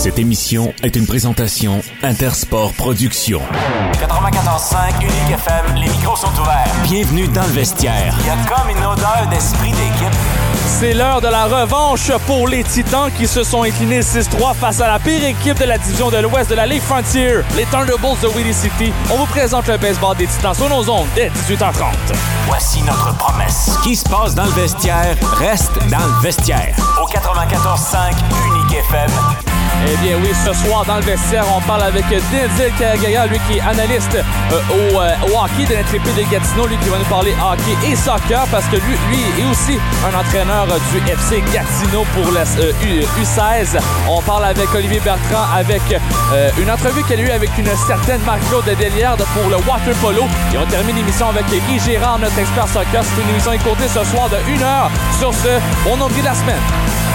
Cette 0.00 0.18
émission 0.18 0.72
est 0.82 0.96
une 0.96 1.06
présentation 1.06 1.82
Intersport 2.02 2.72
Productions. 2.72 3.42
94.5 3.92 5.02
Unique 5.02 5.34
FM, 5.34 5.74
les 5.74 5.88
micros 5.90 6.16
sont 6.16 6.32
ouverts. 6.40 6.72
Bienvenue 6.84 7.28
dans 7.28 7.42
le 7.42 7.52
vestiaire. 7.52 8.16
Il 8.20 8.26
y 8.26 8.30
a 8.30 8.36
comme 8.48 8.70
une 8.70 8.82
odeur 8.82 9.28
d'esprit 9.30 9.72
d'équipe. 9.72 10.39
C'est 10.78 10.94
l'heure 10.94 11.20
de 11.20 11.26
la 11.26 11.44
revanche 11.44 12.10
pour 12.26 12.46
les 12.46 12.62
Titans 12.62 13.10
qui 13.18 13.26
se 13.26 13.42
sont 13.42 13.64
inclinés 13.64 14.00
6-3 14.00 14.54
face 14.54 14.80
à 14.80 14.86
la 14.86 14.98
pire 14.98 15.22
équipe 15.24 15.58
de 15.58 15.64
la 15.64 15.76
division 15.76 16.10
de 16.10 16.18
l'Ouest 16.18 16.48
de 16.48 16.54
la 16.54 16.64
Ligue 16.66 16.80
Frontier, 16.80 17.40
les 17.56 17.66
Thunderbolts 17.66 18.20
de 18.22 18.28
Willie 18.28 18.54
City. 18.54 18.92
On 19.10 19.16
vous 19.16 19.26
présente 19.26 19.66
le 19.66 19.76
baseball 19.76 20.16
des 20.16 20.26
Titans 20.26 20.54
sur 20.54 20.68
nos 20.70 20.88
ondes 20.88 21.08
dès 21.14 21.28
18h30. 21.28 21.92
Voici 22.46 22.82
notre 22.82 23.14
promesse. 23.16 23.70
Ce 23.74 23.82
qui 23.82 23.96
se 23.96 24.08
passe 24.08 24.34
dans 24.34 24.44
le 24.44 24.52
vestiaire 24.52 25.16
reste 25.38 25.72
dans 25.90 25.98
le 25.98 26.22
vestiaire. 26.22 26.74
Au 27.02 27.06
94.5 27.06 28.12
Unique 28.46 28.78
FM. 28.88 29.10
Eh 29.86 29.96
bien 30.04 30.16
oui, 30.22 30.28
ce 30.44 30.52
soir 30.52 30.84
dans 30.84 30.96
le 30.96 31.02
vestiaire, 31.02 31.44
on 31.56 31.60
parle 31.62 31.82
avec 31.84 32.04
Denzel 32.08 32.70
Karagaya, 32.78 33.26
lui 33.26 33.38
qui 33.48 33.56
est 33.58 33.60
analyste 33.62 34.14
euh, 34.14 34.60
au, 34.70 35.00
euh, 35.00 35.14
au 35.26 35.42
hockey 35.42 35.64
de 35.68 35.74
l'intrépide 35.74 36.14
de 36.16 36.22
Gatineau, 36.30 36.66
lui 36.66 36.76
qui 36.78 36.90
va 36.90 36.98
nous 36.98 37.04
parler 37.06 37.32
hockey 37.32 37.90
et 37.90 37.96
soccer 37.96 38.44
parce 38.50 38.66
que 38.66 38.76
lui, 38.76 38.96
lui 39.10 39.20
est 39.38 39.50
aussi 39.50 39.78
un 40.04 40.18
entraîneur 40.18 40.59
du 40.66 40.98
FC 41.10 41.42
Gatineau 41.52 42.04
pour 42.12 42.32
la 42.32 42.42
euh, 42.42 42.72
U, 42.84 43.24
16 43.24 43.78
On 44.08 44.20
parle 44.20 44.44
avec 44.44 44.68
Olivier 44.74 45.00
Bertrand 45.00 45.46
avec 45.54 45.80
euh, 45.90 46.50
une 46.60 46.70
entrevue 46.70 47.02
qu'il 47.04 47.18
a 47.18 47.22
eue 47.22 47.30
avec 47.30 47.50
une 47.56 47.74
certaine 47.86 48.20
Marc-Claude 48.26 48.66
Delierde 48.66 49.24
pour 49.32 49.48
le 49.48 49.56
water 49.56 49.94
polo. 50.02 50.24
Et 50.52 50.58
on 50.58 50.66
termine 50.66 50.96
l'émission 50.96 51.30
avec 51.30 51.46
Guy 51.46 51.78
Gérard, 51.78 52.18
notre 52.18 52.38
expert 52.38 52.68
soccer. 52.68 53.02
C'est 53.02 53.22
une 53.22 53.30
émission 53.30 53.52
écoutée 53.52 53.88
ce 53.88 54.04
soir 54.04 54.28
de 54.28 54.36
1 54.36 54.62
heure 54.62 54.90
sur 55.18 55.32
ce 55.32 55.60
bon 55.82 55.96
nombre 55.96 56.14
de 56.18 56.24
la 56.24 56.34
semaine. 56.34 57.09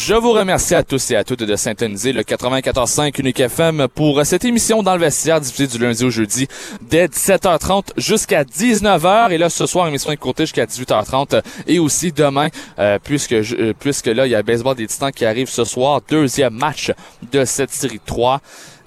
Je 0.00 0.14
vous 0.14 0.30
remercie 0.30 0.76
à 0.76 0.84
tous 0.84 1.10
et 1.10 1.16
à 1.16 1.24
toutes 1.24 1.42
de 1.42 1.56
syntoniser 1.56 2.12
le 2.12 2.22
94.5 2.22 3.18
Unique 3.20 3.40
FM 3.40 3.88
pour 3.92 4.24
cette 4.24 4.44
émission 4.44 4.84
dans 4.84 4.94
le 4.94 5.00
vestiaire 5.00 5.40
diffusée 5.40 5.66
du 5.66 5.78
lundi 5.82 6.04
au 6.04 6.10
jeudi 6.10 6.46
dès 6.88 7.08
17h30 7.08 7.88
jusqu'à 7.96 8.44
19h. 8.44 9.32
Et 9.32 9.38
là, 9.38 9.50
ce 9.50 9.66
soir, 9.66 9.88
émission 9.88 10.12
écoutée 10.12 10.44
jusqu'à 10.44 10.66
18h30 10.66 11.42
et 11.66 11.80
aussi 11.80 12.12
demain, 12.12 12.46
euh, 12.78 12.98
puisque, 13.02 13.40
je- 13.42 13.56
euh, 13.56 13.72
puisque 13.78 14.06
là, 14.06 14.26
il 14.26 14.30
y 14.30 14.36
a 14.36 14.42
Baseball 14.44 14.76
des 14.76 14.86
Titans 14.86 15.10
qui 15.10 15.24
arrive 15.24 15.48
ce 15.50 15.64
soir. 15.64 16.00
Deuxième 16.08 16.54
match 16.54 16.92
de 17.32 17.44
cette 17.44 17.72
série 17.72 18.00
3. 18.06 18.40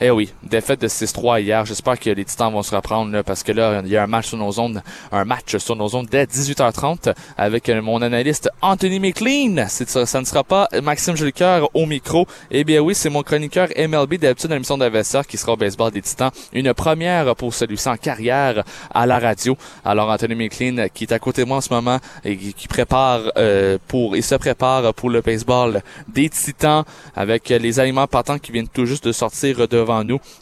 Eh 0.03 0.09
oui, 0.09 0.33
défaite 0.41 0.81
de 0.81 0.88
6-3 0.88 1.44
hier. 1.44 1.63
J'espère 1.63 1.99
que 1.99 2.09
les 2.09 2.25
Titans 2.25 2.52
vont 2.52 2.63
se 2.63 2.73
reprendre 2.75 3.11
là, 3.11 3.21
parce 3.21 3.44
que 3.44 3.52
là, 3.52 3.83
il 3.85 3.91
y 3.91 3.97
a 3.97 4.02
un 4.02 4.08
match 4.08 4.30
sur 4.30 4.38
nos 4.38 4.52
zones, 4.52 4.81
un 5.11 5.25
match 5.25 5.58
sur 5.58 5.75
nos 5.75 5.89
zones 5.89 6.08
dès 6.09 6.25
18h30 6.25 7.13
avec 7.38 7.69
euh, 7.69 7.83
mon 7.83 8.02
analyste 8.02 8.49
Anthony 8.63 8.99
McLean. 8.99 9.67
Ça, 9.67 10.19
ne 10.19 10.25
sera 10.25 10.43
pas 10.43 10.67
Maxime 10.81 11.16
Jolicoeur 11.16 11.69
au 11.75 11.85
micro. 11.85 12.25
Eh 12.49 12.63
bien 12.63 12.80
oui, 12.80 12.95
c'est 12.95 13.11
mon 13.11 13.21
chroniqueur 13.21 13.67
MLB 13.77 14.16
d'habitude 14.16 14.49
dans 14.49 14.55
l'émission 14.55 14.80
d'adversaire 14.80 15.27
qui 15.27 15.38
sera 15.38 15.53
au 15.53 15.55
baseball 15.55 15.91
des 15.91 16.02
Titans. 16.02 16.31
Une 16.52 16.73
première 16.73 17.36
pour 17.36 17.53
celui-ci 17.53 17.88
en 17.88 17.97
carrière 17.97 18.63
à 18.91 19.05
la 19.05 19.19
radio. 19.19 19.55
Alors 19.86 20.09
Anthony 20.09 20.33
McLean 20.33 20.88
qui 20.91 21.03
est 21.03 21.13
à 21.13 21.19
côté 21.19 21.43
de 21.43 21.47
moi 21.47 21.58
en 21.58 21.61
ce 21.61 21.71
moment 21.71 21.99
et 22.25 22.36
qui 22.38 22.55
qui 22.55 22.67
prépare 22.67 23.31
euh, 23.38 23.77
pour 23.88 24.15
il 24.15 24.23
se 24.23 24.33
prépare 24.33 24.95
pour 24.95 25.11
le 25.11 25.21
baseball 25.21 25.83
des 26.08 26.27
Titans 26.30 26.86
avec 27.15 27.49
les 27.49 27.80
aliments 27.80 28.08
partants 28.08 28.39
qui 28.39 28.52
viennent 28.52 28.67
tout 28.67 28.88
juste 28.88 29.05
de 29.05 29.11
sortir 29.11 29.67
devant 29.67 29.91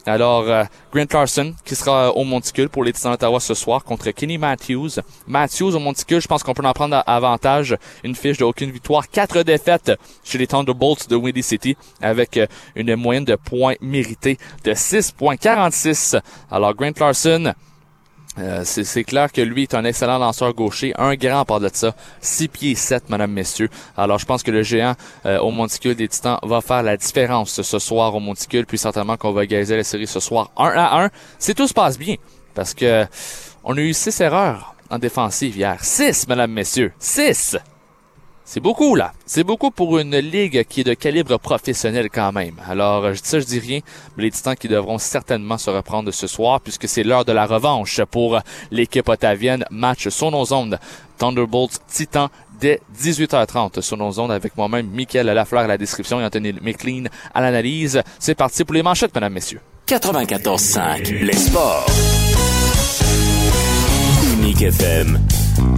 Alors 0.06 0.48
euh, 0.48 0.64
Grant 0.92 1.06
Larson 1.12 1.54
qui 1.64 1.74
sera 1.74 2.12
au 2.12 2.24
Monticule 2.24 2.68
pour 2.68 2.84
les 2.84 2.92
Titans 2.92 3.12
d'Ottawa 3.12 3.40
ce 3.40 3.54
soir 3.54 3.84
contre 3.84 4.10
Kenny 4.10 4.38
Matthews. 4.38 5.00
Matthews 5.26 5.74
au 5.74 5.78
Monticule, 5.78 6.20
je 6.20 6.28
pense 6.28 6.42
qu'on 6.42 6.54
peut 6.54 6.64
en 6.64 6.72
prendre 6.72 7.02
avantage. 7.06 7.76
Une 8.04 8.14
fiche 8.14 8.38
de 8.38 8.44
aucune 8.44 8.70
victoire, 8.70 9.08
quatre 9.08 9.42
défaites 9.42 9.92
chez 10.24 10.38
les 10.38 10.46
Thunderbolts 10.46 11.08
de 11.08 11.16
Windy 11.16 11.42
City 11.42 11.76
avec 12.00 12.36
euh, 12.36 12.46
une 12.76 12.94
moyenne 12.96 13.24
de 13.24 13.36
points 13.36 13.74
mérités 13.80 14.38
de 14.64 14.72
6.46. 14.72 16.20
Alors 16.50 16.74
Grant 16.74 16.92
Larson 16.98 17.54
euh, 18.38 18.62
c'est 18.64 19.04
clair 19.04 19.32
que 19.32 19.40
lui 19.40 19.62
est 19.62 19.74
un 19.74 19.84
excellent 19.84 20.18
lanceur 20.18 20.54
gaucher, 20.54 20.92
un 20.96 21.14
grand 21.14 21.44
par 21.44 21.60
de 21.60 21.68
ça, 21.72 21.94
6 22.20 22.48
pieds 22.48 22.74
7, 22.74 23.10
madame, 23.10 23.32
messieurs. 23.32 23.68
Alors 23.96 24.18
je 24.18 24.24
pense 24.24 24.42
que 24.42 24.50
le 24.50 24.62
géant 24.62 24.94
euh, 25.26 25.38
au 25.40 25.50
Monticule 25.50 25.96
des 25.96 26.08
Titans 26.08 26.38
va 26.42 26.60
faire 26.60 26.82
la 26.82 26.96
différence 26.96 27.60
ce 27.60 27.78
soir 27.78 28.14
au 28.14 28.20
Monticule, 28.20 28.66
puis 28.66 28.78
certainement 28.78 29.16
qu'on 29.16 29.32
va 29.32 29.44
égaliser 29.44 29.76
la 29.76 29.84
série 29.84 30.06
ce 30.06 30.20
soir 30.20 30.50
1 30.56 30.68
à 30.76 31.04
1. 31.04 31.10
Si 31.38 31.54
tout 31.54 31.66
se 31.66 31.74
passe 31.74 31.98
bien, 31.98 32.16
parce 32.54 32.72
que 32.72 33.04
on 33.64 33.76
a 33.76 33.80
eu 33.80 33.92
6 33.92 34.20
erreurs 34.20 34.74
en 34.90 34.98
défensive 34.98 35.56
hier. 35.56 35.82
6, 35.82 36.28
madame, 36.28 36.52
messieurs. 36.52 36.92
6! 36.98 37.56
C'est 38.52 38.58
beaucoup, 38.58 38.96
là. 38.96 39.12
C'est 39.26 39.44
beaucoup 39.44 39.70
pour 39.70 40.00
une 40.00 40.16
ligue 40.16 40.64
qui 40.64 40.80
est 40.80 40.84
de 40.84 40.94
calibre 40.94 41.38
professionnel 41.38 42.10
quand 42.10 42.32
même. 42.32 42.56
Alors, 42.68 43.04
ça, 43.22 43.38
je 43.38 43.44
dis 43.44 43.60
rien, 43.60 43.78
mais 44.16 44.24
les 44.24 44.32
Titans 44.32 44.56
qui 44.56 44.66
devront 44.66 44.98
certainement 44.98 45.56
se 45.56 45.70
reprendre 45.70 46.10
ce 46.10 46.26
soir 46.26 46.60
puisque 46.60 46.88
c'est 46.88 47.04
l'heure 47.04 47.24
de 47.24 47.30
la 47.30 47.46
revanche 47.46 48.00
pour 48.10 48.40
l'équipe 48.72 49.08
ottavienne. 49.08 49.64
Match 49.70 50.08
sur 50.08 50.32
nos 50.32 50.52
ondes. 50.52 50.80
Thunderbolts 51.16 51.78
Titans 51.86 52.28
dès 52.58 52.80
18h30 53.00 53.82
sur 53.82 53.96
nos 53.96 54.18
ondes 54.18 54.32
avec 54.32 54.56
moi-même, 54.56 54.88
Mickaël 54.88 55.26
Lafleur 55.26 55.62
à 55.62 55.66
la 55.68 55.78
description 55.78 56.20
et 56.20 56.24
Anthony 56.24 56.52
McLean 56.60 57.04
à 57.32 57.40
l'analyse. 57.42 58.02
C'est 58.18 58.34
parti 58.34 58.64
pour 58.64 58.74
les 58.74 58.82
manchettes, 58.82 59.14
mesdames, 59.14 59.32
messieurs. 59.32 59.60
94.5 59.86 61.22
Les 61.22 61.34
sports. 61.34 61.86
Unique 64.40 64.62
FM. 64.62 65.20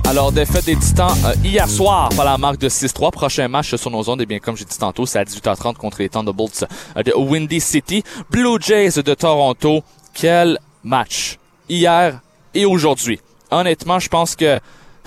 Alors, 0.04 0.32
défaite 0.32 0.66
des 0.66 0.76
Titans 0.76 1.16
euh, 1.24 1.34
hier 1.42 1.68
soir 1.68 2.10
par 2.16 2.24
la 2.24 2.36
marque 2.36 2.58
de 2.58 2.68
6-3. 2.68 3.10
Prochain 3.12 3.48
match 3.48 3.74
sur 3.74 3.90
nos 3.90 4.08
ondes, 4.10 4.20
et 4.20 4.26
bien 4.26 4.38
comme 4.38 4.56
j'ai 4.56 4.64
dit 4.64 4.78
tantôt, 4.78 5.06
c'est 5.06 5.18
à 5.18 5.24
18h30 5.24 5.74
contre 5.74 6.00
les 6.00 6.08
Thunderbolts 6.08 6.64
euh, 6.96 7.02
de 7.02 7.12
Windy 7.16 7.60
City. 7.60 8.02
Blue 8.30 8.58
Jays 8.60 9.02
de 9.02 9.14
Toronto. 9.14 9.82
Quel 10.12 10.58
match! 10.84 11.38
Hier 11.68 12.20
et 12.54 12.66
aujourd'hui. 12.66 13.20
Honnêtement, 13.50 13.98
je 13.98 14.08
pense 14.08 14.36
que 14.36 14.58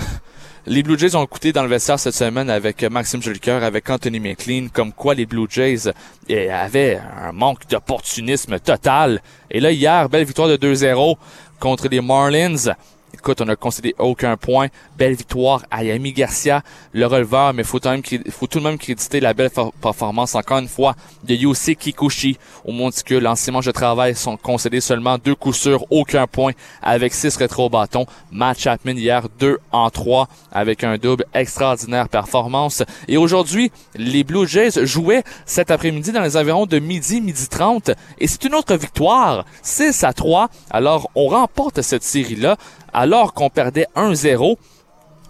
les 0.66 0.82
Blue 0.82 0.98
Jays 0.98 1.16
ont 1.16 1.24
écouté 1.24 1.52
dans 1.52 1.64
le 1.64 1.70
vestiaire 1.70 2.00
cette 2.00 2.16
semaine 2.16 2.50
avec 2.50 2.84
Maxime 2.84 3.22
Jolicoeur, 3.22 3.64
avec 3.64 3.90
Anthony 3.90 4.20
McLean, 4.20 4.68
comme 4.74 4.92
quoi 4.92 5.14
les 5.14 5.26
Blue 5.26 5.48
Jays 5.50 5.92
eh, 6.30 6.50
avaient 6.50 7.00
un 7.22 7.32
manque 7.32 7.68
d'opportunisme 7.70 8.60
total. 8.60 9.22
Et 9.52 9.60
là, 9.60 9.72
hier, 9.72 10.10
belle 10.10 10.26
victoire 10.26 10.48
de 10.48 10.58
2-0 10.58 11.16
contre 11.60 11.88
les 11.88 12.02
Marlins. 12.02 12.74
Écoute, 13.18 13.40
on 13.40 13.48
a 13.48 13.56
concédé 13.56 13.96
aucun 13.98 14.36
point. 14.36 14.68
Belle 14.98 15.16
victoire 15.16 15.64
à 15.72 15.86
Yami 15.86 16.12
Garcia, 16.12 16.62
le 16.92 17.06
releveur, 17.08 17.54
mais 17.54 17.64
faut, 17.64 17.80
même, 17.86 18.02
faut 18.30 18.46
tout 18.46 18.60
de 18.60 18.64
même 18.66 18.78
créditer 18.78 19.22
la 19.22 19.34
belle 19.34 19.50
for- 19.50 19.72
performance, 19.74 20.36
encore 20.36 20.58
une 20.58 20.68
fois, 20.68 20.96
de 21.24 21.34
Yosei 21.34 21.76
Kikuchi 21.78 22.38
au 22.66 22.74
monticule. 22.74 23.26
En 23.26 23.36
de 23.66 23.72
travail 23.72 24.16
sont 24.16 24.36
concédés 24.36 24.82
seulement 24.82 25.18
deux 25.18 25.34
coups 25.34 25.58
sûrs, 25.58 25.86
aucun 25.90 26.28
point, 26.28 26.52
avec 26.82 27.14
six 27.14 27.36
rétro 27.38 27.70
bâtons. 27.70 28.06
Matt 28.32 28.60
Chapman 28.60 28.92
hier, 28.98 29.28
2 29.40 29.60
en 29.72 29.90
3, 29.90 30.28
avec 30.52 30.84
un 30.84 30.98
double 30.98 31.24
extraordinaire 31.34 32.10
performance. 32.10 32.84
Et 33.08 33.16
aujourd'hui, 33.16 33.72
les 33.96 34.26
Blue 34.26 34.46
Jays 34.46 34.86
jouaient 34.86 35.24
cet 35.46 35.72
après-midi 35.72 36.12
dans 36.12 36.22
les 36.22 36.36
environs 36.36 36.66
de 36.66 36.80
midi, 36.80 37.22
midi 37.22 37.48
30, 37.48 37.92
et 38.20 38.28
c'est 38.28 38.44
une 38.44 38.56
autre 38.56 38.76
victoire, 38.76 39.46
6 39.64 40.04
à 40.04 40.12
3. 40.12 40.50
Alors, 40.70 41.10
on 41.16 41.28
remporte 41.28 41.82
cette 41.82 42.04
série-là, 42.04 42.58
alors 42.96 43.34
qu'on 43.34 43.50
perdait 43.50 43.88
1-0. 43.96 44.56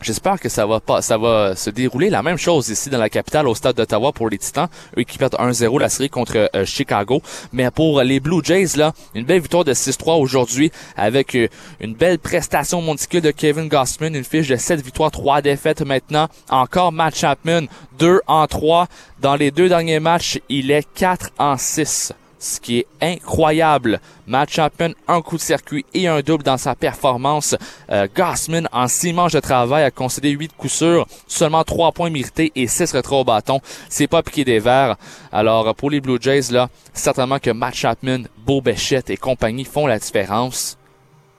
J'espère 0.02 0.40
que 0.40 0.50
ça 0.50 0.68
va 0.68 0.80
pas, 0.80 1.02
ça 1.02 1.18
va 1.18 1.56
se 1.56 1.72
dérouler 1.72 2.12
la 2.12 2.22
même 2.22 2.38
chose 2.38 2.70
ici 2.70 2.92
dans 2.92 3.00
la 3.00 3.09
capitale 3.09 3.48
au 3.48 3.56
stade 3.56 3.76
d'Ottawa 3.76 4.12
pour 4.12 4.30
les 4.30 4.38
Titans, 4.38 4.68
eux 5.00 5.03
qui 5.03 5.18
perdent 5.18 5.36
1-0 5.36 5.80
la 5.80 5.90
série 5.90 6.09
contre 6.09 6.50
euh, 6.53 6.66
Chicago. 6.66 7.24
Mais 7.53 7.72
pour 7.72 8.02
les 8.03 8.20
Blue 8.20 8.42
Jays 8.44 8.78
là, 8.78 8.94
une 9.16 9.26
belle 9.26 9.40
victoire 9.40 9.64
de 9.64 9.74
6-3 9.74 10.20
aujourd'hui 10.20 10.72
avec 10.96 11.34
euh, 11.34 11.48
une 11.80 11.96
belle 11.96 12.20
prestation 12.20 12.81
monticule 12.81 13.22
de 13.22 13.31
Kevin 13.31 13.68
Gossman, 13.68 14.14
une 14.14 14.24
fiche 14.24 14.47
de 14.47 14.58
7 14.58 14.82
victoires, 14.82 15.09
3 15.09 15.42
défaites 15.42 15.82
maintenant. 15.82 16.28
Encore 16.52 16.92
Matt 16.92 17.16
Chapman, 17.16 17.62
2 17.97 18.22
en 18.28 18.46
3 18.46 18.88
dans 19.22 19.36
les 19.36 19.50
deux 19.50 19.70
derniers 19.70 20.00
matchs, 20.00 20.40
il 20.50 20.70
est 20.70 20.88
4 20.94 21.32
en 21.40 21.58
6 21.58 22.14
ce 22.46 22.59
qui 22.59 22.80
est 22.80 22.88
incroyable. 23.02 24.00
Matt 24.28 24.52
Chapman, 24.52 24.92
un 25.08 25.22
coup 25.22 25.38
de 25.38 25.42
circuit 25.42 25.86
et 25.94 26.08
un 26.08 26.22
double 26.22 26.44
dans 26.44 26.58
sa 26.58 26.76
performance. 26.76 27.56
Euh, 27.90 28.08
Gossman, 28.16 28.70
en 28.72 28.88
six 28.88 29.14
manches 29.14 29.34
de 29.34 29.40
travail, 29.40 29.84
a 29.84 29.92
concédé 29.92 30.30
huit 30.30 30.52
coups 30.56 30.74
sûrs, 30.74 31.08
seulement 31.28 31.64
trois 31.64 31.92
points 31.92 32.12
mérités 32.12 32.52
et 32.56 32.68
six 32.68 32.92
retraits 32.92 33.22
au 33.22 33.24
bâton. 33.24 33.62
C'est 33.90 34.08
pas 34.08 34.22
piqué 34.22 34.46
des 34.46 34.59
verres. 34.59 34.96
Alors, 35.32 35.74
pour 35.74 35.90
les 35.90 36.02
Blue 36.02 36.20
Jays, 36.22 36.52
là, 36.52 36.70
certainement 36.94 37.40
que 37.40 37.50
Matt 37.50 37.74
Chapman, 37.74 38.24
Beau 38.38 38.62
Béchette 38.62 39.09
et 39.09 39.18
compagnie 39.18 39.66
font 39.66 39.88
la 39.88 39.98
différence. 39.98 40.78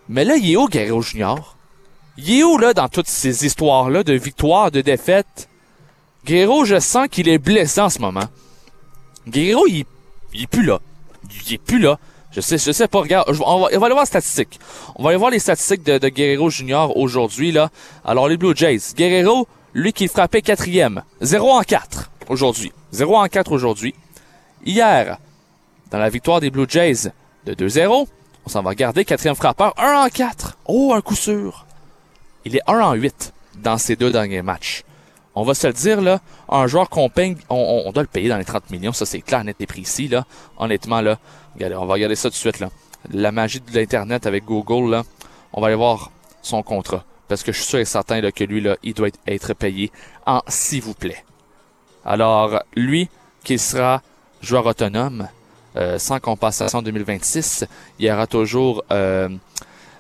Mais 0.09 0.25
là, 0.25 0.37
il 0.37 0.51
est 0.51 0.57
où, 0.57 0.67
Guerrero 0.67 1.03
Junior? 1.03 1.57
Il 2.17 2.41
est 2.41 2.43
où, 2.43 2.59
là, 2.59 2.75
dans 2.75 2.89
toutes 2.89 3.09
ces 3.09 3.47
histoires-là 3.47 4.03
de 4.03 4.15
victoires, 4.15 4.73
de 4.73 4.81
défaites? 4.81 5.49
Guerrero, 6.25 6.65
je 6.65 6.81
sens 6.81 7.07
qu'il 7.09 7.29
est 7.29 7.39
blessé 7.39 7.81
en 7.81 7.91
ce 7.91 8.01
moment. 8.01 8.25
Guerrero, 9.29 9.67
il, 9.69 9.85
il 10.35 10.43
est 10.43 10.47
plus 10.49 10.65
là. 10.65 10.81
Il 11.47 11.55
est 11.55 11.59
plus 11.59 11.79
là. 11.79 11.99
Je 12.33 12.41
sais, 12.41 12.59
je 12.59 12.71
sais 12.71 12.89
pas, 12.89 12.99
regarde, 13.01 13.25
on, 13.29 13.33
va, 13.33 13.45
on 13.45 13.61
va 13.61 13.67
aller 13.69 13.79
voir 13.79 14.01
les 14.01 14.07
statistiques. 14.07 14.61
On 14.97 15.03
va 15.03 15.11
aller 15.11 15.19
voir 15.19 15.31
les 15.31 15.39
statistiques 15.39 15.83
de, 15.85 15.99
de 15.99 16.09
Guerrero 16.09 16.51
Junior 16.51 16.97
aujourd'hui, 16.97 17.51
là. 17.51 17.71
Alors, 18.05 18.29
les 18.29 18.37
Blue 18.37 18.55
Jays. 18.55 18.81
Guerrero, 18.95 19.49
lui 19.73 19.93
qui 19.93 20.09
frappait 20.09 20.43
quatrième. 20.43 21.03
0 21.23 21.51
en 21.51 21.63
4. 21.63 22.11
aujourd'hui. 22.29 22.73
0 22.93 23.17
en 23.17 23.27
4 23.27 23.53
aujourd'hui. 23.53 23.95
Hier, 24.65 25.19
dans 25.91 25.99
la 25.99 26.11
victoire 26.11 26.41
des 26.41 26.51
Blue 26.51 26.67
Jays 26.69 27.11
de 27.47 27.55
2-0, 27.55 28.07
on 28.45 28.49
s'en 28.49 28.63
va 28.63 28.71
regarder. 28.71 29.05
Quatrième 29.05 29.35
frappeur, 29.35 29.75
1 29.79 30.05
en 30.05 30.09
4. 30.09 30.59
Oh, 30.67 30.93
un 30.95 31.01
coup 31.01 31.17
sûr. 31.17 31.67
Il 32.45 32.57
est 32.57 32.63
1 32.67 32.81
en 32.81 32.95
8 32.95 33.33
dans 33.63 33.79
ces 33.79 33.97
deux 33.97 34.11
derniers 34.11 34.43
matchs. 34.43 34.83
On 35.39 35.45
va 35.45 35.53
se 35.53 35.67
le 35.67 35.75
dire, 35.75 36.01
là, 36.01 36.21
un 36.49 36.67
joueur 36.67 36.89
qu'on 36.89 37.11
paye, 37.11 37.37
on, 37.51 37.93
doit 37.93 38.03
le 38.03 38.09
payer 38.09 38.31
dans 38.31 38.39
les 38.39 38.45
30 38.45 38.71
millions, 38.71 38.93
ça 38.93 39.05
c'est 39.05 39.21
clair, 39.21 39.45
net 39.45 39.57
et 39.61 39.67
précis, 39.67 40.09
là. 40.09 40.25
Honnêtement, 40.57 41.03
là, 41.03 41.19
regardez, 41.55 41.77
on 41.77 41.85
va 41.85 41.93
regarder 41.93 42.17
ça 42.17 42.31
tout 42.31 42.35
de 42.35 42.39
suite, 42.39 42.59
là. 42.59 42.71
La 43.13 43.33
magie 43.33 43.61
de 43.61 43.71
l'Internet 43.79 44.27
avec 44.27 44.45
Google, 44.45 44.91
là, 44.91 45.03
on 45.53 45.61
va 45.61 45.67
aller 45.67 45.77
voir 45.77 46.11
son 46.41 46.63
contrat. 46.63 47.05
Parce 47.29 47.43
que 47.43 47.53
je 47.53 47.59
suis 47.59 47.67
sûr 47.67 47.79
et 47.81 47.85
certain 47.85 48.23
que 48.31 48.45
lui, 48.45 48.63
là, 48.63 48.77
il 48.83 48.95
doit 48.95 49.09
être 49.27 49.53
payé 49.53 49.93
en 50.25 50.41
s'il 50.49 50.83
vous 50.83 50.95
plaît. 50.95 51.23
Alors, 52.05 52.63
lui, 52.75 53.11
qui 53.45 53.59
sera 53.59 54.01
joueur 54.41 54.65
autonome, 54.65 55.29
euh, 55.77 55.99
sans 55.99 56.19
compensation 56.19 56.81
2026, 56.81 57.67
il 57.99 58.07
y 58.07 58.11
aura 58.11 58.27
toujours, 58.27 58.85
euh, 58.91 59.29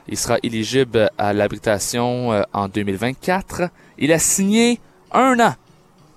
il 0.08 0.16
sera 0.16 0.38
éligible 0.42 1.10
à 1.18 1.34
l'habitation 1.34 2.32
euh, 2.32 2.42
en 2.54 2.68
2024. 2.68 3.68
Il 3.98 4.12
a 4.12 4.18
signé 4.18 4.80
un 5.16 5.40
an 5.40 5.54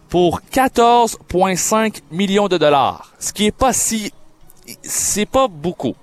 pour 0.10 0.42
14,5 0.52 2.02
millions 2.12 2.48
de 2.48 2.58
dollars, 2.58 3.14
ce 3.20 3.32
qui 3.32 3.46
est 3.46 3.56
pas 3.56 3.74
si, 3.74 4.12
c'est 4.82 5.26
pas 5.26 5.48
beaucoup 5.48 5.96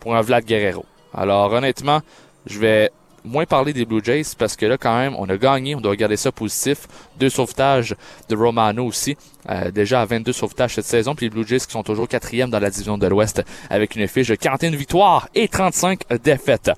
pour 0.00 0.16
un 0.16 0.22
Vlad 0.22 0.44
Guerrero. 0.44 0.86
Alors 1.12 1.52
honnêtement, 1.52 2.00
je 2.46 2.58
vais 2.58 2.90
moins 3.24 3.44
parler 3.44 3.72
des 3.72 3.84
Blue 3.84 4.00
Jays 4.02 4.34
parce 4.38 4.56
que 4.56 4.64
là, 4.64 4.78
quand 4.78 4.96
même, 4.96 5.14
on 5.18 5.28
a 5.28 5.36
gagné, 5.36 5.74
on 5.74 5.80
doit 5.80 5.90
regarder 5.90 6.16
ça 6.16 6.32
positif. 6.32 6.86
Deux 7.18 7.28
sauvetages 7.28 7.94
de 8.28 8.36
Romano 8.36 8.86
aussi, 8.86 9.16
euh, 9.50 9.70
déjà 9.70 10.00
à 10.00 10.04
22 10.06 10.32
sauvetages 10.32 10.74
cette 10.74 10.86
saison. 10.86 11.14
Puis 11.14 11.26
les 11.26 11.30
Blue 11.30 11.46
Jays 11.46 11.58
qui 11.58 11.72
sont 11.72 11.82
toujours 11.82 12.08
quatrième 12.08 12.50
dans 12.50 12.60
la 12.60 12.70
division 12.70 12.96
de 12.96 13.06
l'Ouest 13.06 13.42
avec 13.68 13.96
une 13.96 14.08
fiche 14.08 14.28
de 14.28 14.36
41 14.36 14.70
victoires 14.70 15.28
et 15.34 15.48
35 15.48 16.00
défaites. 16.22 16.70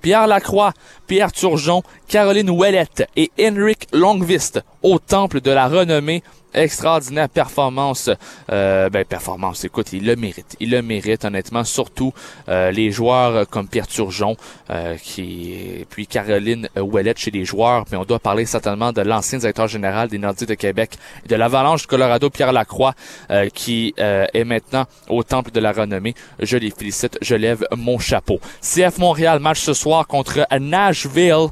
Pierre 0.00 0.26
Lacroix, 0.26 0.72
Pierre 1.06 1.32
Turgeon, 1.32 1.82
Caroline 2.08 2.50
Ouellette 2.50 3.06
et 3.16 3.30
Henrik 3.40 3.88
Longvist 3.92 4.62
au 4.82 4.98
temple 4.98 5.40
de 5.40 5.50
la 5.50 5.68
renommée 5.68 6.22
extraordinaire 6.54 7.28
performance. 7.28 8.10
Euh, 8.50 8.88
ben 8.90 9.04
performance, 9.04 9.64
écoute, 9.64 9.92
il 9.92 10.06
le 10.06 10.16
mérite. 10.16 10.56
Il 10.60 10.70
le 10.70 10.82
mérite 10.82 11.24
honnêtement, 11.24 11.64
surtout 11.64 12.12
euh, 12.48 12.70
les 12.70 12.90
joueurs 12.90 13.48
comme 13.48 13.68
Pierre 13.68 13.86
Turgeon, 13.86 14.36
euh, 14.70 14.96
qui 14.96 15.86
puis 15.90 16.06
Caroline 16.06 16.68
Ouellette 16.76 17.18
chez 17.18 17.30
les 17.30 17.44
joueurs. 17.44 17.84
Mais 17.90 17.96
on 17.96 18.04
doit 18.04 18.18
parler 18.18 18.46
certainement 18.46 18.92
de 18.92 19.02
l'ancien 19.02 19.38
directeur 19.38 19.68
général 19.68 20.08
des 20.08 20.18
Nordiques 20.18 20.48
de 20.48 20.54
Québec, 20.54 20.98
de 21.26 21.36
l'Avalanche 21.36 21.82
du 21.82 21.86
Colorado, 21.86 22.30
Pierre 22.30 22.52
Lacroix, 22.52 22.94
euh, 23.30 23.48
qui 23.48 23.94
euh, 23.98 24.26
est 24.34 24.44
maintenant 24.44 24.86
au 25.08 25.22
temple 25.22 25.50
de 25.50 25.60
la 25.60 25.72
renommée. 25.72 26.14
Je 26.40 26.56
les 26.56 26.70
félicite, 26.70 27.18
je 27.22 27.34
lève 27.34 27.66
mon 27.76 27.98
chapeau. 27.98 28.40
CF 28.60 28.98
Montréal 28.98 29.40
match 29.40 29.60
ce 29.60 29.74
soir 29.74 30.06
contre 30.06 30.46
Nashville 30.58 31.48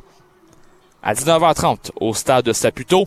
à 1.03 1.15
19h30 1.15 1.91
au 2.01 2.15
stade 2.15 2.45
de 2.45 2.53
Saputo. 2.53 3.07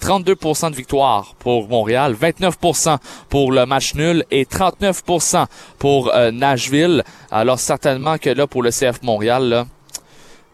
32% 0.00 0.70
de 0.70 0.76
victoire 0.76 1.34
pour 1.38 1.68
Montréal, 1.68 2.14
29% 2.20 2.98
pour 3.28 3.52
le 3.52 3.66
match 3.66 3.94
nul 3.94 4.24
et 4.30 4.44
39% 4.44 5.46
pour 5.78 6.14
euh, 6.14 6.30
Nashville. 6.30 7.04
Alors 7.30 7.58
certainement 7.58 8.18
que 8.18 8.30
là, 8.30 8.46
pour 8.46 8.62
le 8.62 8.70
CF 8.70 9.02
Montréal, 9.02 9.48
là, 9.48 9.66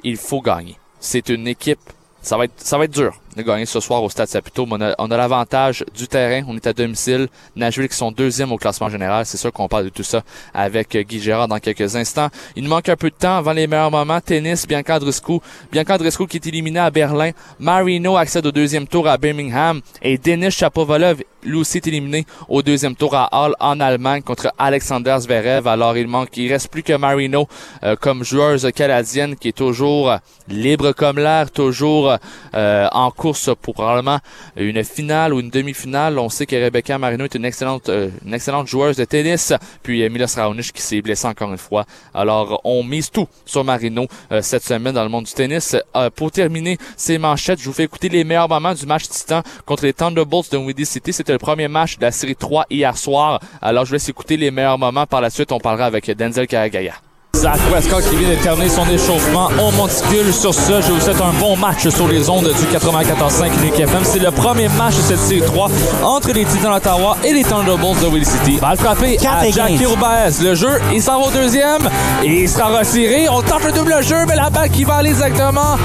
il 0.05 0.17
faut 0.17 0.41
gagner. 0.41 0.77
C'est 0.99 1.29
une 1.29 1.49
équipe, 1.49 1.81
ça 2.23 2.37
va 2.37 2.45
être, 2.45 2.55
ça 2.59 2.79
va 2.79 2.85
être 2.85 2.93
dur 2.93 3.19
de 3.37 3.43
gagner 3.43 3.67
ce 3.67 3.81
soir 3.81 4.03
au 4.03 4.11
Stade 4.11 4.29
Saputo. 4.29 4.67
On 4.71 4.81
a, 4.81 4.94
on 4.99 5.11
a 5.11 5.17
l'avantage 5.17 5.85
du 5.97 6.09
terrain. 6.09 6.44
On 6.49 6.56
est 6.56 6.67
à 6.67 6.73
domicile. 6.73 7.29
Nashville 7.56 7.88
qui 7.88 7.97
sont 7.97 8.11
deuxième 8.11 8.53
au 8.53 8.56
classement 8.56 8.88
général. 8.88 9.27
C'est 9.27 9.37
sûr 9.37 9.53
qu'on 9.53 9.69
parle 9.69 9.85
de 9.85 9.88
tout 9.88 10.03
ça 10.03 10.23
avec 10.53 10.94
euh, 10.97 11.03
Guy 11.03 11.21
Gérard 11.21 11.49
dans 11.49 11.59
quelques 11.59 11.97
instants. 11.97 12.29
Il 12.56 12.65
nous 12.65 12.71
manque 12.71 12.88
un 12.88 12.97
peu 12.97 13.11
de 13.11 13.15
temps 13.15 13.37
avant 13.37 13.53
les 13.53 13.67
meilleurs 13.67 13.91
moments. 13.91 14.21
Tennis, 14.21 14.67
Bianca 14.67 14.97
Andreescu. 14.97 15.38
Bianca 15.71 15.94
Andreescu 15.94 16.27
qui 16.27 16.38
est 16.38 16.47
éliminée 16.47 16.81
à 16.81 16.91
Berlin. 16.91 17.31
Marino 17.59 18.17
accède 18.17 18.47
au 18.47 18.53
deuxième 18.53 18.87
tour 18.87 19.09
à 19.09 19.17
Birmingham. 19.17 19.81
Et 20.03 20.19
Denis 20.19 20.50
Chapovalov, 20.50 21.23
lui 21.43 21.56
aussi 21.56 21.79
est 21.79 21.87
éliminé 21.87 22.27
au 22.49 22.62
deuxième 22.62 22.94
tour 22.94 23.15
à 23.15 23.29
Hall 23.32 23.55
en 23.61 23.81
Allemagne 23.81 24.23
contre 24.23 24.53
Alexander 24.59 25.17
Zverev. 25.21 25.67
Alors 25.67 25.97
il 25.97 26.06
manque, 26.06 26.37
il 26.37 26.53
reste 26.53 26.69
plus 26.69 26.82
que 26.82 26.93
Marino 26.93 27.49
euh, 27.82 27.97
comme 27.97 28.25
joueuse 28.25 28.69
canadienne 28.75 29.37
qui 29.37 29.49
est 29.49 29.56
toujours 29.56 30.17
libre 30.49 30.93
comme 30.93 31.19
l'air, 31.19 31.50
toujours 31.50 32.17
euh, 32.55 32.88
en 32.93 33.11
course 33.20 33.50
pour 33.61 33.75
probablement 33.75 34.19
une 34.56 34.82
finale 34.82 35.34
ou 35.34 35.40
une 35.40 35.50
demi-finale. 35.50 36.19
On 36.19 36.31
sait 36.31 36.46
que 36.46 36.56
Rebecca 36.56 36.96
Marino 36.96 37.25
est 37.25 37.34
une 37.34 37.44
excellente, 37.44 37.90
euh, 37.90 38.08
une 38.25 38.32
excellente 38.32 38.67
joueuse 38.67 38.96
de 38.96 39.05
tennis. 39.05 39.52
Puis 39.82 40.08
Milos 40.08 40.34
Raonic 40.34 40.72
qui 40.72 40.81
s'est 40.81 41.02
blessé 41.02 41.26
encore 41.26 41.50
une 41.52 41.58
fois. 41.58 41.84
Alors 42.14 42.62
on 42.64 42.82
mise 42.82 43.11
tout 43.11 43.28
sur 43.44 43.62
Marino 43.62 44.06
euh, 44.32 44.40
cette 44.40 44.64
semaine 44.64 44.94
dans 44.94 45.02
le 45.02 45.11
monde 45.11 45.26
du 45.26 45.32
tennis. 45.32 45.76
Euh, 45.94 46.08
pour 46.08 46.31
terminer 46.31 46.78
ces 46.96 47.19
manchettes, 47.19 47.61
je 47.61 47.67
vous 47.67 47.75
fais 47.75 47.84
écouter 47.84 48.08
les 48.08 48.25
meilleurs 48.25 48.49
moments 48.49 48.72
du 48.72 48.87
match 48.87 49.06
titan 49.08 49.43
contre 49.67 49.84
les 49.84 49.93
Thunderbolts 49.93 50.50
de 50.50 50.56
Windy 50.56 50.87
City. 50.87 51.12
C'était 51.12 51.32
le 51.32 51.38
premier 51.38 51.69
match 51.69 51.99
de 51.99 52.02
la 52.02 52.12
série 52.12 52.37
3 52.37 52.67
hier 52.70 52.96
soir. 52.96 53.38
Alors 53.61 53.84
je 53.84 53.90
vais 53.90 53.96
laisse 53.96 54.08
écouter 54.08 54.38
les 54.38 54.50
meilleurs 54.50 54.78
moments. 54.78 55.06
Par 55.06 55.20
la 55.20 55.28
suite, 55.28 55.52
on 55.52 55.61
parlera 55.61 55.84
avec 55.84 56.11
Denzel 56.11 56.46
Karagaya. 56.46 56.94
Zach 57.37 57.59
Westcott 57.73 58.05
qui 58.11 58.17
vient 58.17 58.29
de 58.29 58.35
terminer 58.43 58.69
son 58.69 58.87
échauffement 58.88 59.49
au 59.59 59.71
monticule. 59.73 60.32
Sur 60.32 60.53
ce, 60.53 60.81
je 60.82 60.93
vous 60.93 61.00
souhaite 61.00 61.21
un 61.21 61.32
bon 61.38 61.56
match 61.56 61.88
sur 61.88 62.06
les 62.06 62.29
ondes 62.29 62.44
du 62.49 62.77
94.5 62.77 63.62
Unique 63.62 63.81
FM. 63.81 64.03
C'est 64.05 64.19
le 64.19 64.31
premier 64.31 64.69
match 64.69 64.97
de 64.97 65.03
cette 65.03 65.19
série 65.19 65.41
3 65.41 65.71
entre 66.03 66.32
les 66.32 66.44
Titans 66.44 66.75
d'Ottawa 66.75 67.17
et 67.25 67.32
les 67.32 67.44
Thunderbolts 67.44 68.00
de 68.03 68.06
Willie 68.09 68.27
City. 68.27 68.59
Balle 68.61 68.77
frappée 68.77 69.17
à 69.27 69.49
Jackie 69.50 69.82
Urbaez. 69.82 70.43
Le 70.43 70.55
jeu, 70.55 70.81
il 70.93 71.03
s'en 71.03 71.21
va 71.21 71.29
au 71.29 71.31
deuxième 71.31 71.88
et 72.23 72.43
il 72.43 72.49
sera 72.49 72.79
retiré. 72.79 73.29
On 73.29 73.41
tente 73.43 73.65
le 73.65 73.73
double 73.73 74.03
jeu, 74.03 74.27
mais 74.29 74.37
la 74.37 74.50
balle 74.50 74.71
qui 74.71 74.85
va 74.85 74.97
aller 74.97 75.11
exactement 75.11 75.77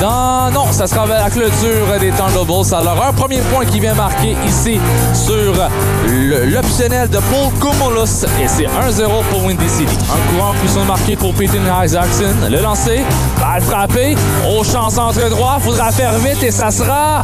dans... 0.00 0.50
Non, 0.50 0.72
ça 0.72 0.86
sera 0.86 1.06
la 1.06 1.30
clôture 1.30 1.98
des 2.00 2.10
Thunderbolts. 2.10 2.72
Alors, 2.72 3.04
un 3.04 3.12
premier 3.12 3.40
point 3.52 3.64
qui 3.64 3.80
vient 3.80 3.94
marquer 3.94 4.36
ici 4.46 4.78
sur 5.14 5.52
l'optionnel 6.06 7.08
de 7.08 7.18
Paul 7.18 7.52
Cumulus. 7.60 8.24
Et 8.42 8.48
c'est 8.48 8.64
1-0 8.64 9.08
pour 9.30 9.44
Windy 9.44 9.68
City. 9.68 9.96
Un 10.10 10.36
courant 10.36 10.52
puissant 10.54 10.84
marqué 10.84 11.16
pour 11.16 11.34
Peyton 11.34 11.62
Isaacson. 11.82 12.34
Le 12.50 12.60
lancer, 12.60 13.02
balle 13.40 13.62
frappée, 13.62 14.16
au 14.48 14.64
champ 14.64 14.90
centre 14.90 15.28
droit. 15.28 15.58
Faudra 15.60 15.90
faire 15.90 16.14
vite 16.18 16.42
et 16.42 16.50
ça 16.50 16.70
sera... 16.70 17.22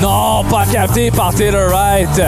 Non, 0.00 0.44
pas 0.44 0.64
capté 0.66 1.10
par 1.10 1.34
Taylor 1.34 1.70
Wright. 1.70 2.20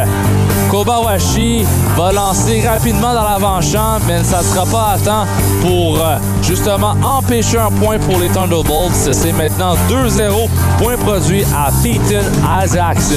Kobawashi 0.71 1.65
va 1.97 2.13
lancer 2.13 2.67
rapidement 2.67 3.15
dans 3.15 3.23
l'avant-champ, 3.23 3.99
mais 4.09 4.25
ça 4.25 4.43
sera 4.43 4.67
pas 4.67 4.95
à 4.95 4.99
temps 4.99 5.27
pour 5.61 6.01
euh, 6.01 6.17
justement 6.43 6.95
empêcher 7.03 7.59
un 7.59 7.71
point 7.71 7.99
pour 7.99 8.19
les 8.19 8.29
Thunderbolts. 8.29 9.13
C'est 9.13 9.33
maintenant 9.33 9.74
2-0, 9.89 10.49
point 10.79 10.97
produit 10.97 11.45
à 11.55 11.71
Peyton 11.83 12.25
Isaacson. 12.63 13.15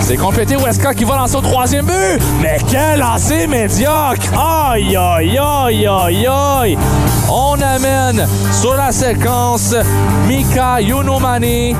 C'est 0.00 0.16
complété 0.16 0.56
Westcott 0.56 0.94
qui 0.94 1.04
va 1.04 1.16
lancer 1.16 1.36
au 1.36 1.40
troisième 1.40 1.86
but, 1.86 2.20
mais 2.40 2.58
quel 2.70 3.00
lancer 3.00 3.46
médiocre! 3.46 4.32
Aïe, 4.36 4.96
aïe, 4.96 5.38
aïe, 5.38 5.86
aïe, 5.86 6.26
aïe! 6.26 6.78
On 7.30 7.60
amène 7.60 8.26
sur 8.52 8.74
la 8.74 8.92
séquence 8.92 9.74
Mika 10.26 10.80
Yunomani 10.80 11.74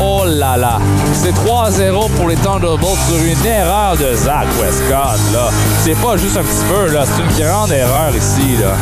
Oh 0.00 0.24
là 0.26 0.56
là! 0.56 0.78
C'est 1.12 1.32
3-0 1.32 2.10
pour 2.16 2.28
les 2.28 2.36
Thunderbolts 2.36 2.98
sur 3.08 3.16
une 3.16 3.46
erreur 3.46 3.96
de 3.96 4.14
Zach 4.14 4.46
Westcott. 4.60 5.20
Là. 5.32 5.50
C'est 5.82 5.96
pas 6.00 6.16
juste 6.16 6.36
un 6.36 6.42
petit 6.42 6.64
peu, 6.68 6.92
là. 6.92 7.04
C'est 7.04 7.22
une 7.22 7.46
grande 7.46 7.70
erreur 7.70 8.10
ici. 8.16 8.56
Là. 8.60 8.74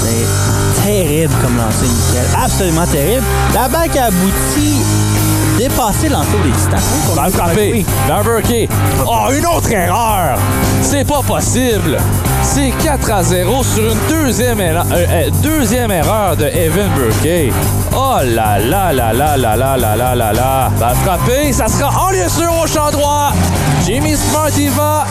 C'est 0.00 0.84
terrible 0.84 1.34
comme 1.42 1.56
lancer, 1.56 1.86
Michael. 1.86 2.44
Absolument 2.44 2.86
terrible. 2.86 3.24
La 3.54 3.68
balle 3.68 3.88
qui 3.90 3.98
aboutit 3.98 4.82
dépasser 5.56 6.08
l'entour 6.08 6.40
des 6.44 6.50
titans. 6.50 6.80
Balle 7.14 7.32
frappée. 7.32 7.86
Burke. 8.24 8.68
Oh, 9.06 9.32
une 9.32 9.46
autre 9.46 9.70
erreur! 9.70 10.38
C'est 10.82 11.06
pas 11.06 11.22
possible! 11.22 11.98
C'est 12.42 12.72
4 12.82 13.10
à 13.10 13.22
0 13.22 13.64
sur 13.64 13.84
une 13.84 13.98
deuxième, 14.08 14.60
erreur, 14.60 14.86
euh, 14.92 15.30
deuxième 15.42 15.90
erreur 15.90 16.36
de 16.36 16.44
Evan 16.44 16.88
Burke. 16.96 17.52
Oh 17.98 18.18
là 18.22 18.58
là 18.58 18.92
là 18.92 19.12
là 19.12 19.36
là 19.38 19.56
là 19.56 19.76
là 19.76 19.96
là 19.96 20.14
là 20.14 20.32
là. 20.32 20.70
Balle 20.78 20.96
frappée, 20.96 21.52
ça 21.52 21.66
sera 21.66 21.88
en 22.06 22.10
lieu 22.10 22.28
sûr 22.28 22.52
au 22.62 22.66
champ 22.66 22.90
droit. 22.90 23.32
Jimmy 23.86 24.14
Smart 24.16 24.50
y 24.58 24.68
va. 24.68 25.06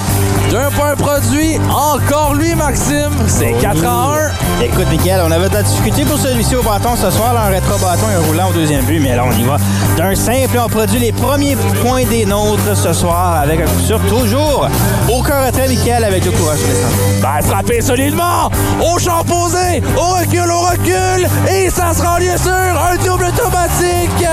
D'un 0.52 0.70
point 0.72 0.96
produit. 0.96 1.58
Encore 1.70 2.36
lui, 2.36 2.56
Maxime. 2.56 3.12
C'est 3.28 3.54
4 3.54 3.84
à 3.84 4.30
1. 4.60 4.64
Écoute, 4.64 4.88
Mickaël, 4.90 5.22
on 5.26 5.32
avait 5.32 5.50
discuté 5.64 6.06
pour 6.06 6.18
celui-ci 6.18 6.56
au 6.56 6.64
bâton 6.64 6.96
ce 6.96 7.10
soir, 7.10 7.34
là, 7.34 7.46
en 7.48 7.50
rétro-bâton 7.50 8.10
et 8.12 8.16
un 8.16 8.28
roulant 8.28 8.50
au 8.50 8.54
deuxième 8.54 8.86
but, 8.86 9.00
mais 9.00 9.16
là, 9.16 9.24
on 9.26 9.32
y 9.32 9.44
va 9.44 9.58
d'un 9.98 10.16
simple. 10.16 10.60
On 10.64 10.70
produit 10.70 11.00
les 11.00 11.12
premiers 11.12 11.56
points 11.84 12.06
des 12.06 12.26
nôtres 12.26 12.76
ce 12.76 12.94
soir 12.94 13.42
avec 13.42 13.60
un 13.60 13.66
coup 13.66 13.80
sûr 13.82 14.00
toujours. 14.08 14.68
Aucun 15.10 15.46
retrait, 15.46 15.68
Mickaël, 15.68 16.04
avec 16.04 16.24
le 16.26 16.32
courage 16.32 16.60
descendant. 16.60 17.22
Balle 17.22 17.44
frappée 17.44 17.82
solidement. 17.82 18.50
Au 18.82 18.98
champ 19.00 19.24
posé. 19.24 19.82
Au 19.98 20.16
recul, 20.20 20.50
au 20.50 20.60
recul. 20.62 21.28
Et 21.52 21.70
ça 21.70 21.94
sera 21.94 22.16
en 22.16 22.18
lieu 22.18 22.38
sûr. 22.38 22.52
Un 22.54 22.96
double 23.04 23.26
automatique. 23.26 24.26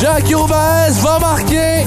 Jack 0.00 0.30
Urbez 0.30 1.00
va 1.02 1.18
marquer. 1.18 1.86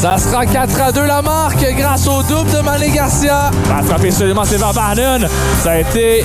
Ça 0.00 0.16
sera 0.16 0.46
4 0.46 0.80
à 0.80 0.92
2 0.92 1.06
la 1.06 1.22
marque 1.22 1.66
grâce 1.76 2.06
au 2.06 2.22
double 2.22 2.48
de 2.52 2.60
Mané 2.60 2.88
Garcia. 2.92 3.50
Frapper 3.84 4.12
seulement 4.12 4.44
Sylvain 4.44 4.70
Bannon. 4.72 5.26
Ça 5.58 5.72
a 5.72 5.78
été 5.78 6.24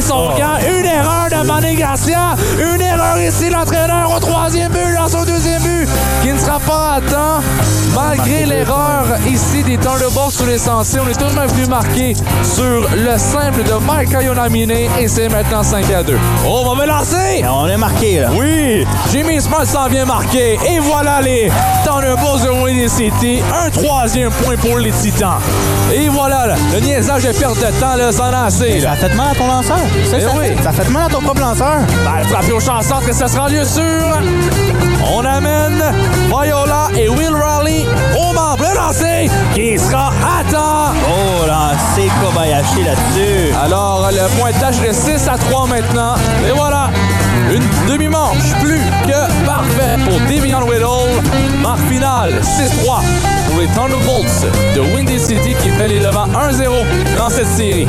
son 0.00 0.28
gant. 0.30 0.56
Une 0.78 0.84
erreur 0.86 1.28
de 1.30 1.46
Mané 1.46 1.74
Garcia. 1.74 2.34
Une 2.58 2.80
erreur 2.80 3.18
ici, 3.20 3.50
l'entraîneur 3.50 4.12
au 4.14 4.20
troisième 4.20 4.72
but, 4.72 4.94
dans 4.96 5.08
son 5.08 5.24
deuxième 5.24 5.62
but, 5.62 5.88
qui 6.22 6.32
ne 6.32 6.38
sera 6.38 6.58
pas 6.60 6.94
à 6.96 7.00
temps. 7.00 7.42
Malgré 7.94 8.44
l'erreur 8.44 9.04
ici 9.28 9.62
des 9.62 9.76
Thunderbolts 9.76 10.32
sur 10.32 10.46
les 10.46 10.58
sensés, 10.58 10.98
on 10.98 11.08
est 11.08 11.14
tout 11.14 11.26
de 11.32 11.38
même 11.38 11.48
venu 11.48 11.66
marquer 11.66 12.14
sur 12.42 12.88
le 12.96 13.16
simple 13.18 13.62
de 13.62 13.74
Mike 13.86 14.10
Ionamine 14.10 14.70
et 14.72 15.06
c'est 15.06 15.28
maintenant 15.28 15.62
5 15.62 15.88
à 15.92 16.02
2. 16.02 16.16
Oh, 16.46 16.62
on 16.64 16.74
va 16.74 16.82
me 16.82 16.88
lancer! 16.88 17.44
On 17.48 17.68
est 17.68 17.76
marqué, 17.76 18.20
là. 18.20 18.30
Oui! 18.36 18.84
Jimmy 19.12 19.40
Smart 19.40 19.64
s'en 19.64 19.86
vient 19.88 20.06
marquer. 20.06 20.58
Et 20.68 20.80
voilà 20.80 21.20
les 21.20 21.52
Thunderbolts 21.84 22.42
de 22.42 22.50
Windy 22.50 22.88
City. 22.88 23.40
Un 23.64 23.70
troisième 23.70 24.30
point 24.30 24.56
pour 24.56 24.78
les 24.78 24.90
Titans. 24.90 25.38
Et 25.94 26.08
voilà, 26.08 26.48
là, 26.48 26.54
le 26.72 26.80
niaisage 26.80 27.22
de 27.24 27.32
perte 27.32 27.58
de 27.58 27.80
temps, 27.80 27.94
là, 27.96 28.10
c'en 28.10 28.32
a 28.32 28.46
assez. 28.46 28.80
Ça 28.80 28.88
Là. 28.90 28.96
fait 28.96 29.14
mal 29.14 29.28
à 29.30 29.34
ton 29.36 29.46
lanceur. 29.46 29.76
Ça, 30.10 30.16
Eh 30.18 30.20
ça, 30.20 30.28
oui. 30.36 30.46
fait, 30.56 30.62
ça 30.62 30.72
fait 30.72 30.88
mal 30.90 31.06
à 31.06 31.08
ton 31.08 31.20
propre 31.20 31.40
lanceur. 31.40 31.80
Ben, 32.04 32.28
frappé 32.28 32.52
au 32.52 32.60
champ 32.60 32.80
centre, 32.82 33.12
ça 33.12 33.28
sera 33.28 33.48
lieu 33.48 33.64
sûr. 33.64 33.82
On 35.12 35.24
amène 35.24 35.82
Viola 36.28 36.88
et 36.96 37.08
Will 37.08 37.34
Raleigh 37.34 37.86
au 38.18 38.32
membre 38.32 38.64
le 38.70 38.74
lancer 38.76 39.30
qui 39.54 39.78
sera 39.78 40.08
à 40.08 40.42
temps. 40.50 40.92
Oh, 41.06 41.46
lancé 41.46 42.08
Kobayashi 42.22 42.84
là-dessus. 42.84 43.54
Alors, 43.62 44.08
le 44.10 44.40
pointage 44.40 44.80
de 44.80 44.92
6 44.92 45.28
à 45.28 45.36
3 45.36 45.66
maintenant. 45.66 46.14
Et 46.48 46.52
voilà, 46.52 46.88
une 47.54 47.62
demi-manche 47.92 48.54
plus 48.62 48.80
que 49.06 49.44
parfait 49.46 49.96
pour 50.08 50.18
Devion 50.28 50.62
Whittle. 50.66 51.22
Marque 51.62 51.86
finale 51.90 52.32
6-3 52.42 53.00
pour 53.48 53.60
les 53.60 53.66
Thunderbolts 53.68 54.46
de 54.74 54.80
Windy 54.94 55.18
City 55.20 55.54
qui 55.62 55.68
fait 55.70 55.88
les 55.88 56.00
devants 56.00 56.26
1-0 56.50 56.68
dans 57.18 57.28
cette 57.28 57.48
série. 57.48 57.86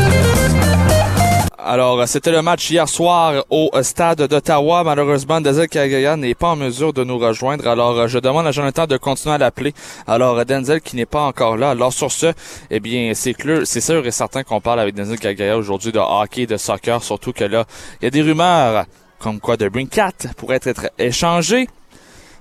Alors, 1.57 2.05
c'était 2.07 2.31
le 2.31 2.41
match 2.41 2.69
hier 2.69 2.87
soir 2.89 3.45
au 3.49 3.71
stade 3.81 4.21
d'Ottawa. 4.23 4.83
Malheureusement, 4.83 5.39
Denzel 5.39 5.69
Kagaya 5.69 6.17
n'est 6.17 6.35
pas 6.35 6.49
en 6.49 6.55
mesure 6.57 6.91
de 6.91 7.03
nous 7.03 7.17
rejoindre. 7.17 7.67
Alors, 7.67 8.07
je 8.07 8.19
demande 8.19 8.45
à 8.45 8.51
Jonathan 8.51 8.87
de 8.87 8.97
continuer 8.97 9.35
à 9.35 9.37
l'appeler. 9.37 9.73
Alors, 10.05 10.43
Denzel 10.45 10.81
qui 10.81 10.97
n'est 10.97 11.05
pas 11.05 11.21
encore 11.21 11.55
là. 11.55 11.69
Alors, 11.69 11.93
sur 11.93 12.11
ce, 12.11 12.33
eh 12.69 12.79
bien, 12.81 13.13
c'est 13.15 13.35
c'est 13.63 13.81
sûr 13.81 14.05
et 14.05 14.11
certain 14.11 14.43
qu'on 14.43 14.59
parle 14.59 14.81
avec 14.81 14.95
Denzel 14.95 15.17
Kagaya 15.17 15.57
aujourd'hui 15.57 15.93
de 15.93 15.99
hockey, 15.99 16.45
de 16.45 16.57
soccer, 16.57 17.01
surtout 17.01 17.31
que 17.31 17.45
là, 17.45 17.65
il 18.01 18.05
y 18.05 18.07
a 18.07 18.11
des 18.11 18.21
rumeurs 18.21 18.85
comme 19.19 19.39
quoi 19.39 19.55
de 19.55 19.69
Brinkat 19.69 20.33
pourrait 20.35 20.59
être 20.63 20.91
échangé. 20.97 21.69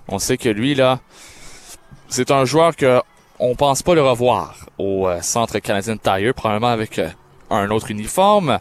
On 0.09 0.19
sait 0.19 0.37
que 0.37 0.49
lui, 0.49 0.75
là, 0.75 0.99
c'est 2.09 2.31
un 2.31 2.45
joueur 2.45 2.75
que 2.75 3.01
on 3.39 3.55
pense 3.55 3.83
pas 3.83 3.95
le 3.95 4.03
revoir 4.03 4.67
au 4.79 5.09
euh, 5.09 5.21
centre 5.23 5.59
canadien 5.61 5.95
de 5.95 6.01
Tire, 6.01 6.35
probablement 6.35 6.69
avec 6.69 6.99
euh, 6.99 7.09
un 7.51 7.71
autre 7.71 7.91
uniforme. 7.91 8.59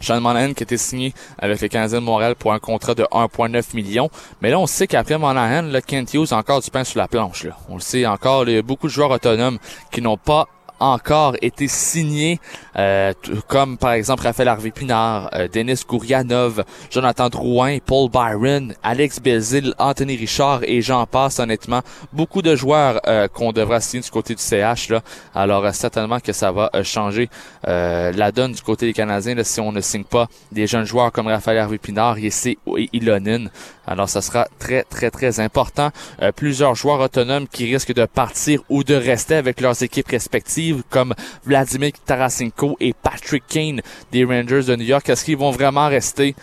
Sean 0.00 0.20
Monahan 0.20 0.52
qui 0.52 0.62
était 0.62 0.76
signé 0.76 1.14
avec 1.38 1.60
le 1.60 1.68
Canadien 1.68 2.00
de 2.00 2.04
Montréal 2.04 2.34
pour 2.36 2.52
un 2.52 2.58
contrat 2.58 2.94
de 2.94 3.04
1,9 3.04 3.74
million. 3.74 4.10
Mais 4.40 4.50
là, 4.50 4.58
on 4.58 4.66
sait 4.66 4.86
qu'après 4.86 5.18
Monahan, 5.18 5.62
le 5.62 5.80
Kent 5.80 6.14
Hughes 6.14 6.32
a 6.32 6.36
encore 6.36 6.60
du 6.60 6.70
pain 6.70 6.84
sur 6.84 6.98
la 6.98 7.08
planche. 7.08 7.46
On 7.68 7.74
le 7.74 7.80
sait 7.80 8.06
encore, 8.06 8.48
il 8.48 8.54
y 8.54 8.58
a 8.58 8.62
beaucoup 8.62 8.86
de 8.86 8.92
joueurs 8.92 9.10
autonomes 9.10 9.58
qui 9.90 10.02
n'ont 10.02 10.16
pas 10.16 10.48
encore 10.80 11.36
été 11.40 11.68
signés, 11.68 12.40
euh, 12.76 13.12
comme 13.48 13.78
par 13.78 13.92
exemple 13.92 14.24
Raphaël 14.24 14.48
Harvey 14.48 14.70
Pinard, 14.70 15.30
euh, 15.34 15.48
Denis 15.52 15.80
Gourianov, 15.88 16.64
Jonathan 16.90 17.28
Drouin, 17.28 17.78
Paul 17.84 18.10
Byron, 18.10 18.74
Alex 18.82 19.20
Belzil, 19.20 19.74
Anthony 19.78 20.16
Richard 20.16 20.60
et 20.64 20.82
j'en 20.82 21.06
passe 21.06 21.38
honnêtement. 21.38 21.82
Beaucoup 22.12 22.42
de 22.42 22.56
joueurs 22.56 23.00
euh, 23.06 23.28
qu'on 23.28 23.52
devra 23.52 23.80
signer 23.80 24.02
du 24.02 24.10
côté 24.10 24.34
du 24.34 24.42
CH. 24.42 24.88
Là. 24.88 25.02
Alors 25.34 25.64
euh, 25.64 25.72
certainement 25.72 26.20
que 26.20 26.32
ça 26.32 26.52
va 26.52 26.70
euh, 26.74 26.82
changer 26.82 27.28
euh, 27.68 28.12
la 28.12 28.32
donne 28.32 28.52
du 28.52 28.62
côté 28.62 28.86
des 28.86 28.92
Canadiens 28.92 29.34
là, 29.34 29.44
si 29.44 29.60
on 29.60 29.72
ne 29.72 29.80
signe 29.80 30.04
pas 30.04 30.28
des 30.52 30.66
jeunes 30.66 30.86
joueurs 30.86 31.12
comme 31.12 31.28
Raphaël 31.28 31.58
Harvey 31.58 31.78
Pinard, 31.78 32.18
Yessé 32.18 32.58
et 32.76 32.88
Ilonin. 32.92 33.46
Alors 33.86 34.08
ça 34.08 34.22
sera 34.22 34.48
très 34.58 34.82
très 34.84 35.10
très 35.10 35.40
important. 35.40 35.90
Plusieurs 36.36 36.74
joueurs 36.74 37.00
autonomes 37.00 37.46
qui 37.46 37.70
risquent 37.70 37.92
de 37.92 38.06
partir 38.06 38.60
ou 38.70 38.82
de 38.82 38.94
rester 38.94 39.34
avec 39.34 39.60
leurs 39.60 39.82
équipes 39.82 40.08
respectives 40.08 40.63
comme 40.90 41.14
Vladimir 41.44 41.92
Tarasenko 42.04 42.76
et 42.80 42.92
Patrick 42.92 43.44
Kane 43.48 43.80
des 44.12 44.24
Rangers 44.24 44.64
de 44.64 44.76
New 44.76 44.84
York. 44.84 45.08
Est-ce 45.08 45.24
qu'ils 45.24 45.36
vont 45.36 45.50
vraiment 45.50 45.88
rester? 45.88 46.34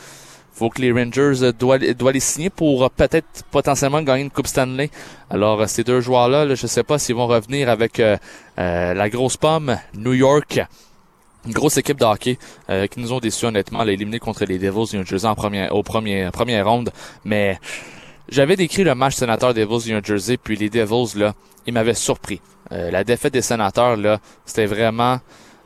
faut 0.62 0.70
que 0.70 0.82
les 0.82 0.92
Rangers 0.92 1.44
euh, 1.44 1.52
doivent, 1.52 1.82
les 1.82 2.20
signer 2.20 2.52
pour 2.52 2.84
euh, 2.84 2.90
peut-être 2.96 3.44
potentiellement 3.50 4.04
gagner 4.04 4.24
une 4.24 4.30
Coupe 4.30 4.46
Stanley. 4.46 4.92
Alors 5.32 5.60
euh, 5.62 5.66
ces 5.66 5.84
deux 5.84 6.02
joueurs-là, 6.02 6.46
là, 6.46 6.54
je 6.54 6.68
sais 6.68 6.84
pas 6.84 7.00
s'ils 7.00 7.16
vont 7.16 7.26
revenir 7.26 7.68
avec 7.68 8.02
la 8.58 9.10
grosse 9.10 9.38
pomme 9.38 9.78
New 9.96 10.14
York. 10.14 10.62
Une 11.48 11.54
grosse 11.54 11.78
équipe 11.78 11.98
de 11.98 12.06
hockey 12.06 12.38
qui 12.68 13.00
nous 13.00 13.12
ont 13.14 13.20
déçus 13.20 13.46
honnêtement, 13.46 13.84
éliminé 13.84 14.20
contre 14.20 14.46
les 14.46 14.60
Devils 14.60 14.92
du 14.92 14.98
New 14.98 15.06
Jersey 15.06 15.28
en 15.28 15.34
première, 15.34 15.76
au 15.76 15.82
premier, 15.82 16.30
première 16.32 16.68
ronde. 16.68 16.92
Mais 17.26 17.60
j'avais 18.32 18.56
décrit 18.56 18.84
le 18.84 18.96
match 18.96 19.16
sénateur 19.16 19.54
Devils 19.54 19.94
New 19.94 20.04
Jersey, 20.04 20.38
puis 20.38 20.56
les 20.56 20.70
Devils, 20.70 21.20
là, 21.20 21.34
ils 21.68 21.74
m'avaient 21.74 21.94
surpris. 21.94 22.42
Euh, 22.72 22.90
la 22.90 23.04
défaite 23.04 23.34
des 23.34 23.42
sénateurs, 23.42 23.98
là, 23.98 24.20
c'était 24.46 24.66
vraiment 24.66 25.20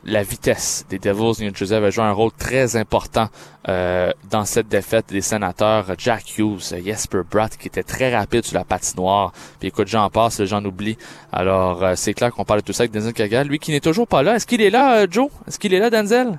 la 0.04 0.22
vitesse 0.22 0.84
des 0.88 0.98
Devils 0.98 1.42
New 1.44 1.54
Jersey 1.54 1.74
avait 1.74 1.90
joué 1.90 2.04
un 2.04 2.12
rôle 2.12 2.30
très 2.32 2.76
important 2.76 3.28
euh, 3.68 4.10
dans 4.30 4.44
cette 4.44 4.68
défaite 4.68 5.06
des 5.08 5.20
sénateurs. 5.20 5.86
Jack 5.98 6.38
Hughes, 6.38 6.74
Jesper 6.84 7.22
Bratt 7.28 7.56
qui 7.56 7.66
était 7.66 7.82
très 7.82 8.16
rapide 8.16 8.44
sur 8.44 8.56
la 8.56 8.64
patinoire. 8.64 9.32
Puis 9.58 9.68
écoute, 9.68 9.88
j'en 9.88 10.08
passe, 10.10 10.44
j'en 10.44 10.64
oublie. 10.64 10.96
Alors 11.32 11.82
euh, 11.82 11.94
c'est 11.96 12.14
clair 12.14 12.30
qu'on 12.32 12.44
parle 12.44 12.60
de 12.60 12.66
tout 12.66 12.72
ça 12.72 12.82
avec 12.82 12.92
Denzel 12.92 13.14
Kagal, 13.14 13.48
lui 13.48 13.58
qui 13.58 13.72
n'est 13.72 13.80
toujours 13.80 14.06
pas 14.06 14.22
là. 14.22 14.36
Est-ce 14.36 14.46
qu'il 14.46 14.62
est 14.62 14.70
là, 14.70 15.06
Joe? 15.10 15.28
Est-ce 15.48 15.58
qu'il 15.58 15.74
est 15.74 15.80
là, 15.80 15.90
Denzel? 15.90 16.38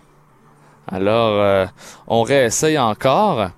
Alors 0.89 1.67
on 2.07 2.21
réessaye 2.21 2.77
encore. 2.77 3.49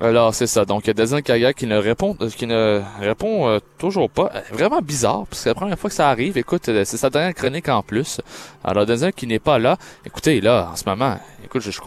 Alors 0.00 0.34
c'est 0.34 0.46
ça. 0.48 0.64
Donc 0.64 0.84
Denzel 0.86 1.22
Kagal 1.22 1.54
qui 1.54 1.66
ne 1.66 1.76
répond, 1.76 2.16
euh, 2.20 2.28
qui 2.28 2.46
ne 2.46 2.82
répond 3.00 3.48
euh, 3.48 3.58
toujours 3.78 4.10
pas. 4.10 4.30
Euh, 4.34 4.40
Vraiment 4.52 4.80
bizarre, 4.80 5.24
parce 5.26 5.38
que 5.38 5.44
c'est 5.44 5.50
la 5.50 5.54
première 5.54 5.78
fois 5.78 5.88
que 5.88 5.96
ça 5.96 6.10
arrive. 6.10 6.36
Écoute, 6.36 6.64
c'est 6.64 6.84
sa 6.84 7.10
dernière 7.10 7.34
chronique 7.34 7.68
en 7.68 7.82
plus. 7.82 8.20
Alors 8.64 8.86
Denzel 8.86 9.12
qui 9.12 9.26
n'est 9.26 9.38
pas 9.38 9.58
là. 9.58 9.76
Écoutez, 10.04 10.40
là, 10.40 10.70
en 10.72 10.76
ce 10.76 10.84
moment, 10.86 11.16
écoute, 11.54 11.62
je, 11.62 11.70
je, 11.70 11.78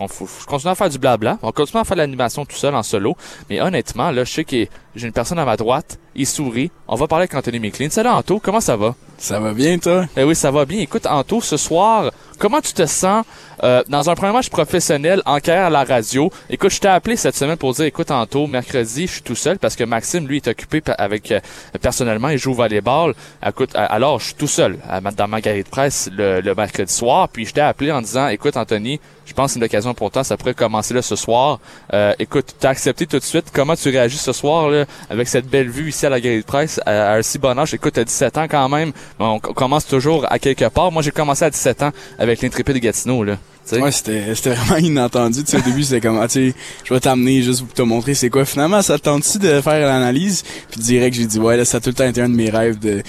je 0.42 0.46
continue 0.46 0.72
à 0.72 0.76
faire 0.76 0.90
du 0.90 0.98
blabla. 0.98 1.38
On 1.42 1.52
continue 1.52 1.82
à 1.82 1.84
faire 1.84 1.98
l'animation 1.98 2.46
tout 2.46 2.56
seul 2.56 2.74
en 2.74 2.84
solo. 2.84 3.18
Mais 3.50 3.60
honnêtement, 3.60 4.12
là, 4.12 4.24
je 4.24 4.32
sais 4.32 4.46
que 4.46 4.66
j'ai 4.96 5.08
une 5.08 5.14
personne 5.14 5.40
à 5.40 5.46
ma 5.46 5.58
droite. 5.58 6.00
Il 6.16 6.26
sourit. 6.26 6.72
On 6.88 6.96
va 6.96 7.08
parler 7.08 7.24
avec 7.24 7.36
Anthony 7.36 7.60
McLean. 7.60 7.90
Salut 7.90 8.10
Anto, 8.10 8.40
comment 8.40 8.62
ça 8.62 8.78
va? 8.78 8.96
Ça 9.18 9.40
va 9.40 9.54
bien, 9.54 9.78
toi? 9.78 10.06
Eh 10.16 10.24
oui, 10.24 10.36
ça 10.36 10.52
va 10.52 10.66
bien. 10.66 10.80
Écoute, 10.80 11.06
Anto, 11.06 11.42
ce 11.42 11.58
soir, 11.58 12.12
comment 12.40 12.62
tu 12.62 12.72
te 12.74 12.86
sens 12.86 13.26
euh, 13.64 13.84
dans 13.90 14.10
un 14.10 14.16
premier 14.16 14.32
match 14.32 14.50
professionnel 14.50 15.22
en 15.26 15.40
carrière 15.40 15.66
à 15.66 15.70
la 15.70 15.84
radio? 15.84 16.32
Écoute, 16.50 16.72
je 16.72 16.80
t'ai 16.80 16.88
appelé 16.88 17.18
cette 17.18 17.36
semaine 17.36 17.58
pour 17.58 17.74
dire, 17.74 17.86
écoute, 17.86 18.10
Anto, 18.10 18.48
mercredi, 18.48 19.06
je 19.06 19.14
suis 19.14 19.22
tout 19.22 19.36
seul 19.36 19.60
parce 19.60 19.76
que 19.76 19.84
Maxime, 19.84 20.28
lui, 20.28 20.38
est 20.38 20.48
occupé 20.48 20.82
avec, 20.98 21.32
euh, 21.32 21.40
personnellement, 21.82 22.30
il 22.30 22.38
joue 22.38 22.52
au 22.52 22.56
volleyball. 22.56 23.14
Écoute, 23.46 23.76
euh, 23.76 23.86
alors, 23.90 24.20
je 24.20 24.28
suis 24.28 24.36
tout 24.36 24.48
seul 24.48 24.78
dans 25.18 25.28
ma 25.28 25.42
galerie 25.42 25.64
de 25.64 25.70
presse 25.70 26.10
le, 26.12 26.42
le 26.42 26.56
mercredi 26.56 26.94
soir. 26.94 27.28
Puis 27.30 27.46
je 27.46 27.54
t'ai 27.54 27.62
appelé 27.62 27.92
en 27.92 28.02
disant, 28.02 28.30
écoute, 28.30 28.56
Anthony, 28.56 29.00
je 29.28 29.34
pense 29.34 29.48
que 29.48 29.54
c'est 29.54 29.60
une 29.60 29.66
occasion 29.66 29.94
pour 29.94 30.10
toi, 30.10 30.24
ça 30.24 30.38
pourrait 30.38 30.54
commencer 30.54 30.94
là 30.94 31.02
ce 31.02 31.16
soir. 31.16 31.60
Euh, 31.94 32.14
écoute, 32.18 32.56
t'as 32.60 32.70
accepté 32.70 33.06
tout 33.06 33.20
de 33.20 33.24
suite. 33.24 33.48
Comment 33.54 33.76
tu 33.76 33.90
réagis 33.90 34.18
ce 34.18 34.32
soir 34.32 34.70
là, 34.70 34.86
avec 35.10 35.28
cette 35.28 35.48
belle 35.48 35.70
vue 35.70 35.90
ici 35.90 36.06
à 36.06 36.10
la 36.10 36.22
galerie 36.22 36.42
de 36.42 36.46
presse 36.46 36.80
à, 36.86 37.12
à 37.12 37.18
un 37.18 37.22
si 37.22 37.38
bon 37.38 37.58
âge? 37.60 37.74
Écoute, 37.74 37.94
t'as 37.94 38.06
17 38.06 38.38
ans 38.38 38.48
quand 38.50 38.70
même. 38.70 38.94
On, 39.20 39.40
commence 39.40 39.86
toujours 39.86 40.26
à 40.32 40.40
quelque 40.40 40.70
part. 40.70 40.92
Moi, 40.92 41.02
j'ai 41.02 41.12
commencé 41.12 41.44
à 41.44 41.50
17 41.50 41.84
ans 41.84 41.92
avec 42.18 42.42
l'intrépide 42.42 42.76
de 42.76 42.80
Gatineau. 42.80 43.24
Là. 43.24 43.38
Ouais, 43.74 43.92
c'était, 43.92 44.34
c'était 44.34 44.54
vraiment 44.54 44.78
inattendu. 44.78 45.44
Tu 45.44 45.52
sais, 45.52 45.58
au 45.58 45.62
début, 45.62 45.84
c'était 45.84 46.00
comme, 46.00 46.20
ah, 46.22 46.28
tu 46.30 46.54
je 46.86 46.94
vais 46.94 47.00
t'amener 47.02 47.42
juste 47.42 47.66
pour 47.66 47.74
te 47.74 47.82
montrer 47.82 48.14
c'est 48.14 48.30
quoi. 48.30 48.46
Finalement, 48.46 48.82
ça 48.82 48.98
te 48.98 49.04
tente-tu 49.04 49.40
de 49.40 49.60
faire 49.60 49.86
l'analyse? 49.86 50.44
Puis 50.72 50.80
direct, 50.80 51.16
j'ai 51.16 51.26
dit, 51.26 51.40
ouais, 51.40 51.58
là, 51.58 51.66
ça 51.66 51.78
a 51.78 51.80
tout 51.82 51.90
le 51.90 51.96
temps 51.96 52.08
été 52.08 52.22
un 52.22 52.30
de 52.30 52.36
mes 52.36 52.50
rêves 52.50 52.80
de... 52.80 53.04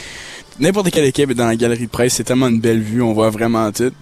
N'importe 0.59 0.91
quelle 0.91 1.05
équipe 1.05 1.33
dans 1.35 1.47
la 1.47 1.55
galerie 1.55 1.87
de 1.87 1.91
presse, 1.91 2.15
c'est 2.15 2.25
tellement 2.25 2.49
une 2.49 2.59
belle 2.59 2.81
vue, 2.81 3.01
on 3.01 3.13
voit 3.13 3.31
vraiment 3.31 3.71
tout. 3.71 3.93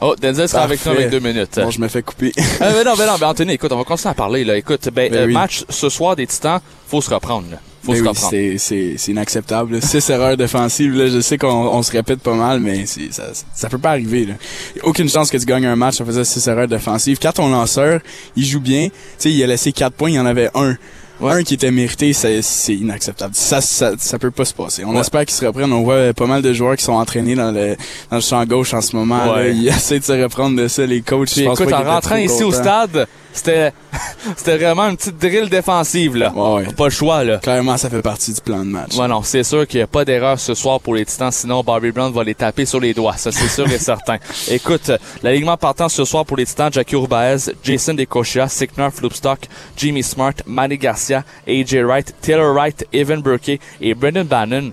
Oh, 0.00 0.14
Denzel 0.20 0.48
sera 0.48 0.62
avec 0.64 0.84
nous 0.84 0.92
avec 0.92 1.10
deux 1.10 1.20
minutes. 1.20 1.56
Bon, 1.56 1.70
je 1.70 1.80
me 1.80 1.88
fais 1.88 2.02
couper. 2.02 2.32
Ben 2.60 2.84
non, 2.84 2.94
ben 2.96 3.06
non, 3.06 3.16
ben 3.18 3.28
Anthony, 3.28 3.52
écoute, 3.54 3.72
on 3.72 3.78
va 3.78 3.84
continuer 3.84 4.10
à 4.10 4.14
parler. 4.14 4.44
là. 4.44 4.56
Écoute, 4.56 4.88
ben, 4.92 5.10
Ben 5.10 5.18
euh, 5.20 5.26
oui. 5.26 5.32
match 5.32 5.64
ce 5.70 5.88
soir 5.88 6.16
des 6.16 6.26
Titans, 6.26 6.60
faut 6.88 7.00
se 7.00 7.08
reprendre. 7.12 7.46
Là. 7.50 7.58
Faut 7.82 7.92
Mais 7.92 7.98
se 7.98 8.02
oui, 8.02 8.08
reprendre. 8.08 8.30
c'est, 8.30 8.58
c'est, 8.58 8.94
c'est 8.98 9.12
inacceptable. 9.12 9.74
là. 9.76 9.80
Six 9.80 10.10
erreurs 10.10 10.36
défensives, 10.36 10.94
là, 10.94 11.06
je 11.08 11.20
sais 11.20 11.38
qu'on 11.38 11.48
on 11.48 11.82
se 11.82 11.92
répète 11.92 12.20
pas 12.20 12.34
mal, 12.34 12.60
mais 12.60 12.84
c'est, 12.84 13.12
ça, 13.12 13.24
ça 13.54 13.68
peut 13.68 13.78
pas 13.78 13.90
arriver. 13.90 14.26
Là. 14.26 14.34
Y 14.76 14.80
a 14.80 14.86
aucune 14.86 15.08
chance 15.08 15.30
que 15.30 15.38
tu 15.38 15.46
gagnes 15.46 15.66
un 15.66 15.76
match 15.76 16.00
en 16.00 16.04
faisant 16.04 16.24
six 16.24 16.46
erreurs 16.46 16.68
défensives. 16.68 17.18
Quand 17.22 17.32
ton 17.32 17.48
lanceur, 17.48 18.00
il 18.36 18.44
joue 18.44 18.60
bien, 18.60 18.88
tu 18.88 18.92
sais, 19.18 19.30
il 19.30 19.42
a 19.42 19.46
laissé 19.46 19.72
quatre 19.72 19.94
points, 19.94 20.10
il 20.10 20.16
y 20.16 20.20
en 20.20 20.26
avait 20.26 20.50
un. 20.54 20.76
Ouais. 21.20 21.32
Un 21.32 21.42
qui 21.42 21.54
était 21.54 21.70
mérité, 21.70 22.12
c'est, 22.12 22.42
inacceptable. 22.74 23.34
Ça, 23.34 23.60
ça, 23.60 23.92
ça 23.98 24.18
peut 24.18 24.30
pas 24.30 24.44
se 24.44 24.52
passer. 24.54 24.84
On 24.84 24.94
Ouais. 24.94 25.00
espère 25.00 25.24
qu'ils 25.24 25.34
se 25.34 25.46
reprennent. 25.46 25.72
On 25.72 25.82
voit 25.82 26.12
pas 26.12 26.26
mal 26.26 26.42
de 26.42 26.52
joueurs 26.52 26.76
qui 26.76 26.84
sont 26.84 26.92
entraînés 26.92 27.34
dans 27.34 27.52
le, 27.52 27.76
dans 28.10 28.16
le 28.16 28.22
champ 28.22 28.44
gauche 28.44 28.74
en 28.74 28.80
ce 28.80 28.94
moment. 28.94 29.32
Ouais. 29.32 29.44
là. 29.44 29.48
Ils 29.48 29.68
essaient 29.68 29.98
de 29.98 30.04
se 30.04 30.12
reprendre 30.12 30.56
de 30.56 30.68
ça, 30.68 30.84
les 30.84 31.00
coachs. 31.00 31.36
Écoute, 31.38 31.72
en 31.72 31.84
rentrant 31.84 32.16
ici 32.16 32.44
au 32.44 32.52
stade, 32.52 33.06
c'était 33.36 33.72
c'était 34.36 34.56
vraiment 34.56 34.88
une 34.88 34.96
petite 34.96 35.18
drill 35.18 35.48
défensive, 35.48 36.16
là. 36.16 36.32
Ouais, 36.34 36.66
ouais. 36.66 36.72
Pas 36.72 36.84
le 36.84 36.90
choix, 36.90 37.24
là. 37.24 37.38
Clairement, 37.38 37.76
ça 37.76 37.90
fait 37.90 38.02
partie 38.02 38.32
du 38.32 38.40
plan 38.40 38.58
de 38.58 38.70
match. 38.70 38.96
Ouais, 38.96 39.08
non, 39.08 39.22
c'est 39.22 39.44
sûr 39.44 39.66
qu'il 39.66 39.78
n'y 39.78 39.84
a 39.84 39.86
pas 39.86 40.04
d'erreur 40.04 40.38
ce 40.38 40.54
soir 40.54 40.80
pour 40.80 40.94
les 40.94 41.04
Titans, 41.04 41.30
sinon 41.32 41.62
Bobby 41.62 41.92
Brown 41.92 42.12
va 42.12 42.24
les 42.24 42.34
taper 42.34 42.64
sur 42.66 42.80
les 42.80 42.94
doigts, 42.94 43.16
ça 43.16 43.32
c'est 43.32 43.48
sûr 43.48 43.70
et 43.70 43.78
certain. 43.78 44.18
Écoute, 44.48 44.90
l'alignement 45.22 45.56
partant 45.56 45.88
ce 45.88 46.04
soir 46.04 46.24
pour 46.24 46.36
les 46.36 46.46
Titans, 46.46 46.72
Jackie 46.72 46.94
Urbaez, 46.94 47.52
Jason 47.62 47.94
Decochia, 47.94 48.48
Sickner, 48.48 48.88
Floopstock, 48.92 49.40
Jimmy 49.76 50.02
Smart, 50.02 50.34
Manny 50.46 50.78
Garcia, 50.78 51.24
AJ 51.46 51.76
Wright, 51.84 52.14
Taylor 52.20 52.54
Wright, 52.54 52.86
Evan 52.92 53.20
Burkey 53.20 53.60
et 53.80 53.94
Brendan 53.94 54.26
Bannon. 54.26 54.72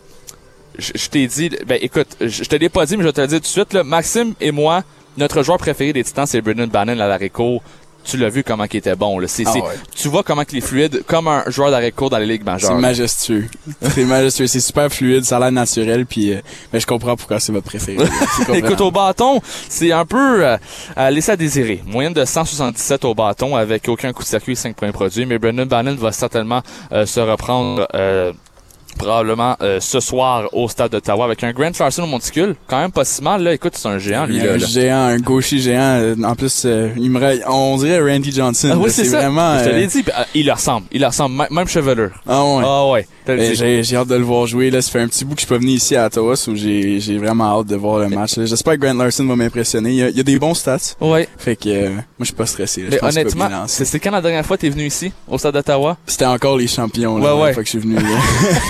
Je 0.77 0.91
je 0.96 1.10
t'ai 1.10 1.27
dit, 1.27 1.50
ben 1.67 1.77
écoute, 1.82 2.17
je 2.20 2.43
je 2.43 2.50
te 2.50 2.55
l'ai 2.55 2.70
pas 2.70 2.86
dit, 2.86 2.98
mais 2.98 3.03
je 3.03 3.08
vais 3.10 3.13
te 3.13 3.22
le 3.22 3.27
dire 3.27 3.38
tout 3.38 3.43
de 3.43 3.48
suite, 3.48 3.74
là, 3.74 3.84
Maxime 3.84 4.34
et 4.41 4.51
moi, 4.51 4.84
notre 5.17 5.43
joueur 5.43 5.58
préféré 5.58 5.93
des 5.93 6.03
Titans, 6.03 6.25
c'est 6.25 6.41
Brendan 6.41 6.70
Bannon 6.70 7.00
à 7.00 7.29
court. 7.29 7.62
Tu 8.03 8.17
l'as 8.17 8.29
vu 8.29 8.43
comment 8.43 8.65
il 8.72 8.75
était 8.77 8.95
bon, 8.95 9.19
là. 9.19 9.27
C'est, 9.27 9.43
Ah 9.45 9.51
c'est- 9.53 9.62
ouais. 9.62 9.75
Tu 9.95 10.07
vois 10.10 10.24
comment 10.24 10.43
il 10.51 10.57
est 10.57 10.62
fluide, 10.62 11.03
comme 11.07 11.27
un 11.27 11.43
joueur 11.50 11.72
d'arrêt 11.72 11.91
court 11.91 12.10
dans 12.10 12.17
les 12.17 12.25
ligues 12.25 12.41
C'est 12.45 12.51
majeures. 12.51 12.77
majestueux. 12.79 13.48
C'est 13.81 14.05
majestueux. 14.05 14.48
C'est 14.48 14.60
super 14.60 14.91
fluide, 14.91 15.24
ça 15.25 15.38
a 15.38 15.39
l'air 15.39 15.51
naturel, 15.51 16.05
puis 16.05 16.33
euh, 16.33 16.41
ben, 16.72 16.79
je 16.79 16.86
comprends 16.86 17.15
pourquoi 17.15 17.39
c'est 17.39 17.51
votre 17.51 17.65
préféré. 17.65 18.05
C'est. 18.45 18.57
Écoute, 18.57 18.81
au 18.81 18.91
bâton, 18.91 19.41
c'est 19.69 19.91
un 19.91 20.05
peu 20.05 20.45
euh, 20.45 20.57
à 20.95 21.12
désirer. 21.38 21.81
Moyenne 21.86 22.13
de 22.13 22.25
177 22.25 23.05
au 23.05 23.13
bâton 23.15 23.55
avec 23.55 23.88
aucun 23.88 24.12
coup 24.13 24.24
de 24.24 24.27
circuit, 24.27 24.55
5 24.55 24.75
points 24.75 24.91
produits. 24.91 25.25
Mais 25.25 25.38
Brendan 25.39 25.67
Bannon 25.67 25.95
va 25.95 26.12
certainement 26.12 26.62
euh, 26.91 27.05
se 27.05 27.19
reprendre 27.19 27.88
euh, 27.95 28.31
probablement 28.98 29.56
euh, 29.62 29.80
ce 29.80 30.00
soir 30.00 30.50
au 30.54 30.68
stade 30.70 30.92
d'Ottawa 30.92 31.26
avec 31.26 31.44
un 31.44 31.52
Grant 31.52 31.72
Larson 31.80 32.04
au 32.04 32.08
monticule. 32.08 32.56
Quand 32.68 32.80
même 32.80 32.92
pas 32.92 33.06
si 33.06 33.22
mal. 33.22 33.44
Là, 33.44 33.54
écoute, 33.54 33.74
c'est 33.76 33.88
un 33.88 33.98
géant, 33.98 34.26
lui. 34.26 34.38
Là, 34.38 34.54
un 34.54 34.58
là. 34.58 34.66
géant, 34.66 34.96
un 35.06 35.18
gaucher 35.18 35.60
géant. 35.60 35.80
euh, 36.02 36.16
En 36.24 36.36
plus, 36.36 36.64
euh, 36.66 36.90
il 36.98 37.10
me 37.12 37.24
on 37.50 37.78
dirait 37.78 38.00
Randy 38.02 38.32
Johnson. 38.32 38.70
Ah 38.74 38.78
oui, 38.78 38.90
c'est 38.92 39.04
vraiment. 39.08 39.58
Je 39.60 39.64
te 39.66 39.70
euh, 39.70 39.78
l'ai 39.78 39.88
dit. 39.88 40.04
puis, 40.04 40.14
euh, 40.18 40.24
il 40.36 40.46
leur 40.46 40.58
ressemble. 40.58 40.86
Il 40.92 41.02
leur 41.02 41.12
ressemble. 41.12 41.42
M- 41.42 41.48
Même 41.52 41.68
chevelure. 41.68 42.12
Ah 42.28 42.44
ouais. 42.44 42.64
Ah 42.66 42.88
ouais. 42.90 43.08
dis. 43.28 43.84
J'ai 43.84 43.96
hâte 43.96 44.08
de 44.08 44.16
le 44.16 44.24
voir 44.24 44.46
jouer. 44.48 44.70
Là, 44.70 44.82
ça 44.82 44.92
fait 44.92 45.00
un 45.02 45.08
petit 45.08 45.26
bout 45.26 45.36
que 45.36 45.42
je 45.42 45.46
suis 45.46 45.54
pas 45.54 45.60
venu 45.60 45.72
ici 45.72 45.96
à 45.96 46.06
Ottawa, 46.08 46.36
so 46.36 46.54
j'ai 46.56 47.18
vraiment 47.18 47.60
hâte 47.60 47.68
de 47.68 47.76
voir 47.76 48.00
le 48.00 48.10
match. 48.10 48.34
J'espère 48.38 48.74
que 48.74 48.80
Grant 48.80 48.94
Larson 48.94 49.26
va 49.26 49.36
m'impressionner. 49.36 49.90
Il, 49.92 49.96
y 49.96 50.04
a- 50.04 50.10
il 50.10 50.18
y 50.18 50.20
a 50.20 50.24
des 50.24 50.38
bons 50.40 50.54
stats. 50.54 50.96
Ouais. 51.00 51.28
Fait 51.38 51.56
que 51.56 51.70
euh, 51.70 51.90
moi, 51.90 52.02
je 52.20 52.26
suis 52.26 52.34
pas 52.34 52.46
stressé. 52.46 52.84
Mais 52.90 53.04
honnêtement, 53.04 53.50
c'est 53.68 54.00
quand 54.00 54.12
la 54.12 54.22
dernière 54.22 54.46
fois 54.46 54.58
t'es 54.58 54.70
venu 54.70 54.86
ici, 54.86 55.12
au 55.28 55.38
stade 55.38 55.54
d'Ottawa? 55.54 55.98
C'était 56.06 56.26
encore 56.26 56.58
les 56.58 56.68
champions 56.68 57.18
là, 57.18 57.24
Ouais, 57.24 57.40
la 57.40 57.46
ouais. 57.48 57.54
fois 57.54 57.64
que 57.64 57.68
je 57.70 57.78
suis 57.78 57.80
venu. 57.80 57.96
là. 57.96 58.02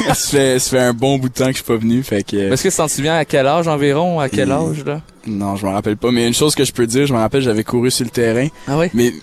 ça, 0.13 0.27
fait, 0.38 0.60
ça 0.60 0.70
fait 0.72 0.79
un 0.84 0.93
bon 0.93 1.17
bout 1.17 1.29
de 1.29 1.34
temps 1.34 1.46
que 1.46 1.51
je 1.51 1.58
suis 1.58 1.63
pas 1.63 1.77
venu. 1.77 2.03
Fait 2.03 2.24
que 2.24 2.36
Est-ce 2.36 2.63
que 2.63 2.70
tu 2.70 2.75
t'en 2.75 2.88
souviens 2.88 3.15
à 3.17 3.25
quel 3.25 3.48
âge 3.48 3.67
environ? 3.67 4.20
À 4.20 4.29
quel 4.29 4.51
âge, 4.51 4.84
là? 4.86 5.01
non, 5.25 5.55
je 5.55 5.65
me 5.65 5.72
rappelle 5.72 5.98
pas. 5.98 6.12
Mais 6.12 6.27
une 6.27 6.34
chose 6.34 6.53
que 6.55 6.65
je 6.65 6.72
peux 6.74 6.86
dire, 6.88 7.05
je 7.08 7.13
me 7.13 7.20
rappelle, 7.20 7.41
j'avais 7.41 7.63
couru 7.63 7.89
sur 7.91 8.05
le 8.05 8.12
terrain. 8.12 8.48
Ah 8.67 8.77
oui? 8.77 8.88
Mais 8.93 9.13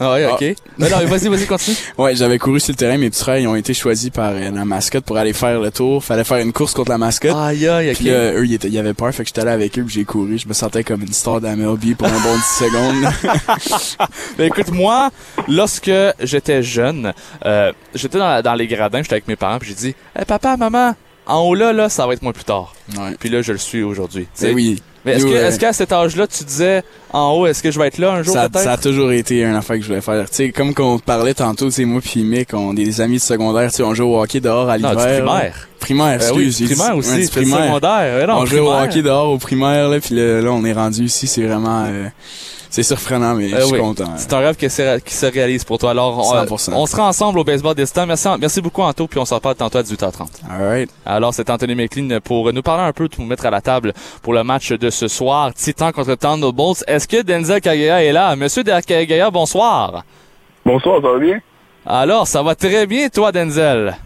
Ah 0.00 0.12
ouais, 0.12 0.24
Ah. 0.24 0.34
ok. 0.34 0.42
Non, 0.78 0.88
non, 0.88 0.96
mais 1.00 1.06
vas-y, 1.06 1.28
vas-y, 1.28 1.46
continue. 1.46 1.76
ouais, 1.98 2.14
j'avais 2.14 2.38
couru 2.38 2.60
sur 2.60 2.72
le 2.72 2.76
terrain. 2.76 2.96
Mes 2.98 3.10
petits 3.10 3.20
frères, 3.22 3.38
ils 3.38 3.48
ont 3.48 3.56
été 3.56 3.74
choisis 3.74 4.10
par 4.10 4.30
euh, 4.32 4.50
la 4.50 4.64
mascotte 4.64 5.04
pour 5.04 5.16
aller 5.16 5.32
faire 5.32 5.60
le 5.60 5.70
tour. 5.70 6.04
Fallait 6.04 6.24
faire 6.24 6.38
une 6.38 6.52
course 6.52 6.72
contre 6.74 6.90
la 6.90 6.98
mascotte. 6.98 7.34
Aïe, 7.36 7.66
aïe, 7.68 7.90
ok. 7.90 7.96
Puis 7.96 8.06
là, 8.06 8.32
eux, 8.34 8.44
ils, 8.46 8.54
étaient, 8.54 8.68
ils 8.68 8.78
avaient 8.78 8.94
peur, 8.94 9.12
fait 9.12 9.24
que 9.24 9.28
j'étais 9.28 9.40
allé 9.40 9.50
avec 9.50 9.78
eux, 9.78 9.82
puis 9.82 9.94
j'ai 9.94 10.04
couru. 10.04 10.38
Je 10.38 10.46
me 10.48 10.52
sentais 10.54 10.84
comme 10.84 11.02
une 11.02 11.12
star 11.12 11.40
d'MLB 11.40 11.94
pour 11.96 12.06
un 12.06 12.20
bon 12.20 12.34
10 12.36 12.42
secondes. 12.64 14.08
Ben, 14.38 14.46
écoute, 14.46 14.70
moi, 14.70 15.10
lorsque 15.48 15.90
j'étais 16.20 16.62
jeune, 16.62 17.12
euh, 17.44 17.72
j'étais 17.94 18.18
dans, 18.18 18.40
dans 18.42 18.54
les 18.54 18.66
gradins, 18.66 19.02
j'étais 19.02 19.14
avec 19.14 19.28
mes 19.28 19.36
parents, 19.36 19.58
puis 19.58 19.70
j'ai 19.70 19.74
dit, 19.74 19.94
hey, 20.16 20.24
papa, 20.24 20.56
maman, 20.56 20.94
en 21.26 21.40
haut 21.40 21.54
là, 21.54 21.72
là, 21.72 21.88
ça 21.88 22.06
va 22.06 22.12
être 22.14 22.22
moins 22.22 22.32
plus 22.32 22.44
tard. 22.44 22.74
ouais. 22.96 23.16
Puis 23.18 23.28
là, 23.28 23.42
je 23.42 23.52
le 23.52 23.58
suis 23.58 23.82
aujourd'hui. 23.82 24.26
Ben 24.40 24.54
oui. 24.54 24.80
Mais 25.04 25.12
est-ce 25.12 25.24
que, 25.24 25.30
euh, 25.30 25.48
est-ce 25.48 25.58
qu'à 25.60 25.72
cet 25.72 25.92
âge-là, 25.92 26.26
tu 26.26 26.44
disais, 26.44 26.82
en 27.12 27.30
haut, 27.32 27.46
est-ce 27.46 27.62
que 27.62 27.70
je 27.70 27.78
vais 27.78 27.86
être 27.86 27.98
là 27.98 28.12
un 28.12 28.22
jour 28.22 28.34
Ça, 28.34 28.48
peut-être? 28.48 28.64
ça 28.64 28.72
a 28.72 28.76
toujours 28.76 29.12
été 29.12 29.44
un 29.44 29.54
affaire 29.54 29.76
que 29.76 29.82
je 29.82 29.88
voulais 29.88 30.00
faire. 30.00 30.28
Tu 30.28 30.36
sais, 30.36 30.50
comme 30.50 30.74
qu'on 30.74 30.98
parlait 30.98 31.34
tantôt, 31.34 31.70
sais, 31.70 31.84
moi 31.84 32.00
puis 32.04 32.24
Mick, 32.24 32.52
on 32.52 32.72
est 32.72 32.84
des 32.84 33.00
amis 33.00 33.16
de 33.16 33.22
secondaire, 33.22 33.70
tu 33.70 33.76
sais, 33.76 33.82
on 33.84 33.94
joue 33.94 34.04
au 34.06 34.20
hockey 34.20 34.40
dehors 34.40 34.68
à 34.68 34.76
non, 34.78 34.90
l'hiver. 34.90 35.06
du 35.06 35.12
là. 35.12 35.22
primaire. 35.24 35.68
Primaire, 35.80 36.20
Euh, 36.22 36.30
oui, 36.34 36.46
excuse. 36.46 36.58
j'ai 36.58 36.66
dit- 36.66 36.74
primaire 36.74 36.92
ouais, 36.94 36.98
aussi, 36.98 37.16
du 37.20 37.26
fais 37.28 37.40
du 37.44 37.50
secondaire. 37.50 38.16
Ouais, 38.20 38.26
non, 38.26 38.34
on 38.40 38.44
joue 38.46 38.56
au 38.58 38.64
primaire. 38.70 38.82
hockey 38.88 39.02
dehors 39.02 39.28
au 39.30 39.38
primaire, 39.38 39.88
là, 39.88 40.00
puis 40.00 40.14
là, 40.16 40.40
là, 40.42 40.50
on 40.52 40.64
est 40.64 40.72
rendu 40.72 41.04
ici, 41.04 41.26
c'est 41.26 41.42
vraiment... 41.44 41.84
euh, 41.86 42.06
c'est 42.70 42.82
surprenant, 42.82 43.34
mais 43.34 43.52
Euh, 43.52 43.60
je 43.60 43.64
suis 43.64 43.74
oui. 43.74 43.80
content. 43.80 44.12
C'est 44.16 44.32
un 44.32 44.38
rêve 44.38 44.56
qui 44.56 44.68
se, 44.68 44.98
qui 44.98 45.14
se 45.14 45.26
réalise 45.26 45.64
pour 45.64 45.78
toi. 45.78 45.90
Alors, 45.90 46.18
on, 46.18 46.34
100%. 46.44 46.72
on 46.74 46.86
sera 46.86 47.04
ensemble 47.08 47.38
au 47.38 47.44
baseball 47.44 47.74
des 47.74 47.86
Titans. 47.86 48.06
Merci, 48.06 48.28
merci 48.40 48.60
beaucoup, 48.60 48.82
Anto, 48.82 49.06
puis 49.06 49.18
on 49.18 49.24
s'en 49.24 49.40
parle 49.40 49.54
tantôt 49.56 49.78
à 49.78 49.82
18h30. 49.82 50.28
Alright. 50.50 50.90
Alors, 51.06 51.32
c'est 51.34 51.48
Anthony 51.50 51.74
McLean 51.74 52.20
pour 52.22 52.52
nous 52.52 52.62
parler 52.62 52.84
un 52.84 52.92
peu, 52.92 53.08
de 53.08 53.14
nous 53.18 53.26
mettre 53.26 53.46
à 53.46 53.50
la 53.50 53.60
table 53.60 53.92
pour 54.22 54.32
le 54.34 54.44
match 54.44 54.72
de 54.72 54.90
ce 54.90 55.08
soir. 55.08 55.52
Titan 55.54 55.92
contre 55.92 56.14
Thunderbolts. 56.14 56.84
Est-ce 56.86 57.08
que 57.08 57.22
Denzel 57.22 57.60
Kagaya 57.60 58.04
est 58.04 58.12
là? 58.12 58.34
Monsieur 58.36 58.62
Kagaya, 58.62 59.30
bonsoir. 59.30 60.04
Bonsoir, 60.64 61.00
ça 61.02 61.08
va 61.12 61.18
bien? 61.18 61.40
Alors, 61.86 62.26
ça 62.28 62.42
va 62.42 62.54
très 62.54 62.86
bien, 62.86 63.08
toi, 63.08 63.32
Denzel. 63.32 63.96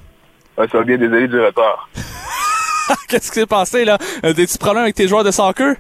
Ouais, 0.57 0.68
ça 0.70 0.79
va 0.79 0.85
bien, 0.85 0.98
désolé 0.98 1.27
du 1.27 1.40
retard. 1.40 1.88
Qu'est-ce 3.09 3.33
qui 3.33 3.40
s'est 3.40 3.46
passé, 3.46 3.85
là? 3.85 3.98
Euh, 4.25 4.33
Des 4.33 4.46
petits 4.46 4.59
problèmes 4.59 4.85
avec 4.85 4.94
tes 4.94 5.09
joueurs 5.09 5.25
de 5.25 5.31
soccer? 5.31 5.75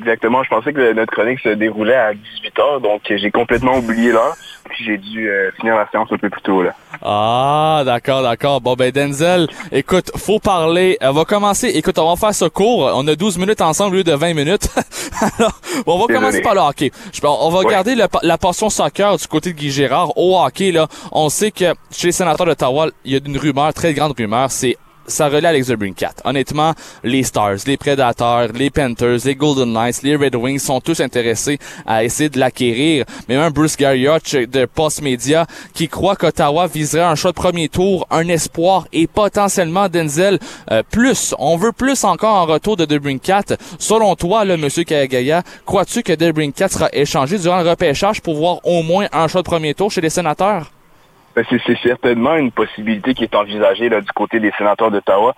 Exactement, 0.00 0.42
je 0.42 0.48
pensais 0.50 0.72
que 0.72 0.92
notre 0.92 1.12
chronique 1.12 1.40
se 1.40 1.48
déroulait 1.50 1.94
à 1.96 2.12
18h, 2.12 2.82
donc 2.82 3.00
j'ai 3.08 3.30
complètement 3.30 3.78
oublié 3.78 4.12
l'heure, 4.12 4.34
puis 4.68 4.84
j'ai 4.84 4.98
dû 4.98 5.28
euh, 5.28 5.50
finir 5.58 5.74
la 5.74 5.88
séance 5.90 6.08
un 6.12 6.18
peu 6.18 6.28
plus 6.28 6.42
tôt. 6.42 6.62
là. 6.62 6.72
Ah, 7.02 7.82
d'accord, 7.84 8.22
d'accord. 8.22 8.60
Bon, 8.60 8.74
ben, 8.74 8.90
Denzel, 8.90 9.46
écoute, 9.72 10.10
faut 10.16 10.38
parler. 10.38 10.98
On 11.00 11.12
va 11.12 11.24
commencer. 11.24 11.68
Écoute, 11.68 11.98
on 11.98 12.08
va 12.08 12.16
faire 12.16 12.34
ce 12.34 12.44
cours. 12.46 12.90
On 12.94 13.06
a 13.08 13.14
12 13.14 13.38
minutes 13.38 13.60
ensemble 13.60 13.94
au 13.94 13.98
lieu 13.98 14.04
de 14.04 14.12
20 14.12 14.34
minutes. 14.34 14.68
Alors, 15.38 15.60
on 15.86 15.98
va 15.98 16.06
Désolé. 16.06 16.14
commencer 16.14 16.42
par 16.42 16.54
le 16.54 16.60
hockey. 16.60 16.90
Je, 17.12 17.20
on 17.24 17.48
va 17.50 17.60
Ouais. 17.60 17.94
le- 17.94 18.06
la 18.22 18.38
portion 18.38 18.68
soccer 18.70 19.16
du 19.16 19.26
côté 19.26 19.52
de 19.52 19.56
Guy 19.58 19.70
Gérard. 19.70 20.16
Au 20.18 20.38
hockey, 20.38 20.72
là, 20.72 20.88
on 21.12 21.28
sait 21.28 21.50
que 21.50 21.74
chez 21.90 22.08
les 22.08 22.12
sénateurs 22.12 22.46
d'Ottawa, 22.46 22.88
il 23.04 23.12
y 23.12 23.14
a 23.16 23.20
une 23.24 23.38
rumeur, 23.38 23.72
très 23.72 23.94
grande 23.94 24.14
rumeur, 24.16 24.50
c'est 24.50 24.76
ça 25.06 25.28
relaie 25.28 25.48
Alex 25.48 25.68
de 25.68 25.76
Brincat. 25.76 26.14
Honnêtement, 26.24 26.74
les 27.04 27.22
Stars, 27.22 27.56
les 27.66 27.76
Predators, 27.76 28.48
les 28.54 28.70
Panthers, 28.70 29.18
les 29.24 29.34
Golden 29.34 29.72
Knights, 29.72 30.02
les 30.02 30.16
Red 30.16 30.34
Wings 30.34 30.58
sont 30.58 30.80
tous 30.80 31.00
intéressés 31.00 31.58
à 31.86 32.04
essayer 32.04 32.28
de 32.28 32.38
l'acquérir. 32.38 33.04
Mais 33.28 33.36
même 33.36 33.52
Bruce 33.52 33.76
Garriott 33.76 34.34
de 34.34 34.64
Post 34.66 35.02
Media 35.02 35.46
qui 35.74 35.88
croit 35.88 36.16
qu'Ottawa 36.16 36.66
viserait 36.66 37.02
un 37.02 37.14
choix 37.14 37.32
de 37.32 37.36
premier 37.36 37.68
tour, 37.68 38.06
un 38.10 38.28
espoir 38.28 38.86
et 38.92 39.06
potentiellement 39.06 39.88
Denzel 39.88 40.38
euh, 40.70 40.82
plus. 40.90 41.34
On 41.38 41.56
veut 41.56 41.72
plus 41.72 42.04
encore 42.04 42.36
en 42.36 42.46
retour 42.46 42.76
de 42.76 42.84
Debrincat. 42.84 43.56
Selon 43.78 44.14
toi, 44.16 44.44
le 44.44 44.56
monsieur 44.56 44.84
Kagaya, 44.84 45.42
crois-tu 45.64 46.02
que 46.02 46.12
Debrincat 46.12 46.68
sera 46.68 46.88
échangé 46.92 47.38
durant 47.38 47.62
le 47.62 47.68
repêchage 47.68 48.20
pour 48.20 48.36
voir 48.36 48.60
au 48.64 48.82
moins 48.82 49.06
un 49.12 49.28
choix 49.28 49.42
de 49.42 49.46
premier 49.46 49.74
tour 49.74 49.90
chez 49.90 50.00
les 50.00 50.10
sénateurs? 50.10 50.70
Ben, 51.36 51.44
c'est 51.50 51.78
certainement 51.82 52.34
une 52.36 52.50
possibilité 52.50 53.12
qui 53.12 53.24
est 53.24 53.34
envisagée 53.34 53.90
du 53.90 54.12
côté 54.14 54.40
des 54.40 54.50
sénateurs 54.56 54.90
d'Ottawa. 54.90 55.34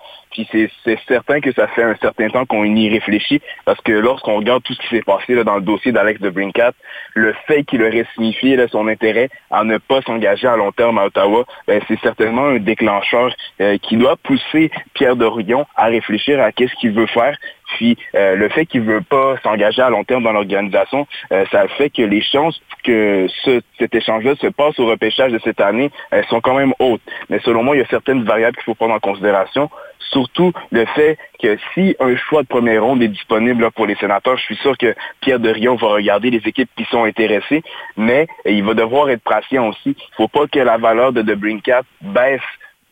C'est 0.53 0.99
certain 1.07 1.41
que 1.41 1.53
ça 1.53 1.67
fait 1.69 1.83
un 1.83 1.97
certain 1.97 2.29
temps 2.29 2.47
qu'on 2.47 2.65
y 2.65 2.89
réfléchit, 2.89 3.41
parce 3.65 3.81
que 3.81 3.93
lorsqu'on 3.93 4.37
regarde 4.37 4.63
tout 4.63 4.75
ce 4.75 4.81
qui 4.81 4.89
s'est 4.89 5.03
passé 5.03 5.43
dans 5.43 5.57
le 5.57 5.63
dossier 5.63 5.93
d'Alex 5.93 6.21
de 6.21 6.31
Brincat, 6.31 6.73
le 7.15 7.35
fait 7.47 7.65
qu'il 7.65 7.83
aurait 7.83 8.07
signifié 8.15 8.57
là, 8.57 8.69
son 8.69 8.89
intérêt 8.89 9.31
à 9.51 9.65
ne 9.65 9.79
pas 9.79 10.03
s'engager 10.03 10.47
à 10.47 10.57
long 10.57 10.73
terme 10.73 10.99
à 10.99 11.07
Ottawa, 11.07 11.45
ben, 11.67 11.81
c'est 11.89 11.99
certainement 12.01 12.47
un 12.47 12.59
déclencheur 12.59 13.35
euh, 13.61 13.79
qui 13.79 13.97
doit 13.97 14.17
pousser 14.17 14.71
Pierre 14.95 15.17
Dorion 15.17 15.67
à 15.77 15.87
réfléchir 15.87 16.41
à 16.41 16.53
qu'est-ce 16.53 16.75
qu'il 16.77 16.93
veut 16.93 17.07
faire. 17.07 17.37
Puis 17.77 17.99
euh, 18.15 18.35
le 18.35 18.49
fait 18.49 18.65
qu'il 18.65 18.83
veut 18.83 19.03
pas 19.03 19.37
s'engager 19.43 19.83
à 19.83 19.91
long 19.91 20.05
terme 20.05 20.23
dans 20.23 20.33
l'organisation, 20.33 21.07
euh, 21.33 21.45
ça 21.51 21.69
fait 21.69 21.91
que 21.91 22.03
les 22.03 22.23
chances 22.23 22.61
que 22.85 23.27
ce, 23.45 23.61
cet 23.79 23.95
échange-là 23.95 24.35
se 24.37 24.47
passe 24.47 24.79
au 24.79 24.87
repêchage 24.87 25.33
de 25.33 25.41
cette 25.45 25.61
année 25.61 25.91
sont 26.31 26.41
quand 26.41 26.55
même 26.55 26.73
hautes. 26.79 27.03
Mais 27.29 27.41
selon 27.41 27.63
moi, 27.63 27.77
il 27.77 27.81
y 27.81 27.83
a 27.83 27.87
certaines 27.89 28.25
variables 28.25 28.57
qu'il 28.57 28.65
faut 28.65 28.75
prendre 28.75 28.95
en 28.95 29.01
considération. 29.01 29.69
Surtout 30.11 30.53
le 30.71 30.85
fait 30.87 31.19
que 31.41 31.59
si 31.75 31.97
un 32.01 32.17
choix 32.17 32.43
de 32.43 32.49
première 32.49 32.83
ronde 32.83 33.03
est 33.03 33.09
disponible 33.09 33.71
pour 33.73 33.87
les 33.87 33.97
sénateurs, 33.97 34.37
je 34.37 34.45
suis 34.45 34.57
sûr 34.57 34.77
que 34.79 34.95
Pierre 35.21 35.41
Derion 35.41 35.77
va 35.77 35.89
regarder 35.89 36.31
les 36.31 36.43
équipes 36.47 36.71
qui 36.77 36.85
sont 36.85 37.05
intéressées, 37.05 37.63
mais 37.97 38.27
il 38.47 38.65
va 38.65 38.75
devoir 38.75 39.11
être 39.11 39.23
patient 39.23 39.69
aussi. 39.69 39.91
Il 39.91 39.91
ne 39.91 40.17
faut 40.17 40.29
pas 40.29 40.47
que 40.47 40.59
la 40.59 40.79
valeur 40.79 41.13
de 41.13 41.23
The 41.23 41.35
Brinkat 41.37 41.83
baisse 42.01 42.41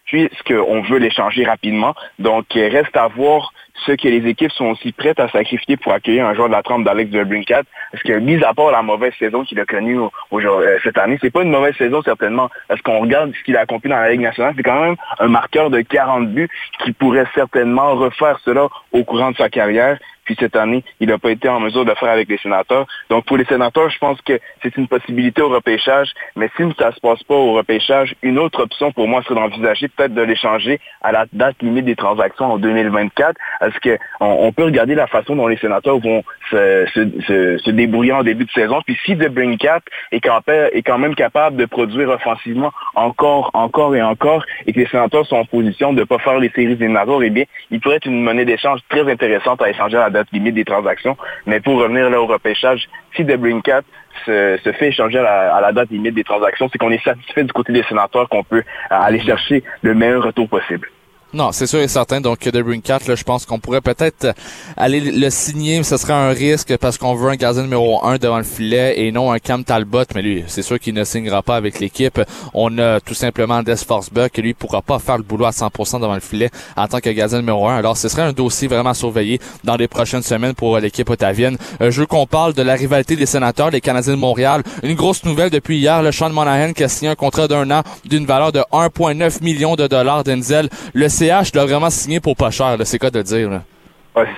puisqu'on 0.06 0.82
veut 0.82 0.98
l'échanger 0.98 1.44
rapidement. 1.44 1.94
Donc, 2.18 2.44
euh, 2.56 2.68
reste 2.68 2.96
à 2.96 3.08
voir 3.08 3.52
ce 3.84 3.92
que 3.92 4.08
les 4.08 4.28
équipes 4.28 4.52
sont 4.52 4.66
aussi 4.66 4.92
prêtes 4.92 5.20
à 5.20 5.28
sacrifier 5.28 5.76
pour 5.76 5.92
accueillir 5.92 6.26
un 6.26 6.34
joueur 6.34 6.48
de 6.48 6.54
la 6.54 6.62
trempe 6.62 6.84
d'Alex 6.84 7.10
de 7.10 7.24
Brinkat. 7.24 7.62
Parce 7.92 8.02
que, 8.02 8.12
mis 8.14 8.42
à 8.42 8.54
part 8.54 8.70
la 8.70 8.82
mauvaise 8.82 9.12
saison 9.18 9.44
qu'il 9.44 9.60
a 9.60 9.66
connue 9.66 9.98
euh, 9.98 10.78
cette 10.82 10.98
année, 10.98 11.18
c'est 11.20 11.30
pas 11.30 11.42
une 11.42 11.50
mauvaise 11.50 11.76
saison 11.76 12.02
certainement. 12.02 12.48
Parce 12.68 12.80
qu'on 12.82 13.00
regarde 13.00 13.32
ce 13.36 13.44
qu'il 13.44 13.56
a 13.56 13.60
accompli 13.60 13.90
dans 13.90 13.96
la 13.96 14.10
Ligue 14.10 14.20
nationale, 14.20 14.54
c'est 14.56 14.62
quand 14.62 14.80
même 14.80 14.96
un 15.18 15.28
marqueur 15.28 15.70
de 15.70 15.80
40 15.80 16.30
buts 16.30 16.48
qui 16.84 16.92
pourrait 16.92 17.26
certainement 17.34 17.94
refaire 17.94 18.38
cela 18.44 18.68
au 18.92 19.04
courant 19.04 19.32
de 19.32 19.36
sa 19.36 19.50
carrière. 19.50 19.98
Puis 20.26 20.36
cette 20.38 20.56
année, 20.56 20.84
il 21.00 21.08
n'a 21.08 21.18
pas 21.18 21.30
été 21.30 21.48
en 21.48 21.60
mesure 21.60 21.84
de 21.84 21.94
faire 21.94 22.10
avec 22.10 22.28
les 22.28 22.38
sénateurs. 22.38 22.86
Donc 23.08 23.24
pour 23.24 23.36
les 23.36 23.44
sénateurs, 23.44 23.88
je 23.88 23.98
pense 23.98 24.20
que 24.20 24.38
c'est 24.62 24.76
une 24.76 24.88
possibilité 24.88 25.40
au 25.40 25.48
repêchage. 25.48 26.10
Mais 26.34 26.50
si 26.56 26.62
ça 26.78 26.92
se 26.92 27.00
passe 27.00 27.22
pas 27.22 27.34
au 27.34 27.52
repêchage, 27.52 28.14
une 28.22 28.38
autre 28.38 28.62
option 28.62 28.92
pour 28.92 29.08
moi 29.08 29.22
serait 29.22 29.36
d'envisager 29.36 29.88
peut-être 29.88 30.14
de 30.14 30.22
l'échanger 30.22 30.80
à 31.02 31.12
la 31.12 31.26
date 31.32 31.56
limite 31.62 31.84
des 31.84 31.96
transactions 31.96 32.52
en 32.52 32.58
2024. 32.58 33.36
Est-ce 33.62 33.78
que 33.80 33.98
on, 34.20 34.52
peut 34.52 34.64
regarder 34.64 34.94
la 34.94 35.06
façon 35.06 35.36
dont 35.36 35.46
les 35.46 35.56
sénateurs 35.58 35.98
vont 35.98 36.24
se, 36.50 37.70
débrouiller 37.70 38.12
en 38.12 38.22
début 38.22 38.44
de 38.44 38.50
saison? 38.50 38.80
Puis 38.84 38.98
si 39.04 39.16
The 39.16 39.28
Brinkat 39.28 39.80
est 40.12 40.20
quand, 40.20 40.40
est 40.48 40.82
quand 40.82 40.98
même 40.98 41.14
capable 41.14 41.56
de 41.56 41.66
produire 41.66 42.10
offensivement 42.10 42.72
encore, 42.94 43.50
encore 43.54 43.94
et 43.94 44.02
encore, 44.02 44.44
et 44.66 44.72
que 44.72 44.80
les 44.80 44.86
sénateurs 44.86 45.26
sont 45.26 45.36
en 45.36 45.44
position 45.44 45.92
de 45.92 46.00
ne 46.00 46.04
pas 46.04 46.18
faire 46.18 46.38
les 46.38 46.50
séries 46.50 46.72
éliminatoires, 46.72 47.22
eh 47.22 47.30
bien, 47.30 47.44
il 47.70 47.80
pourrait 47.80 47.96
être 47.96 48.06
une 48.06 48.22
monnaie 48.22 48.44
d'échange 48.44 48.80
très 48.88 49.10
intéressante 49.10 49.62
à 49.62 49.70
échanger 49.70 49.96
à 49.96 50.00
la 50.00 50.10
date 50.16 50.28
limite 50.32 50.54
des 50.54 50.64
transactions. 50.64 51.16
Mais 51.46 51.60
pour 51.60 51.78
revenir 51.78 52.08
là 52.10 52.20
au 52.20 52.26
repêchage, 52.26 52.88
si 53.14 53.24
The 53.24 53.36
Brinkat 53.36 53.82
se, 54.24 54.58
se, 54.64 54.72
fait 54.72 54.88
échanger 54.88 55.18
à 55.18 55.60
la, 55.60 55.72
date 55.72 55.90
limite 55.90 56.14
des 56.14 56.24
transactions, 56.24 56.68
c'est 56.70 56.78
qu'on 56.78 56.90
est 56.90 57.04
satisfait 57.04 57.44
du 57.44 57.52
côté 57.52 57.72
des 57.72 57.82
sénateurs 57.84 58.28
qu'on 58.28 58.44
peut 58.44 58.62
aller 58.90 59.20
chercher 59.20 59.62
le 59.82 59.94
meilleur 59.94 60.22
retour 60.22 60.48
possible. 60.48 60.88
Non, 61.36 61.52
c'est 61.52 61.66
sûr 61.66 61.80
et 61.80 61.88
certain. 61.88 62.22
Donc, 62.22 62.48
de 62.48 62.62
Brinkat, 62.62 63.00
là, 63.06 63.14
je 63.14 63.22
pense 63.22 63.44
qu'on 63.44 63.58
pourrait 63.58 63.82
peut-être 63.82 64.34
aller 64.74 65.00
le 65.00 65.28
signer, 65.28 65.76
mais 65.76 65.82
ce 65.82 65.98
serait 65.98 66.14
un 66.14 66.30
risque 66.30 66.74
parce 66.78 66.96
qu'on 66.96 67.14
veut 67.14 67.28
un 67.28 67.36
gardien 67.36 67.64
numéro 67.64 68.02
un 68.06 68.16
devant 68.16 68.38
le 68.38 68.42
filet 68.42 68.98
et 69.02 69.12
non 69.12 69.30
un 69.30 69.38
Cam 69.38 69.62
Talbot. 69.62 70.04
Mais 70.14 70.22
lui, 70.22 70.44
c'est 70.46 70.62
sûr 70.62 70.80
qu'il 70.80 70.94
ne 70.94 71.04
signera 71.04 71.42
pas 71.42 71.56
avec 71.56 71.78
l'équipe. 71.78 72.18
On 72.54 72.78
a 72.78 73.00
tout 73.00 73.12
simplement 73.12 73.62
Des 73.62 73.76
Forsberg 73.76 74.30
qui 74.30 74.40
lui 74.40 74.54
pourra 74.54 74.80
pas 74.80 74.98
faire 74.98 75.18
le 75.18 75.24
boulot 75.24 75.44
à 75.44 75.50
100% 75.50 76.00
devant 76.00 76.14
le 76.14 76.20
filet 76.20 76.48
en 76.74 76.88
tant 76.88 77.00
que 77.00 77.10
gardien 77.10 77.40
numéro 77.40 77.68
un. 77.68 77.76
Alors, 77.76 77.98
ce 77.98 78.08
serait 78.08 78.22
un 78.22 78.32
dossier 78.32 78.66
vraiment 78.66 78.94
surveillé 78.94 79.38
dans 79.62 79.76
les 79.76 79.88
prochaines 79.88 80.22
semaines 80.22 80.54
pour 80.54 80.78
l'équipe 80.78 81.10
ottavienne. 81.10 81.58
Euh, 81.82 81.90
je 81.90 82.00
veux 82.00 82.06
qu'on 82.06 82.26
parle 82.26 82.54
de 82.54 82.62
la 82.62 82.76
rivalité 82.76 83.14
des 83.14 83.26
sénateurs, 83.26 83.70
les 83.70 83.82
Canadiens 83.82 84.14
de 84.14 84.18
Montréal. 84.18 84.62
Une 84.82 84.94
grosse 84.94 85.22
nouvelle 85.26 85.50
depuis 85.50 85.76
hier, 85.76 86.02
le 86.02 86.12
Sean 86.12 86.30
Monahan 86.30 86.72
qui 86.72 86.82
a 86.82 86.88
signé 86.88 87.10
un 87.10 87.14
contrat 87.14 87.46
d'un 87.46 87.70
an 87.70 87.82
d'une 88.06 88.24
valeur 88.24 88.52
de 88.52 88.60
1,9 88.72 89.44
million 89.44 89.76
de 89.76 89.86
dollars 89.86 90.24
d'Enzel. 90.24 90.70
Le 90.94 91.10
CH 91.26 91.52
doit 91.52 91.66
vraiment 91.66 91.90
signer 91.90 92.20
pour 92.20 92.36
pas 92.36 92.50
cher, 92.50 92.76
c'est 92.84 92.98
quoi 92.98 93.10
de 93.10 93.22
dire? 93.22 93.62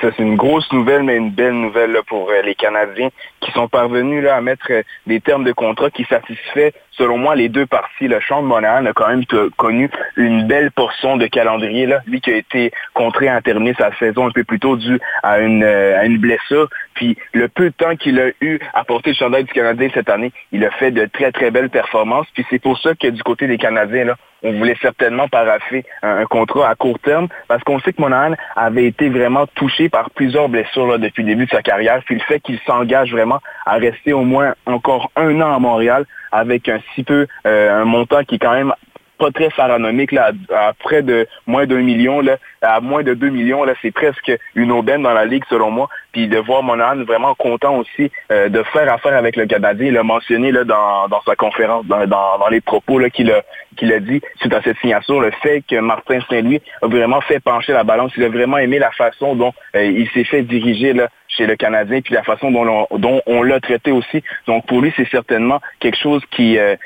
C'est 0.01 0.19
une 0.19 0.35
grosse 0.35 0.73
nouvelle, 0.73 1.05
mais 1.05 1.17
une 1.17 1.31
belle 1.31 1.53
nouvelle 1.53 1.97
pour 2.09 2.31
euh, 2.31 2.43
les 2.43 2.57
Canadiens 2.57 3.11
qui 3.41 3.53
sont 3.53 3.69
parvenus 3.69 4.27
à 4.29 4.41
mettre 4.41 4.67
euh, 4.71 4.83
des 5.07 5.21
termes 5.21 5.45
de 5.45 5.53
contrat 5.53 5.89
qui 5.91 6.05
satisfait, 6.05 6.73
selon 6.91 7.17
moi, 7.17 7.37
les 7.37 7.49
deux 7.49 7.67
parties. 7.67 8.09
Le 8.09 8.21
Sean 8.21 8.43
Monahan 8.43 8.87
a 8.87 8.93
quand 8.93 9.07
même 9.07 9.25
connu 9.57 9.89
une 10.17 10.49
belle 10.49 10.73
portion 10.73 11.17
de 11.17 11.29
calendrier. 11.29 11.89
Lui 12.07 12.21
qui 12.21 12.33
a 12.33 12.37
été 12.37 12.73
contraint 12.93 13.37
à 13.37 13.41
terminer 13.41 13.73
sa 13.79 13.97
saison 13.99 14.27
un 14.27 14.33
peu 14.33 14.43
plus 14.43 14.59
tôt 14.59 14.77
dû 14.77 14.99
à 15.23 15.39
une, 15.39 15.63
euh, 15.63 15.97
à 15.97 16.07
une 16.07 16.19
blessure. 16.19 16.69
Puis 16.95 17.17
le 17.33 17.47
peu 17.47 17.67
de 17.67 17.75
temps 17.75 17.95
qu'il 17.95 18.19
a 18.19 18.31
eu 18.41 18.59
à 18.75 18.83
porter 18.83 19.11
le 19.11 19.17
chandail 19.17 19.45
du 19.45 19.53
Canadien 19.53 19.91
cette 19.95 20.11
année, 20.11 20.33
il 20.51 20.65
a 20.65 20.73
fait 20.73 20.91
de 20.91 21.05
très, 21.05 21.31
très 21.31 21.53
belles 21.53 21.71
performances. 21.71 22.27
Puis 22.35 22.45
c'est 22.51 22.59
pour 22.59 22.81
ça 22.81 22.97
que 22.97 23.07
du 23.07 23.23
côté 23.23 23.47
des 23.47 23.59
Canadiens, 23.59 24.17
on 24.43 24.53
voulait 24.53 24.77
certainement 24.81 25.29
paraffer 25.29 25.85
un, 26.03 26.25
contrat 26.27 26.69
à 26.69 26.75
court 26.75 26.99
terme 26.99 27.29
parce 27.49 27.63
qu'on 27.65 27.81
sait 27.81 27.93
que 27.93 28.01
Monahan 28.01 28.35
avait 28.57 28.87
été 28.87 29.09
vraiment 29.09 29.47
touché 29.55 29.89
par 29.89 30.11
plusieurs 30.11 30.49
blessures 30.49 30.99
depuis 30.99 31.23
le 31.23 31.31
début 31.31 31.47
de 31.47 31.51
sa 31.51 31.63
carrière. 31.63 32.01
Puis 32.05 32.17
le 32.17 32.21
fait 32.21 32.41
qu'il 32.41 32.59
s'engage 32.67 33.13
vraiment 33.13 33.41
à 33.67 33.75
rester 33.75 34.13
au 34.13 34.23
moins 34.23 34.55
encore 34.67 35.11
un 35.17 35.41
an 35.41 35.55
à 35.55 35.59
Montréal 35.59 36.05
avec 36.31 36.69
un 36.69 36.79
si 36.95 37.05
peu, 37.05 37.27
euh, 37.47 37.83
un 37.83 37.85
montant 37.85 38.23
qui 38.25 38.37
est 38.37 38.39
quand 38.39 38.53
même 38.53 38.73
pas 39.19 39.31
très 39.31 39.51
pharaonique, 39.51 40.13
là, 40.13 40.31
à, 40.55 40.73
près 40.73 41.03
de 41.03 41.27
moins 41.47 41.67
d'un 41.67 41.83
million, 41.83 42.21
là, 42.21 42.37
à 42.63 42.81
moins 42.81 43.03
de 43.03 43.15
deux 43.15 43.29
millions, 43.29 43.65
là, 43.65 43.75
c'est 43.83 43.91
presque 43.91 44.33
une 44.55 44.73
aubaine 44.73 45.03
dans 45.03 45.13
la 45.13 45.25
ligue, 45.25 45.45
selon 45.49 45.71
moi. 45.71 45.89
Puis 46.13 46.29
de 46.29 46.39
voir 46.39 46.63
Monahan 46.63 47.05
vraiment 47.05 47.35
content 47.35 47.77
aussi 47.77 48.11
euh, 48.33 48.49
de 48.49 48.63
faire 48.63 48.93
affaire 48.93 49.15
avec 49.15 49.37
le 49.37 49.47
Canadien. 49.47 49.89
Il 49.89 49.95
l'a 49.95 50.03
mentionné 50.03 50.53
là, 50.53 50.65
dans, 50.65 51.09
dans 51.09 51.21
sa 51.23 51.37
conférence, 51.37 51.85
dans, 51.87 52.07
dans, 52.07 52.49
les 52.51 52.61
propos 52.61 52.99
qu'il 53.13 53.31
a, 53.31 53.43
qu'il 53.77 53.93
a 53.93 54.01
dit 54.01 54.21
suite 54.41 54.55
à 54.55 54.63
cette 54.63 54.79
signature, 54.79 55.21
le 55.21 55.31
fait 55.43 55.63
que 55.69 55.79
Martin 55.81 56.21
Saint-Louis 56.29 56.61
a 56.83 56.87
vraiment 56.87 57.21
fait 57.21 57.41
pencher 57.41 57.73
la 57.73 57.85
balance. 57.85 58.13
Il 58.17 58.25
a 58.25 58.29
vraiment 58.29 58.59
aimé 58.59 58.79
la 58.79 58.91
façon 58.93 59.35
dont 59.35 59.53
euh, 59.77 59.85
il 59.85 60.09
s'est 60.11 60.25
fait 60.25 60.43
diriger 60.43 60.93
là, 60.93 61.09
chez 61.29 61.47
le 61.47 61.57
Canadien, 61.57 62.01
puis 62.01 62.15
la 62.15 62.23
façon 62.23 62.51
dont 62.51 62.87
on, 62.91 62.99
dont 62.99 63.21
on 63.27 63.43
l'a 63.43 63.61
traité 63.61 63.93
aussi. 63.93 64.23
Donc 64.47 64.67
pour 64.67 64.81
lui, 64.81 64.93
c'est 64.97 65.09
certainement 65.09 65.61
quelque 65.81 65.99
chose 65.99 66.23
qui, 66.31 66.59
euh, 66.59 66.77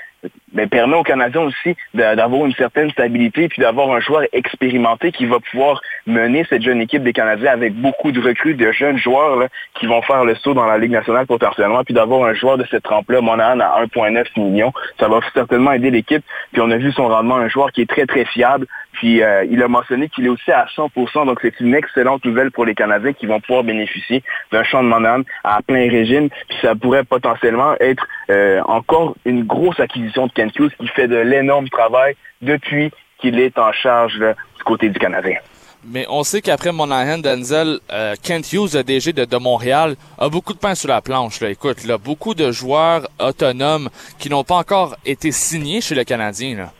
mais 0.53 0.67
permet 0.67 0.97
aux 0.97 1.03
Canadiens 1.03 1.43
aussi 1.43 1.77
d'avoir 1.95 2.47
une 2.47 2.55
certaine 2.55 2.91
stabilité 2.91 3.49
puis 3.49 3.61
d'avoir 3.61 3.91
un 3.91 4.01
joueur 4.01 4.23
expérimenté 4.33 5.13
qui 5.13 5.27
va 5.27 5.39
pouvoir 5.41 5.81
mener 6.07 6.45
cette 6.49 6.63
jeune 6.63 6.81
équipe 6.81 7.03
des 7.03 7.13
Canadiens 7.13 7.53
avec 7.53 7.75
beaucoup 7.75 8.13
de 8.13 8.21
recrues, 8.21 8.55
de 8.55 8.71
jeunes 8.73 8.99
joueurs 8.99 9.49
qui 9.75 9.87
vont 9.87 10.03
faire 10.03 10.25
le 10.25 10.35
saut 10.37 10.55
dans 10.55 10.67
la 10.67 10.79
Ligue 10.79 10.93
nationale 10.93 11.27
potentiellement, 11.27 11.85
puis 11.85 11.95
d'avoir 11.95 12.25
un 12.29 12.35
joueur 12.35 12.59
de 12.59 12.67
cette 12.71 12.83
trempe-là, 12.83 13.21
Monahan 13.21 13.61
à 13.61 13.85
1,9 13.85 14.25
millions, 14.37 14.73
ça 14.99 15.09
va 15.09 15.21
certainement 15.35 15.73
aider 15.73 15.91
l'équipe. 15.91 16.25
Puis 16.53 16.61
on 16.61 16.71
a 16.71 16.77
vu 16.77 16.93
son 16.93 17.09
rendement, 17.09 17.37
un 17.37 17.49
joueur 17.49 17.73
qui 17.73 17.83
est 17.83 17.91
très 17.91 18.07
très 18.07 18.25
fiable, 18.25 18.67
puis 18.93 19.23
euh, 19.23 19.45
il 19.51 19.63
a 19.63 19.69
mentionné 19.69 20.09
qu'il 20.09 20.27
est 20.27 20.29
aussi 20.29 20.51
à 20.51 20.67
100%, 20.77 21.27
donc 21.27 21.39
c'est 21.43 21.59
une 21.61 21.75
excellente 21.75 22.25
nouvelle 22.25 22.51
pour 22.51 22.65
les 22.65 22.75
Canadiens 22.75 23.13
qui 23.13 23.27
vont 23.27 23.41
pouvoir 23.41 23.65
bénéficier 23.65 24.23
d'un 24.53 24.63
champ 24.63 24.83
de 24.83 24.89
Monahan 24.89 25.23
à 25.45 25.61
plein 25.63 25.91
régime, 25.91 26.29
puis 26.49 26.59
ça 26.61 26.75
pourrait 26.75 27.05
potentiellement 27.05 27.75
être 27.81 28.07
euh, 28.31 28.61
encore 28.67 29.17
une 29.25 29.45
grosse 29.45 29.81
acquisition 29.81 30.27
de 30.27 30.33
Kent 30.33 30.59
Hughes 30.59 30.73
qui 30.79 30.89
fait 30.89 31.09
de 31.09 31.17
l'énorme 31.17 31.69
travail 31.69 32.15
depuis 32.43 32.91
qu'il 33.19 33.39
est 33.41 33.59
en 33.59 33.73
charge 33.73 34.19
du 34.19 34.65
côté 34.65 34.89
du 34.89 34.99
Canadien. 34.99 35.37
Mais 35.85 36.07
on 36.09 36.23
sait 36.23 36.41
qu'après 36.43 36.71
Monahan, 36.71 37.19
Denzel, 37.19 37.81
euh, 37.93 38.15
Kent 38.23 38.53
Hughes, 38.53 38.75
le 38.75 38.85
DG 38.85 39.13
de, 39.13 39.37
Montréal, 39.37 39.97
a 40.19 40.29
beaucoup 40.29 40.53
de 40.53 40.59
pain 40.59 40.77
sur 40.77 40.89
la 40.89 41.01
planche. 41.01 41.41
Là. 41.41 41.51
Écoute, 41.51 41.85
là, 41.85 41.99
beaucoup 41.99 42.35
de 42.35 42.53
joueurs 42.53 43.09
autonomes 43.19 43.89
qui 44.19 44.31
n'ont 44.31 44.45
pas 44.45 44.57
encore 44.57 44.97
été 45.05 45.33
signés 45.33 45.81
chez 45.81 45.97
le 45.97 46.05
Canadien. 46.05 46.57
Là 46.57 46.73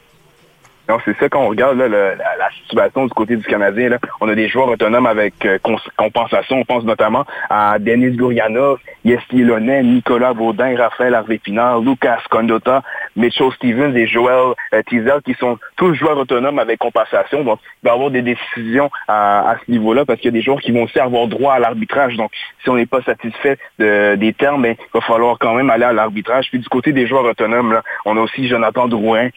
c'est 1.05 1.17
ça 1.19 1.29
qu'on 1.29 1.49
regarde, 1.49 1.79
la, 1.79 2.15
situation 2.69 3.07
du 3.07 3.13
côté 3.13 3.37
du 3.37 3.45
Canadien. 3.45 3.91
On 4.21 4.29
a 4.29 4.35
des 4.35 4.49
joueurs 4.49 4.69
autonomes 4.69 5.07
avec 5.07 5.45
euh, 5.45 5.59
compensation. 5.97 6.59
On 6.59 6.65
pense 6.65 6.85
notamment 6.85 7.25
à 7.51 7.79
Denis 7.79 8.17
Gourianov, 8.17 8.79
Yesti 9.05 9.43
Lonen, 9.43 9.95
Nicolas 9.95 10.35
Baudin, 10.35 10.77
Raphaël 10.77 11.15
Harvey-Pinard, 11.15 11.81
Lucas 11.81 12.21
Condota, 12.31 12.83
Mitchell 13.17 13.53
Stevens 13.53 13.95
et 13.95 14.07
Joel 14.07 14.55
euh, 14.75 14.83
qui 15.25 15.35
sont 15.35 15.59
tous 15.77 15.95
joueurs 15.95 16.19
autonomes 16.19 16.59
avec 16.59 16.79
compensation. 16.79 17.45
Donc, 17.45 17.61
il 17.83 17.87
va 17.87 17.93
y 17.93 17.95
avoir 17.95 18.11
des 18.11 18.23
décisions 18.23 18.91
à, 19.09 19.57
ce 19.65 19.71
niveau-là 19.71 20.05
parce 20.05 20.21
qu'il 20.21 20.27
y 20.27 20.35
a 20.35 20.39
des 20.39 20.43
joueurs 20.43 20.61
qui 20.61 20.73
vont 20.73 20.85
aussi 20.85 20.99
avoir 20.99 21.27
droit 21.27 21.55
à 21.55 21.59
l'arbitrage. 21.59 22.17
Donc, 22.17 22.31
si 22.63 22.71
on 22.71 22.77
n'est 22.77 22.87
pas 22.87 23.03
satisfait 23.03 23.59
des 23.79 24.35
termes, 24.39 24.63
ben, 24.63 24.77
il 24.79 24.91
va 24.95 25.01
falloir 25.01 25.39
quand 25.39 25.55
même 25.55 25.71
aller 25.71 25.85
à 25.85 25.93
l'arbitrage. 25.93 26.49
Puis 26.51 26.59
du 26.59 26.69
côté 26.69 26.93
des 26.93 27.07
joueurs 27.07 27.25
autonomes, 27.25 27.81
on 28.05 28.17
a 28.17 28.21
aussi 28.21 28.49
Jonathan 28.49 28.89
Drouin, 28.89 29.29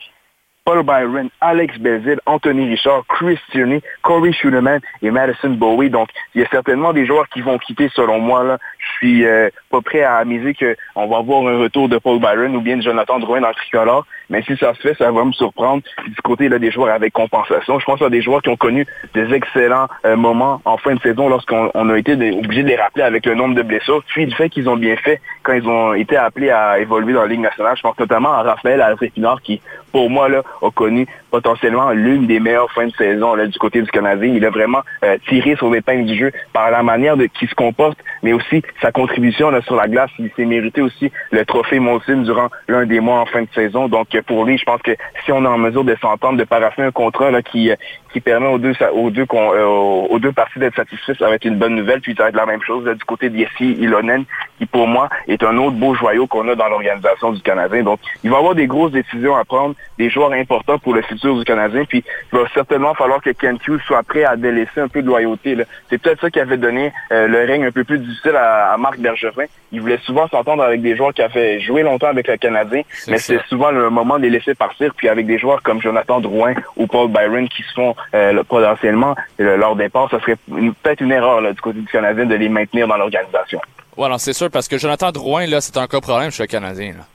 Paul 0.65 0.81
Byron, 0.81 1.29
Alex 1.41 1.77
Belzil, 1.77 2.19
Anthony 2.25 2.67
Richard, 2.67 3.05
Chris 3.07 3.37
Tierney, 3.51 3.83
Corey 4.01 4.33
Schuneman 4.33 4.79
et 5.03 5.11
Madison 5.11 5.51
Bowie. 5.51 5.91
Donc, 5.91 6.09
il 6.33 6.41
y 6.41 6.43
a 6.43 6.47
certainement 6.49 6.91
des 6.91 7.05
joueurs 7.05 7.29
qui 7.29 7.41
vont 7.41 7.59
quitter, 7.59 7.87
selon 7.93 8.19
moi. 8.19 8.43
Là. 8.43 8.57
Je 8.79 8.91
suis 8.97 9.25
euh, 9.25 9.49
pas 9.69 9.81
prêt 9.81 10.01
à 10.01 10.25
miser 10.25 10.55
qu'on 10.55 11.07
va 11.07 11.17
avoir 11.17 11.45
un 11.45 11.59
retour 11.59 11.87
de 11.87 11.99
Paul 11.99 12.19
Byron 12.19 12.55
ou 12.55 12.61
bien 12.61 12.77
de 12.77 12.81
Jonathan 12.81 13.19
Drouin 13.19 13.41
dans 13.41 13.49
le 13.49 13.53
tricolore. 13.53 14.07
Mais 14.29 14.41
si 14.43 14.55
ça 14.57 14.73
se 14.73 14.79
fait, 14.81 14.95
ça 14.95 15.11
va 15.11 15.23
me 15.23 15.31
surprendre. 15.31 15.83
Du 16.07 16.21
côté 16.23 16.49
là, 16.49 16.59
des 16.59 16.71
joueurs 16.71 16.93
avec 16.93 17.13
compensation, 17.13 17.79
je 17.79 17.85
pense 17.85 18.01
à 18.01 18.09
des 18.09 18.21
joueurs 18.21 18.41
qui 18.41 18.49
ont 18.49 18.57
connu 18.57 18.85
des 19.13 19.33
excellents 19.33 19.87
euh, 20.05 20.15
moments 20.15 20.61
en 20.65 20.77
fin 20.77 20.95
de 20.95 21.01
saison 21.01 21.29
lorsqu'on 21.29 21.89
a 21.89 21.97
été 21.97 22.13
obligé 22.13 22.63
de 22.63 22.67
les 22.67 22.75
rappeler 22.75 23.03
avec 23.03 23.25
le 23.25 23.35
nombre 23.35 23.55
de 23.55 23.61
blessures. 23.61 24.03
Puis 24.07 24.25
du 24.25 24.35
fait 24.35 24.49
qu'ils 24.49 24.69
ont 24.69 24.77
bien 24.77 24.95
fait 24.97 25.21
quand 25.43 25.53
ils 25.53 25.67
ont 25.67 25.93
été 25.93 26.17
appelés 26.17 26.49
à 26.49 26.79
évoluer 26.79 27.13
dans 27.13 27.21
la 27.21 27.27
Ligue 27.27 27.41
nationale. 27.41 27.75
Je 27.77 27.81
pense 27.81 27.97
notamment 27.99 28.33
à 28.33 28.43
Raphaël 28.43 28.81
Alfred 28.81 29.11
Pinard 29.11 29.41
qui, 29.41 29.61
pour 29.91 30.09
moi, 30.09 30.29
là, 30.29 30.41
a 30.61 30.71
connu 30.71 31.07
potentiellement 31.31 31.91
l'une 31.91 32.27
des 32.27 32.39
meilleures 32.39 32.71
fins 32.71 32.87
de 32.87 32.95
saison 32.95 33.35
là, 33.35 33.45
du 33.45 33.57
côté 33.59 33.81
du 33.81 33.91
Canadien. 33.91 34.33
Il 34.33 34.45
a 34.45 34.49
vraiment 34.49 34.81
euh, 35.03 35.17
tiré 35.27 35.55
sur 35.55 35.69
l'épingle 35.69 36.05
du 36.05 36.17
jeu 36.17 36.31
par 36.53 36.71
la 36.71 36.83
manière 36.83 37.17
de 37.17 37.25
qui 37.25 37.47
se 37.47 37.55
comporte, 37.55 37.97
mais 38.25 38.33
aussi 38.33 38.63
sa 38.81 38.91
contribution 38.91 39.51
là, 39.51 39.61
sur 39.61 39.75
la 39.75 39.87
glace. 39.87 40.09
Il 40.17 40.31
s'est 40.35 40.45
mérité 40.45 40.81
aussi 40.81 41.11
le 41.29 41.45
trophée 41.45 41.79
Monson 41.79 42.23
durant 42.23 42.49
l'un 42.67 42.87
des 42.87 42.99
mois 42.99 43.19
en 43.19 43.27
fin 43.27 43.43
de 43.43 43.47
saison. 43.53 43.87
Donc 43.87 44.07
pour 44.25 44.45
lui, 44.45 44.57
je 44.57 44.63
pense 44.63 44.81
que 44.81 44.91
si 45.23 45.31
on 45.31 45.45
est 45.45 45.47
en 45.47 45.59
mesure 45.59 45.83
de 45.83 45.95
s'entendre, 46.01 46.39
de 46.39 46.43
paraffer 46.43 46.81
un 46.81 46.91
contrat 46.91 47.29
là, 47.29 47.43
qui, 47.43 47.69
euh, 47.69 47.75
qui 48.11 48.21
permet 48.21 48.47
aux 48.47 48.57
deux, 48.57 48.73
aux 48.93 49.11
deux, 49.11 49.27
euh, 49.31 49.65
aux 49.65 50.17
deux 50.17 50.31
parties 50.31 50.57
d'être 50.57 50.75
satisfaits, 50.75 51.13
ça 51.19 51.29
va 51.29 51.35
être 51.35 51.45
une 51.45 51.59
bonne 51.59 51.75
nouvelle. 51.75 52.01
Puis 52.01 52.15
ça 52.15 52.23
va 52.23 52.29
être 52.29 52.35
la 52.35 52.47
même 52.47 52.63
chose 52.63 52.83
du 52.83 53.05
côté 53.05 53.29
d'Yessi 53.29 53.73
Ilonen, 53.73 54.25
qui 54.57 54.65
pour 54.65 54.87
moi 54.87 55.07
est 55.27 55.43
un 55.43 55.55
autre 55.57 55.75
beau 55.75 55.93
joyau 55.93 56.25
qu'on 56.25 56.49
a 56.49 56.55
dans 56.55 56.67
l'organisation 56.67 57.31
du 57.31 57.41
Canadien. 57.41 57.83
Donc 57.83 57.99
il 58.23 58.31
va 58.31 58.37
y 58.37 58.39
avoir 58.39 58.55
des 58.55 58.65
grosses 58.65 58.91
décisions 58.91 59.35
à 59.35 59.45
prendre, 59.45 59.75
des 59.99 60.09
joueurs 60.09 60.33
importants 60.33 60.79
pour 60.79 60.95
le 60.95 61.03
futur 61.03 61.37
du 61.37 61.43
Canadien. 61.43 61.85
Puis 61.85 62.03
il 62.33 62.39
va 62.39 62.45
certainement 62.55 62.95
falloir 62.95 63.21
que 63.21 63.29
Ken 63.29 63.59
Hughes 63.67 63.81
soit 63.85 64.01
prêt 64.01 64.23
à 64.23 64.35
délaisser 64.35 64.81
un 64.81 64.87
peu 64.87 65.03
de 65.03 65.07
loyauté. 65.07 65.55
C'est 65.91 66.01
peut-être 66.01 66.21
ça 66.21 66.31
qui 66.31 66.39
avait 66.39 66.57
donné 66.57 66.91
euh, 67.11 67.27
le 67.27 67.45
règne 67.45 67.65
un 67.65 67.71
peu 67.71 67.83
plus 67.83 67.99
difficile 67.99 68.14
à, 68.35 68.73
à 68.73 68.77
Marc 68.77 68.97
Bergevin. 68.99 69.45
Il 69.71 69.81
voulait 69.81 69.99
souvent 70.05 70.27
s'entendre 70.27 70.63
avec 70.63 70.81
des 70.81 70.95
joueurs 70.95 71.13
qui 71.13 71.21
avaient 71.21 71.59
joué 71.59 71.83
longtemps 71.83 72.07
avec 72.07 72.27
le 72.27 72.37
Canadien, 72.37 72.81
mais 73.07 73.17
c'est 73.17 73.39
souvent 73.47 73.71
le 73.71 73.89
moment 73.89 74.17
de 74.17 74.23
les 74.23 74.29
laisser 74.29 74.55
partir. 74.55 74.93
Puis 74.95 75.09
avec 75.09 75.25
des 75.25 75.37
joueurs 75.37 75.61
comme 75.63 75.81
Jonathan 75.81 76.19
Drouin 76.19 76.53
ou 76.77 76.87
Paul 76.87 77.09
Byron 77.11 77.47
qui 77.49 77.63
se 77.63 77.73
font 77.73 77.95
euh, 78.13 78.31
le- 78.31 78.43
potentiellement 78.43 79.15
euh, 79.39 79.57
leur 79.57 79.75
départ, 79.75 80.09
ça 80.09 80.19
serait 80.21 80.37
peut-être 80.47 81.01
une 81.01 81.11
erreur 81.11 81.41
là, 81.41 81.51
du 81.53 81.61
côté 81.61 81.79
du 81.79 81.87
Canadien 81.87 82.25
de 82.25 82.35
les 82.35 82.49
maintenir 82.49 82.87
dans 82.87 82.97
l'organisation. 82.97 83.59
Ouais, 83.97 84.09
non, 84.09 84.17
c'est 84.17 84.33
sûr, 84.33 84.49
parce 84.51 84.67
que 84.67 84.77
Jonathan 84.77 85.11
Drouin, 85.11 85.45
là, 85.47 85.61
c'est 85.61 85.77
un 85.77 85.87
cas 85.87 86.01
problème 86.01 86.29
chez 86.31 86.43
le 86.43 86.47
Canadien. 86.47 86.93
Là. 86.97 87.05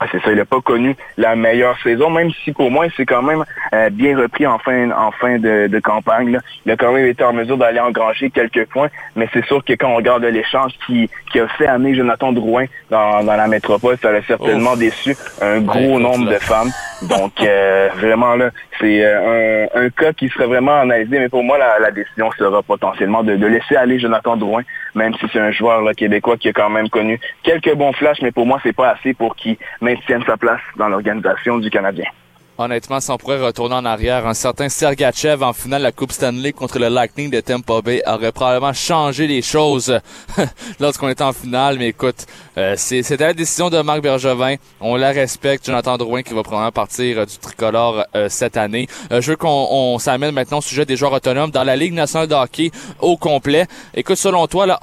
Ah, 0.00 0.06
c'est 0.12 0.22
ça, 0.22 0.30
il 0.30 0.36
n'a 0.36 0.44
pas 0.44 0.60
connu 0.60 0.94
la 1.16 1.34
meilleure 1.34 1.76
saison, 1.82 2.08
même 2.10 2.30
si 2.44 2.52
pour 2.52 2.70
moi, 2.70 2.86
c'est 2.96 3.04
quand 3.04 3.22
même 3.22 3.44
euh, 3.74 3.90
bien 3.90 4.16
repris 4.16 4.46
en 4.46 4.58
fin, 4.58 4.90
en 4.92 5.10
fin 5.10 5.38
de, 5.38 5.66
de 5.66 5.80
campagne. 5.80 6.30
là. 6.32 6.38
Il 6.64 6.72
a 6.72 6.76
quand 6.76 6.92
même 6.92 7.06
été 7.06 7.24
en 7.24 7.32
mesure 7.32 7.56
d'aller 7.58 7.80
engranger 7.80 8.30
quelques 8.30 8.66
points, 8.66 8.88
mais 9.16 9.28
c'est 9.32 9.44
sûr 9.46 9.64
que 9.64 9.72
quand 9.72 9.88
on 9.88 9.96
regarde 9.96 10.24
l'échange 10.24 10.72
qui, 10.86 11.10
qui 11.32 11.40
a 11.40 11.48
fait 11.48 11.66
amener 11.66 11.94
Jonathan 11.94 12.32
Drouin 12.32 12.66
dans, 12.90 13.24
dans 13.24 13.36
la 13.36 13.48
métropole, 13.48 13.96
ça 14.00 14.12
l'a 14.12 14.22
certainement 14.22 14.72
Ouf. 14.74 14.78
déçu 14.78 15.16
un 15.42 15.60
gros 15.60 15.98
nombre 15.98 16.30
de 16.30 16.38
femmes. 16.38 16.70
Donc, 17.02 17.32
euh, 17.42 17.88
vraiment, 17.96 18.34
là, 18.36 18.50
c'est 18.80 19.04
euh, 19.04 19.66
un, 19.74 19.86
un 19.86 19.90
cas 19.90 20.12
qui 20.12 20.28
serait 20.28 20.46
vraiment 20.46 20.80
analysé, 20.80 21.18
mais 21.18 21.28
pour 21.28 21.42
moi, 21.44 21.58
la, 21.58 21.78
la 21.80 21.90
décision 21.90 22.30
sera 22.38 22.62
potentiellement 22.62 23.22
de, 23.22 23.36
de 23.36 23.46
laisser 23.46 23.76
aller 23.76 23.98
Jonathan 23.98 24.36
Drouin, 24.36 24.62
même 24.94 25.14
si 25.14 25.26
c'est 25.32 25.38
un 25.40 25.50
joueur 25.52 25.82
là, 25.82 25.94
québécois 25.94 26.36
qui 26.36 26.48
a 26.48 26.52
quand 26.52 26.70
même 26.70 26.88
connu 26.88 27.20
quelques 27.42 27.74
bons 27.74 27.92
flashs, 27.92 28.20
mais 28.22 28.32
pour 28.32 28.46
moi, 28.46 28.58
c'est 28.62 28.72
pas 28.74 28.90
assez 28.90 29.14
pour 29.14 29.36
qu'il 29.36 29.56
maintienne 29.88 30.22
sa 30.26 30.36
place 30.36 30.60
dans 30.76 30.88
l'organisation 30.88 31.58
du 31.58 31.70
Canadien. 31.70 32.04
Honnêtement, 32.60 32.98
si 32.98 33.08
on 33.12 33.18
pourrait 33.18 33.38
retourner 33.40 33.76
en 33.76 33.84
arrière, 33.84 34.26
un 34.26 34.34
certain 34.34 34.68
Sergachev 34.68 35.44
en 35.44 35.52
finale 35.52 35.80
de 35.80 35.84
la 35.84 35.92
Coupe 35.92 36.10
Stanley 36.10 36.52
contre 36.52 36.80
le 36.80 36.88
Lightning 36.88 37.30
de 37.30 37.38
Tampa 37.38 37.80
Bay 37.82 38.02
aurait 38.04 38.32
probablement 38.32 38.72
changé 38.72 39.28
les 39.28 39.42
choses 39.42 39.96
lorsqu'on 40.80 41.08
était 41.08 41.22
en 41.22 41.32
finale. 41.32 41.78
Mais 41.78 41.90
écoute, 41.90 42.26
euh, 42.56 42.74
c'est- 42.76 43.08
la 43.20 43.32
décision 43.32 43.70
de 43.70 43.80
Marc 43.80 44.00
Bergevin. 44.00 44.56
On 44.80 44.96
la 44.96 45.10
respecte. 45.12 45.66
Jonathan 45.66 45.96
Drouin 45.98 46.24
qui 46.24 46.34
va 46.34 46.42
probablement 46.42 46.72
partir 46.72 47.20
euh, 47.20 47.26
du 47.26 47.38
tricolore 47.38 48.04
euh, 48.16 48.28
cette 48.28 48.56
année. 48.56 48.88
Euh, 49.12 49.20
je 49.20 49.30
veux 49.30 49.36
qu'on 49.36 49.68
on 49.70 50.00
s'amène 50.00 50.34
maintenant 50.34 50.58
au 50.58 50.62
sujet 50.62 50.84
des 50.84 50.96
joueurs 50.96 51.12
autonomes 51.12 51.52
dans 51.52 51.62
la 51.62 51.76
Ligue 51.76 51.94
nationale 51.94 52.26
de 52.26 52.34
hockey 52.34 52.72
au 52.98 53.16
complet. 53.16 53.68
Écoute, 53.94 54.16
selon 54.16 54.48
toi, 54.48 54.66
là, 54.66 54.80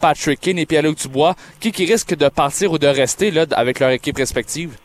Patrick 0.00 0.40
Kane 0.40 0.58
et 0.58 0.64
Pierre-Luc 0.64 0.96
Dubois, 0.96 1.34
qui 1.60 1.72
qui 1.72 1.84
risque 1.84 2.16
de 2.16 2.28
partir 2.30 2.72
ou 2.72 2.78
de 2.78 2.86
rester 2.86 3.30
là, 3.30 3.44
avec 3.50 3.80
leur 3.80 3.90
équipe 3.90 4.16
respective? 4.16 4.78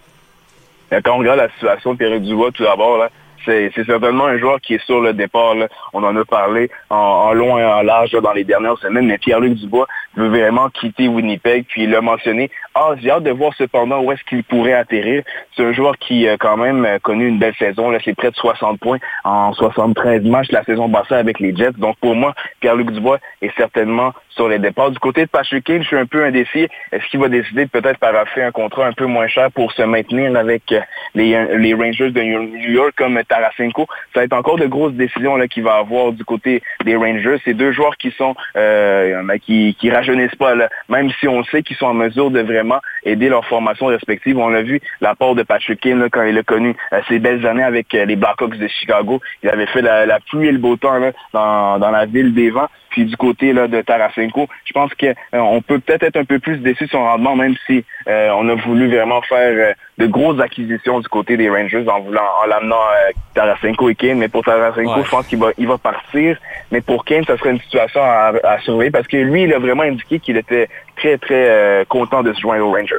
Quand 0.89 1.15
on 1.15 1.17
regarde 1.17 1.39
la 1.39 1.49
situation 1.49 1.93
de 1.93 1.97
Pierre 1.97 2.19
Dubois, 2.19 2.51
tout 2.51 2.63
d'abord, 2.63 2.97
là, 2.97 3.09
c'est 3.45 3.86
certainement 3.86 4.25
un 4.25 4.38
joueur 4.38 4.60
qui 4.62 4.75
est 4.75 4.86
sur 4.86 5.01
le 5.01 5.13
départ. 5.13 5.55
là. 5.55 5.67
On 5.93 6.03
en 6.03 6.15
a 6.15 6.25
parlé 6.25 6.69
en, 6.89 7.34
long 7.34 7.58
et 7.58 7.65
en 7.65 7.81
large 7.81 8.13
là, 8.13 8.21
dans 8.21 8.34
les 8.34 8.43
dernières 8.43 8.77
semaines, 8.79 9.08
mais 9.08 9.17
Pierre-Luc 9.17 9.55
Dubois 9.55 9.88
veut 10.15 10.29
vraiment 10.29 10.69
quitter 10.69 11.08
Winnipeg, 11.08 11.65
puis 11.67 11.84
il 11.84 11.91
l'a 11.91 12.01
mentionné. 12.01 12.49
Ah, 12.73 12.91
j'ai 13.01 13.12
hâte 13.12 13.23
de 13.23 13.31
voir 13.31 13.53
cependant 13.58 14.01
où 14.01 14.12
est-ce 14.12 14.23
qu'il 14.23 14.43
pourrait 14.43 14.73
atterrir. 14.73 15.23
C'est 15.55 15.63
un 15.63 15.73
joueur 15.73 15.97
qui 15.97 16.27
a 16.27 16.38
quand 16.38 16.58
même 16.58 16.86
euh, 16.86 16.99
connu 16.99 17.27
une 17.27 17.39
belle 17.39 17.55
saison. 17.55 17.89
Là, 17.89 17.99
c'est 18.03 18.15
près 18.15 18.31
de 18.31 18.36
60 18.36 18.79
points 18.79 18.99
en 19.23 19.53
73 19.53 20.23
matchs 20.23 20.51
la 20.51 20.63
saison 20.63 20.89
passée 20.89 21.15
avec 21.15 21.39
les 21.39 21.55
Jets. 21.55 21.73
Donc 21.77 21.97
pour 21.97 22.15
moi, 22.15 22.34
Pierre-Luc 22.60 22.91
Dubois 22.91 23.19
est 23.41 23.55
certainement 23.58 24.13
sur 24.29 24.49
les 24.49 24.60
départs. 24.60 24.91
Du 24.91 24.99
côté 24.99 25.25
de 25.25 25.29
Patrick 25.29 25.65
je 25.67 25.84
suis 25.84 25.97
un 25.97 26.05
peu 26.05 26.23
indécis. 26.23 26.67
Est-ce 26.91 27.05
qu'il 27.10 27.19
va 27.19 27.29
décider 27.29 27.65
de 27.65 27.69
peut-être 27.69 27.97
paraffer 27.97 28.43
un 28.43 28.51
contrat 28.51 28.88
un 28.88 28.93
peu 28.93 29.05
moins 29.05 29.27
cher 29.27 29.51
pour 29.51 29.71
se 29.71 29.81
maintenir 29.81 30.36
avec 30.36 30.71
euh, 30.71 30.81
les, 31.13 31.34
euh, 31.34 31.58
les 31.58 31.73
Rangers 31.73 32.12
de 32.12 32.21
New 32.21 32.71
York 32.71 32.93
comme 32.97 33.21
Tarasenko? 33.35 33.87
Ça 34.13 34.21
va 34.21 34.23
être 34.23 34.33
encore 34.33 34.57
de 34.57 34.65
grosses 34.65 34.93
décisions 34.93 35.37
qu'il 35.47 35.63
va 35.63 35.75
avoir 35.75 36.11
du 36.11 36.23
côté 36.23 36.61
des 36.83 36.95
Rangers. 36.95 37.37
C'est 37.43 37.53
deux 37.53 37.71
joueurs 37.71 37.97
qui 37.97 38.11
sont 38.11 38.35
euh, 38.55 39.21
ben, 39.23 39.39
qui, 39.39 39.75
qui 39.79 39.89
rajeunissent 39.89 40.35
pas, 40.35 40.53
même 40.89 41.09
si 41.19 41.27
on 41.27 41.43
sait 41.45 41.63
qu'ils 41.63 41.75
sont 41.77 41.87
en 41.87 41.93
mesure 41.93 42.31
de 42.31 42.41
vraiment 42.41 42.79
aider 43.03 43.29
leur 43.29 43.45
formation 43.45 43.87
respective. 43.87 44.37
On 44.37 44.49
l'a 44.49 44.61
vu, 44.61 44.81
l'apport 45.01 45.35
de 45.35 45.43
Patrick 45.43 45.79
Kane 45.79 46.09
quand 46.09 46.23
il 46.23 46.37
a 46.37 46.43
connu 46.43 46.75
euh, 46.93 47.01
ses 47.07 47.19
belles 47.19 47.45
années 47.45 47.63
avec 47.63 47.93
euh, 47.93 48.05
les 48.05 48.15
Blackhawks 48.15 48.57
de 48.57 48.67
Chicago. 48.67 49.21
Il 49.43 49.49
avait 49.49 49.67
fait 49.67 49.81
la, 49.81 50.19
pluie 50.19 50.47
et 50.47 50.51
le 50.51 50.57
beau 50.57 50.75
temps 50.77 50.99
dans, 51.33 51.79
dans 51.79 51.91
la 51.91 52.05
ville 52.05 52.33
des 52.33 52.49
vents. 52.49 52.69
Puis 52.95 53.03
du 53.03 53.17
côté 53.17 53.51
là, 53.51 53.67
de 53.67 53.81
Tarasenko, 53.81 54.47
je 54.63 54.71
pense 54.71 54.89
qu'on 54.93 55.62
peut 55.62 55.79
peut-être 55.79 56.03
être 56.03 56.15
un 56.15 56.23
peu 56.23 56.39
plus 56.39 56.60
déçu 56.60 56.86
de 56.86 56.89
son 56.91 57.03
rendement, 57.03 57.36
même 57.36 57.53
si 57.67 57.84
euh, 58.08 58.29
on 58.38 58.47
a 58.47 58.55
voulu 58.55 58.88
vraiment 58.89 59.21
faire 59.23 59.51
euh, 59.53 59.73
de 59.97 60.08
grosses 60.08 60.39
acquisitions 60.39 61.01
du 61.01 61.08
côté 61.10 61.36
des 61.36 61.49
Rangers 61.49 61.84
en 61.89 61.99
voulant 61.99 62.21
en 62.41 62.47
l'amenant 62.47 62.77
euh, 62.77 63.12
Tarasenko 63.34 63.89
et 63.89 63.95
Kane. 63.95 64.17
Mais 64.19 64.29
pour 64.29 64.45
Tarasenko, 64.45 64.95
Ouais. 64.95 65.03
je 65.03 65.10
pense 65.10 65.27
qu'il 65.27 65.39
va, 65.39 65.47
il 65.58 65.67
va 65.67 65.77
partir. 65.77 66.38
Mais 66.71 66.79
pour 66.79 67.03
Kane, 67.03 67.25
ça 67.25 67.38
serait 67.38 67.51
une 67.51 67.60
situation 67.60 67.99
à, 68.01 68.31
à 68.45 68.60
surveiller 68.60 68.91
parce 68.91 69.08
que 69.08 69.17
lui, 69.17 69.43
il 69.43 69.53
a 69.53 69.60
vraiment 69.60 69.84
indiqué 69.84 70.19
qu'il 70.19 70.38
était 70.38 70.69
très, 70.95 71.17
très 71.17 71.49
euh, 71.49 71.84
content 71.84 72.23
de 72.23 72.31
se 72.31 72.39
joindre 72.39 72.65
aux 72.65 72.71
Rangers. 72.71 72.95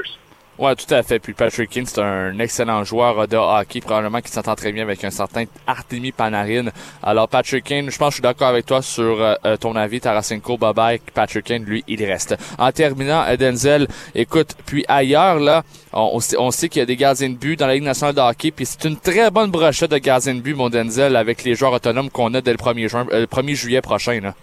Ouais, 0.59 0.75
tout 0.75 0.93
à 0.95 1.03
fait. 1.03 1.19
Puis 1.19 1.35
Patrick 1.35 1.69
Kane, 1.69 1.85
c'est 1.85 2.01
un 2.01 2.39
excellent 2.39 2.83
joueur 2.83 3.29
de 3.29 3.37
hockey, 3.37 3.81
probablement 3.81 4.23
qui 4.23 4.33
s'entend 4.33 4.55
très 4.55 4.73
bien 4.73 4.85
avec 4.85 5.05
un 5.05 5.11
certain 5.11 5.45
Artemi 5.67 6.13
Panarin. 6.13 6.69
Alors 7.03 7.29
Patrick 7.29 7.65
Kane, 7.65 7.91
je 7.91 7.99
pense 7.99 8.09
que 8.09 8.13
je 8.13 8.15
suis 8.17 8.23
d'accord 8.23 8.49
avec 8.49 8.65
toi 8.65 8.81
sur 8.81 9.21
euh, 9.21 9.35
euh, 9.45 9.57
ton 9.59 9.77
avis. 9.77 10.01
Tarasenko, 10.01 10.57
bye. 10.57 10.99
Patrick 11.13 11.45
Kane, 11.45 11.65
lui, 11.65 11.85
il 11.89 12.03
reste. 12.05 12.37
En 12.59 12.73
terminant, 12.73 13.25
euh, 13.29 13.37
Denzel, 13.37 13.87
écoute, 14.15 14.55
puis 14.65 14.85
ailleurs, 14.89 15.41
là, 15.41 15.63
on, 15.93 16.21
on 16.39 16.51
sait 16.51 16.71
qu'il 16.71 16.81
y 16.81 16.83
a 16.83 16.87
des 16.87 16.97
gardiens 16.97 17.29
de 17.29 17.37
but 17.37 17.59
dans 17.59 17.67
la 17.67 17.75
Ligue 17.75 17.85
nationale 17.85 18.15
de 18.15 18.21
hockey, 18.21 18.51
puis 18.51 18.65
c'est 18.65 18.85
une 18.85 18.97
très 18.97 19.31
bonne 19.31 19.51
brochette 19.51 19.91
de 19.91 19.99
gardiens 19.99 20.35
de 20.35 20.41
but, 20.41 20.55
mon 20.55 20.71
Denzel, 20.71 21.17
avec 21.17 21.45
les 21.45 21.55
joueurs 21.55 21.73
autonomes 21.75 22.09
qu'on 22.09 22.33
a 22.33 22.41
dès 22.41 22.53
le 22.53 22.59
1er, 22.59 22.89
juin, 22.89 23.07
euh, 23.13 23.21
le 23.21 23.27
1er 23.27 23.55
juillet 23.55 23.83
prochain. 23.83 24.21
Là. 24.21 24.35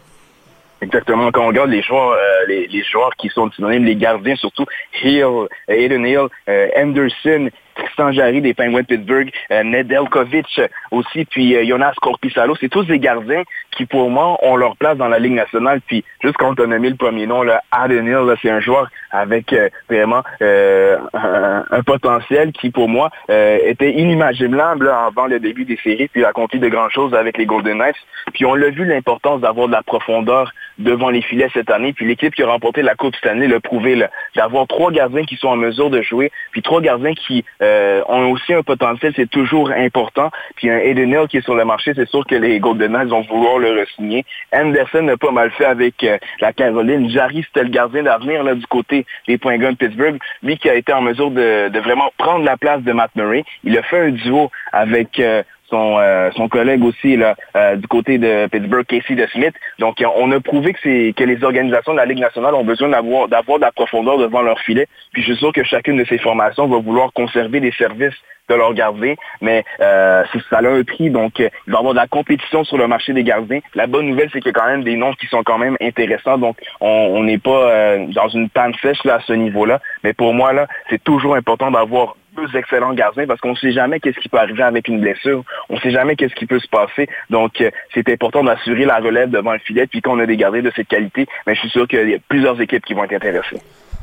Exactement. 0.84 1.32
Quand 1.32 1.46
on 1.46 1.48
regarde 1.48 1.70
les 1.70 1.82
joueurs, 1.82 2.12
euh, 2.12 2.46
les, 2.48 2.84
joueurs 2.84 3.16
qui 3.18 3.30
sont 3.30 3.50
synonymes, 3.52 3.86
les 3.86 3.96
gardiens 3.96 4.36
surtout, 4.36 4.66
Hill, 5.02 5.48
Aiden 5.70 6.06
Hill, 6.06 6.28
euh, 6.50 6.68
Anderson, 6.76 7.50
Tristan 7.76 8.12
Jarry 8.12 8.42
des 8.42 8.54
Penguins 8.54 8.82
de 8.82 8.86
Pittsburgh, 8.86 9.32
euh, 9.52 9.64
Nedeljkovic 9.64 10.60
euh, 10.60 10.68
aussi, 10.92 11.26
puis 11.26 11.56
euh, 11.56 11.66
Jonas 11.66 11.94
Korpisalo, 12.02 12.56
c'est 12.60 12.70
tous 12.70 12.84
des 12.84 13.00
gardiens 13.00 13.44
qui 13.72 13.86
pour 13.86 14.10
moi 14.10 14.38
ont 14.44 14.56
leur 14.56 14.76
place 14.78 14.98
dans 14.98 15.08
la 15.08 15.20
Ligue 15.20 15.34
nationale. 15.34 15.82
Puis 15.86 16.04
juste 16.22 16.38
quand 16.38 16.60
on 16.60 16.72
a 16.72 16.78
mis 16.78 16.90
le 16.90 16.96
premier 16.96 17.26
nom, 17.26 17.42
là, 17.42 17.62
Aiden 17.84 18.06
Hill, 18.06 18.36
c'est 18.42 18.52
un 18.52 18.60
joueur 18.60 18.88
avec 19.12 19.56
vraiment 19.90 20.24
un, 20.42 21.84
potentiel 21.86 22.52
qui 22.52 22.70
pour 22.70 22.88
moi 22.88 23.10
était 23.30 23.92
inimaginable 23.92 24.90
avant 24.90 25.26
le 25.26 25.40
début 25.40 25.66
des 25.66 25.78
séries, 25.84 26.08
puis 26.08 26.24
a 26.24 26.30
accompli 26.30 26.60
de 26.60 26.68
grandes 26.68 26.92
choses 26.92 27.14
avec 27.16 27.38
les 27.38 27.46
Golden 27.46 27.80
Knights. 27.80 27.96
Puis 28.34 28.46
on 28.46 28.54
l'a 28.54 28.70
vu 28.70 28.86
l'importance 28.86 29.42
d'avoir 29.42 29.68
de 29.68 29.74
la 29.74 29.84
profondeur 29.84 30.52
devant 30.78 31.10
les 31.10 31.22
filets 31.22 31.50
cette 31.54 31.72
année. 31.72 31.94
Puis 31.94 32.06
l'équipe 32.08 32.34
qui 32.34 32.44
a 32.44 32.48
remporté 32.48 32.82
la 32.82 32.96
Coupe 32.96 33.16
cette 33.16 33.32
année 33.32 33.48
l'a 33.48 33.60
prouvé, 33.60 34.02
d'avoir 34.36 34.68
trois 34.68 34.92
gardiens 34.92 35.24
qui 35.24 35.36
sont 35.36 35.50
en 35.50 35.56
mesure 35.56 35.90
de 35.90 36.02
jouer, 36.02 36.32
puis 36.52 36.62
trois 36.62 36.82
gardiens 36.82 37.14
qui 37.14 37.46
euh, 37.64 38.02
ont 38.08 38.32
aussi 38.32 38.54
un 38.54 38.62
potentiel, 38.62 39.14
c'est 39.16 39.30
toujours 39.30 39.72
important. 39.72 40.30
Puis 40.56 40.70
un 40.70 40.78
Aiden 40.78 41.10
Hill 41.10 41.28
qui 41.30 41.38
est 41.38 41.42
sur 41.42 41.56
le 41.56 41.66
marché, 41.66 41.94
c'est 41.96 42.10
sûr 42.10 42.26
que 42.26 42.36
les 42.36 42.60
Golden 42.60 42.92
Knights 42.92 43.10
vont 43.10 43.22
vouloir 43.22 43.58
le 43.58 43.82
re-signer. 43.82 44.26
Anderson 44.52 45.04
n'a 45.04 45.18
pas 45.18 45.32
mal 45.32 45.52
fait 45.52 45.66
avec 45.66 46.04
euh, 46.04 46.18
la 46.42 46.52
Caroline. 46.54 47.10
Jarry, 47.10 47.44
c'était 47.48 47.64
le 47.64 47.70
gardien 47.70 48.04
d'avenir 48.04 48.44
là, 48.44 48.56
du 48.56 48.66
côté 48.68 49.06
des 49.28 49.38
Penguins 49.38 49.72
de 49.72 49.78
Pittsburgh. 49.78 50.20
Lui 50.42 50.58
qui 50.58 50.70
a 50.70 50.76
été 50.76 50.92
en 50.94 51.02
mesure 51.02 51.32
de, 51.32 51.70
de 51.70 51.80
vraiment 51.80 52.12
prendre 52.18 52.44
la 52.44 52.58
place 52.58 52.82
de 52.82 52.92
Matt 52.92 53.12
Murray. 53.16 53.44
Il 53.64 53.78
a 53.78 53.84
fait 53.84 54.00
un 54.00 54.10
duo 54.10 54.52
avec 54.72 55.20
euh, 55.20 55.44
son, 55.70 55.98
euh, 56.00 56.30
son 56.36 56.48
collègue 56.50 56.84
aussi 56.84 57.18
là, 57.18 57.36
euh, 57.56 57.76
du 57.76 57.88
côté 57.88 58.18
de 58.18 58.48
Pittsburgh, 58.48 58.86
Casey 58.86 59.16
de 59.16 59.26
Smith. 59.28 59.54
Donc, 59.80 60.02
euh, 60.02 60.08
on 60.18 60.32
a 60.32 60.40
prouvé 60.40 60.74
que, 60.74 60.80
c'est, 60.84 61.14
que 61.16 61.24
les 61.24 61.44
organisations 61.44 61.94
de 61.94 61.98
la 61.98 62.06
Ligue 62.06 62.20
nationale 62.20 62.56
ont 62.56 62.64
besoin 62.64 62.90
d'avoir, 62.90 63.28
d'avoir 63.28 63.60
de 63.60 63.64
la 63.64 63.72
profondeur 63.72 64.18
devant 64.18 64.42
leur 64.42 64.60
filet. 64.60 64.88
Puis 65.12 65.22
je 65.22 65.32
suis 65.32 65.40
sûr 65.40 65.54
que 65.54 65.64
chacune 65.64 65.98
de 65.98 66.06
ces 66.06 66.18
formations 66.18 66.68
va 66.68 66.78
vouloir 66.78 67.12
conserver 67.14 67.60
les 67.60 67.72
services 67.72 68.16
de 68.50 68.56
leurs 68.56 68.74
gardiens, 68.74 69.16
mais 69.42 69.64
euh, 69.80 70.24
ça 70.50 70.58
a 70.58 70.68
un 70.68 70.84
prix, 70.84 71.10
donc 71.10 71.40
euh, 71.40 71.50
il 71.68 71.72
va 71.72 71.78
y 71.78 71.80
avoir 71.80 71.94
de 71.94 72.00
la 72.00 72.08
compétition 72.08 72.64
sur 72.64 72.78
le 72.78 72.88
marché 72.88 73.14
des 73.14 73.24
gardiens. 73.24 73.60
La 73.74 73.88
bonne 73.88 74.08
nouvelle, 74.08 74.30
c'est 74.34 74.40
qu'il 74.40 74.52
y 74.52 74.56
a 74.56 74.60
quand 74.60 74.68
même 74.68 74.84
des 74.84 74.98
noms 74.98 75.14
qui 75.14 75.28
sont 75.28 75.44
quand 75.44 75.58
même 75.58 75.78
intéressants, 75.82 76.38
donc 76.38 76.58
on 76.82 77.04
on 77.14 77.24
n'est 77.24 77.38
pas 77.38 77.70
euh, 77.70 78.06
dans 78.10 78.28
une 78.30 78.50
panne 78.50 78.74
sèche 78.82 79.04
là, 79.06 79.16
à 79.16 79.20
ce 79.22 79.34
niveau-là. 79.34 79.80
Mais 80.04 80.14
pour 80.14 80.34
moi, 80.34 80.52
là, 80.52 80.68
c'est 80.90 81.04
toujours 81.04 81.36
important 81.36 81.72
d'avoir 81.72 82.16
excellents 82.56 82.94
gardiens 82.94 83.26
parce 83.28 83.40
qu'on 83.42 83.52
ne 83.52 83.56
sait 83.58 83.72
jamais 83.72 84.00
qu'est-ce 84.00 84.20
qui 84.20 84.30
peut 84.30 84.38
arriver 84.40 84.64
avec 84.64 84.88
une 84.88 85.00
blessure. 85.02 85.44
On 85.70 85.76
ne 85.76 85.80
sait 85.80 85.92
jamais 85.92 86.16
qu'est-ce 86.16 86.36
qui 86.36 86.46
peut 86.46 86.60
se 86.60 86.68
passer. 86.68 87.08
Donc, 87.30 87.62
euh, 87.62 87.70
c'est 87.94 88.08
important 88.10 88.44
d'assurer 88.44 88.86
la 88.86 88.98
relève 89.00 89.30
devant 89.30 89.54
le 89.54 89.60
filet. 89.60 89.88
Puis 89.88 90.02
quand 90.02 90.14
on 90.16 90.20
a 90.20 90.26
des 90.26 90.38
gardiens 90.38 90.62
de 90.62 90.72
cette 90.76 90.88
qualité, 90.88 91.28
mais 91.48 91.56
je 91.56 91.60
suis 91.62 91.70
sûr 91.70 91.88
qu'il 91.88 92.10
y 92.10 92.16
a 92.16 92.18
plusieurs 92.28 92.60
équipes 92.62 92.86
qui 92.86 92.94
vont 92.94 93.04
être 93.04 93.14
intéressées. 93.14 93.62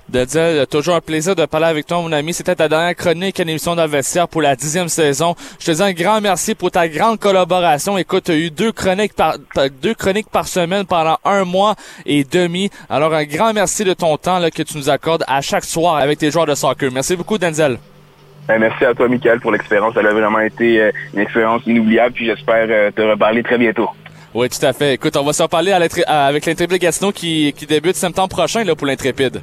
Denzel, 0.09 0.67
toujours 0.67 0.97
un 0.97 1.01
plaisir 1.01 1.37
de 1.37 1.47
parler 1.47 1.67
avec 1.69 1.87
toi, 1.87 1.99
mon 2.03 2.11
ami. 2.11 2.33
C'était 2.35 2.57
ta 2.57 2.69
dernière 2.69 2.97
chronique 2.97 3.39
à 3.39 3.45
l'émission 3.45 3.77
d'Investiaire 3.77 4.27
pour 4.27 4.43
la 4.43 4.57
dixième 4.57 4.89
saison. 4.89 5.37
Je 5.61 5.67
te 5.67 5.71
dis 5.71 5.83
un 5.83 5.93
grand 5.93 6.21
merci 6.21 6.57
pour 6.57 6.73
ta 6.73 6.89
grande 6.89 7.21
collaboration. 7.21 7.97
Écoute, 7.97 8.25
tu 8.25 8.33
as 8.33 8.37
eu 8.37 8.51
deux 8.51 8.73
chroniques 8.73 9.15
par- 9.15 9.37
deux 9.81 9.95
chroniques 9.95 10.29
par 10.29 10.49
semaine 10.49 10.85
pendant 10.85 11.17
un 11.25 11.45
mois 11.45 11.77
et 12.07 12.25
demi. 12.25 12.71
Alors, 12.89 13.15
un 13.15 13.25
grand 13.25 13.53
merci 13.53 13.85
de 13.85 13.95
ton 13.95 14.17
temps 14.17 14.41
là, 14.41 14.51
que 14.51 14.65
tu 14.65 14.77
nous 14.77 14.91
accordes 14.91 15.23
à 15.29 15.41
chaque 15.43 15.65
soir 15.65 15.99
avec 15.99 16.19
tes 16.19 16.33
joueurs 16.33 16.47
de 16.47 16.57
soccer. 16.57 16.91
Merci 16.93 17.15
beaucoup, 17.15 17.39
Denzel. 17.39 17.79
Ben, 18.51 18.59
merci 18.59 18.85
à 18.85 18.93
toi, 18.95 19.07
Michael, 19.09 19.39
pour 19.39 19.53
l'expérience. 19.53 19.95
Elle 19.97 20.09
a 20.09 20.13
vraiment 20.13 20.41
été 20.41 20.81
euh, 20.83 20.91
une 21.15 21.21
expérience 21.21 21.63
inoubliable. 21.67 22.13
Puis 22.15 22.27
j'espère 22.27 22.67
euh, 22.69 22.91
te 22.91 23.01
reparler 23.01 23.45
très 23.45 23.59
bientôt. 23.59 23.89
Oui, 24.35 24.49
tout 24.49 24.67
à 24.67 24.73
fait. 24.73 24.95
Écoute, 24.95 25.17
on 25.17 25.23
va 25.23 25.33
s'en 25.33 25.47
parler 25.47 25.71
à 25.71 25.79
l'intré- 25.79 26.03
à- 26.09 26.27
avec 26.27 26.45
l'Intrépide 26.47 26.81
Gatineau 26.81 27.13
qui, 27.13 27.53
qui 27.57 27.65
débute 27.67 27.95
septembre 27.95 28.29
prochain 28.29 28.65
là, 28.65 28.75
pour 28.75 28.89
l'Intrépide. 28.89 29.41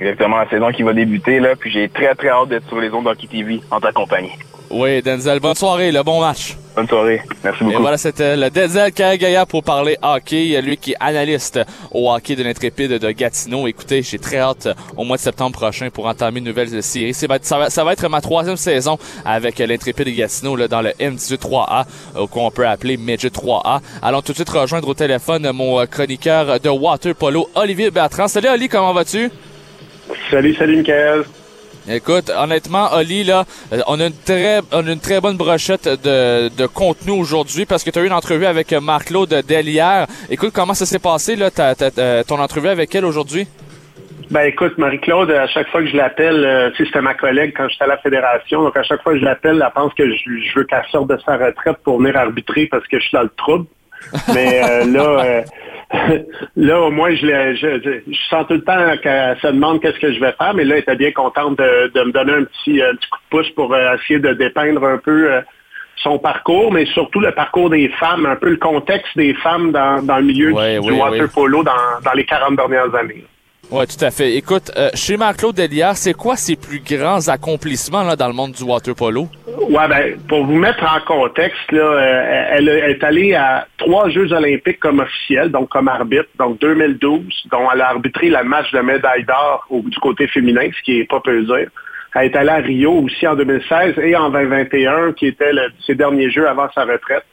Exactement, 0.00 0.38
la 0.38 0.48
saison 0.48 0.72
qui 0.72 0.82
va 0.82 0.94
débuter, 0.94 1.38
là, 1.38 1.54
puis 1.54 1.70
j'ai 1.70 1.88
très 1.90 2.14
très 2.14 2.28
hâte 2.30 2.48
d'être 2.48 2.66
sur 2.68 2.80
les 2.80 2.90
ondes 2.92 3.04
d'Hockey 3.04 3.26
TV 3.26 3.60
en 3.70 3.78
ta 3.78 3.92
compagnie. 3.92 4.32
Oui, 4.76 5.00
Denzel, 5.02 5.38
bonne 5.38 5.54
soirée, 5.54 5.92
le 5.92 6.02
bon 6.02 6.20
match. 6.20 6.56
Bonne 6.74 6.88
soirée. 6.88 7.22
Merci 7.44 7.62
Et 7.62 7.66
beaucoup. 7.66 7.80
voilà, 7.80 7.96
c'était 7.96 8.36
le 8.36 8.50
Denzel 8.50 8.90
Karagaya 8.90 9.46
pour 9.46 9.62
parler 9.62 9.96
hockey. 10.02 10.60
Lui 10.62 10.76
qui 10.76 10.92
est 10.92 10.96
analyste 10.98 11.60
au 11.92 12.10
hockey 12.12 12.34
de 12.34 12.42
l'Intrépide 12.42 12.98
de 12.98 13.10
Gatineau. 13.12 13.68
Écoutez, 13.68 14.02
j'ai 14.02 14.18
très 14.18 14.38
hâte 14.38 14.66
au 14.96 15.04
mois 15.04 15.16
de 15.16 15.22
septembre 15.22 15.52
prochain 15.56 15.90
pour 15.90 16.06
entamer 16.06 16.40
une 16.40 16.46
nouvelle 16.46 16.82
série. 16.82 17.14
Ça 17.14 17.28
va, 17.28 17.70
ça 17.70 17.84
va 17.84 17.92
être 17.92 18.08
ma 18.08 18.20
troisième 18.20 18.56
saison 18.56 18.98
avec 19.24 19.60
l'Intrépide 19.60 20.06
de 20.06 20.10
Gatineau 20.10 20.56
là, 20.56 20.66
dans 20.66 20.82
le 20.82 20.90
M18-3A, 20.90 21.84
euh, 22.16 22.26
qu'on 22.26 22.50
peut 22.50 22.66
appeler 22.66 22.96
Midget 22.96 23.28
3A. 23.28 23.80
Allons 24.02 24.22
tout 24.22 24.32
de 24.32 24.38
suite 24.38 24.48
rejoindre 24.50 24.88
au 24.88 24.94
téléphone 24.94 25.48
mon 25.52 25.78
euh, 25.78 25.86
chroniqueur 25.86 26.58
de 26.58 26.68
water 26.68 27.14
polo, 27.14 27.48
Olivier 27.54 27.92
Bertrand. 27.92 28.26
Salut 28.26 28.48
Oli, 28.48 28.68
comment 28.68 28.92
vas-tu? 28.92 29.30
Salut, 30.32 30.52
salut, 30.56 30.78
Michael. 30.78 31.22
Écoute, 31.88 32.30
honnêtement, 32.34 32.94
Oli, 32.94 33.24
là, 33.24 33.44
euh, 33.72 33.80
on 33.86 34.00
a 34.00 34.06
une 34.06 34.14
très, 34.24 34.60
on 34.72 34.86
a 34.86 34.92
une 34.92 35.00
très 35.00 35.20
bonne 35.20 35.36
brochette 35.36 35.86
de, 35.86 36.48
de 36.48 36.66
contenu 36.66 37.12
aujourd'hui 37.12 37.66
parce 37.66 37.84
que 37.84 37.90
tu 37.90 37.98
as 37.98 38.02
eu 38.02 38.06
une 38.06 38.12
entrevue 38.12 38.46
avec 38.46 38.72
euh, 38.72 38.80
Marc-Claude 38.80 39.44
hier. 39.48 40.06
Écoute, 40.30 40.52
comment 40.54 40.72
ça 40.72 40.86
s'est 40.86 40.98
passé, 40.98 41.36
là, 41.36 41.50
ton 41.50 42.40
entrevue 42.40 42.68
avec 42.68 42.94
elle 42.94 43.04
aujourd'hui? 43.04 43.46
Ben 44.30 44.44
écoute, 44.44 44.78
Marie-Claude, 44.78 45.30
à 45.30 45.46
chaque 45.46 45.68
fois 45.68 45.82
que 45.82 45.88
je 45.88 45.96
l'appelle, 45.96 46.44
euh, 46.44 46.70
tu 46.70 46.78
sais, 46.78 46.84
c'était 46.86 47.02
ma 47.02 47.12
collègue 47.12 47.52
quand 47.54 47.68
j'étais 47.68 47.84
à 47.84 47.88
la 47.88 47.98
fédération, 47.98 48.62
donc 48.62 48.76
à 48.76 48.82
chaque 48.82 49.02
fois 49.02 49.12
que 49.12 49.18
je 49.18 49.24
l'appelle, 49.24 49.62
elle 49.62 49.72
pense 49.74 49.92
que 49.92 50.10
je 50.10 50.58
veux 50.58 50.64
qu'elle 50.64 50.82
sorte 50.90 51.10
de 51.10 51.18
sa 51.26 51.36
retraite 51.36 51.76
pour 51.84 51.98
venir 51.98 52.16
arbitrer 52.16 52.66
parce 52.66 52.86
que 52.88 52.98
je 52.98 53.04
suis 53.04 53.14
dans 53.14 53.22
le 53.22 53.32
trouble. 53.36 53.66
Mais 54.34 54.62
euh, 54.62 54.84
là, 54.84 55.24
euh, 55.24 55.42
là 56.56 56.80
au 56.80 56.90
moins, 56.90 57.14
je, 57.14 57.26
je, 57.54 58.12
sens 58.28 58.46
tout 58.48 58.54
le 58.54 58.64
temps 58.64 58.96
qu'elle 59.02 59.36
se 59.40 59.46
demande 59.48 59.80
qu'est-ce 59.80 59.98
que 59.98 60.12
je 60.12 60.20
vais 60.20 60.32
faire, 60.32 60.54
mais 60.54 60.64
là, 60.64 60.76
elle 60.76 60.82
était 60.82 60.96
bien 60.96 61.12
contente 61.12 61.58
de, 61.58 61.92
de 61.94 62.04
me 62.04 62.12
donner 62.12 62.32
un 62.32 62.44
petit, 62.44 62.82
un 62.82 62.94
petit 62.94 63.08
coup 63.08 63.18
de 63.18 63.30
pouce 63.30 63.50
pour 63.50 63.74
euh, 63.74 63.94
essayer 63.96 64.18
de 64.18 64.32
dépeindre 64.32 64.84
un 64.84 64.98
peu 64.98 65.32
euh, 65.32 65.40
son 65.96 66.18
parcours, 66.18 66.72
mais 66.72 66.86
surtout 66.86 67.20
le 67.20 67.32
parcours 67.32 67.70
des 67.70 67.88
femmes, 67.88 68.26
un 68.26 68.36
peu 68.36 68.50
le 68.50 68.56
contexte 68.56 69.16
des 69.16 69.34
femmes 69.34 69.72
dans, 69.72 70.02
dans 70.02 70.18
le 70.18 70.24
milieu 70.24 70.52
Ouais, 70.52 70.80
du, 70.80 70.90
oui, 70.90 70.98
water 70.98 71.22
oui. 71.22 71.30
polo 71.32 71.62
dans, 71.62 71.72
dans 72.04 72.12
les 72.12 72.24
40 72.24 72.56
dernières 72.56 72.94
années. 72.94 73.24
Ouais, 73.74 73.86
tout 73.88 74.04
à 74.04 74.12
fait. 74.12 74.36
Écoute, 74.36 74.70
euh, 74.76 74.90
chez 74.94 75.16
Marc-Claude 75.16 75.56
Delière, 75.56 75.96
c'est 75.96 76.14
quoi 76.14 76.36
ses 76.36 76.54
plus 76.54 76.78
grands 76.78 77.26
accomplissements 77.26 78.04
là, 78.04 78.14
dans 78.14 78.28
le 78.28 78.32
monde 78.32 78.52
du 78.52 78.62
water 78.62 78.94
polo? 78.94 79.26
Ouais, 79.68 79.88
ben, 79.88 80.16
pour 80.28 80.46
vous 80.46 80.54
mettre 80.54 80.84
en 80.84 81.00
contexte, 81.00 81.72
là, 81.72 81.82
euh, 81.82 82.44
elle, 82.52 82.68
est 82.68 83.02
allée 83.02 83.34
à 83.34 83.66
trois 83.78 84.08
Jeux 84.10 84.32
olympiques 84.32 84.78
comme 84.78 85.00
officielle, 85.00 85.50
donc 85.50 85.70
comme 85.70 85.88
arbitre, 85.88 86.28
donc 86.38 86.60
2012, 86.60 87.24
dont 87.50 87.68
elle 87.74 87.80
a 87.80 87.88
arbitré 87.88 88.28
le 88.28 88.44
match 88.44 88.70
de 88.70 88.78
médaille 88.78 89.24
d'or 89.24 89.66
du 89.68 89.98
côté 89.98 90.28
féminin, 90.28 90.68
ce 90.78 90.82
qui 90.84 91.00
est 91.00 91.10
pas 91.10 91.18
peu 91.18 91.42
dire. 91.42 91.66
Elle 92.14 92.26
est 92.26 92.36
allée 92.36 92.50
à 92.50 92.56
Rio 92.58 92.92
aussi 92.92 93.26
en 93.26 93.34
2016 93.34 93.98
et 93.98 94.14
en 94.14 94.30
2021, 94.30 95.14
qui 95.14 95.26
était 95.26 95.50
ses 95.84 95.96
derniers 95.96 96.30
Jeux 96.30 96.48
avant 96.48 96.68
sa 96.72 96.84
retraite. 96.84 97.24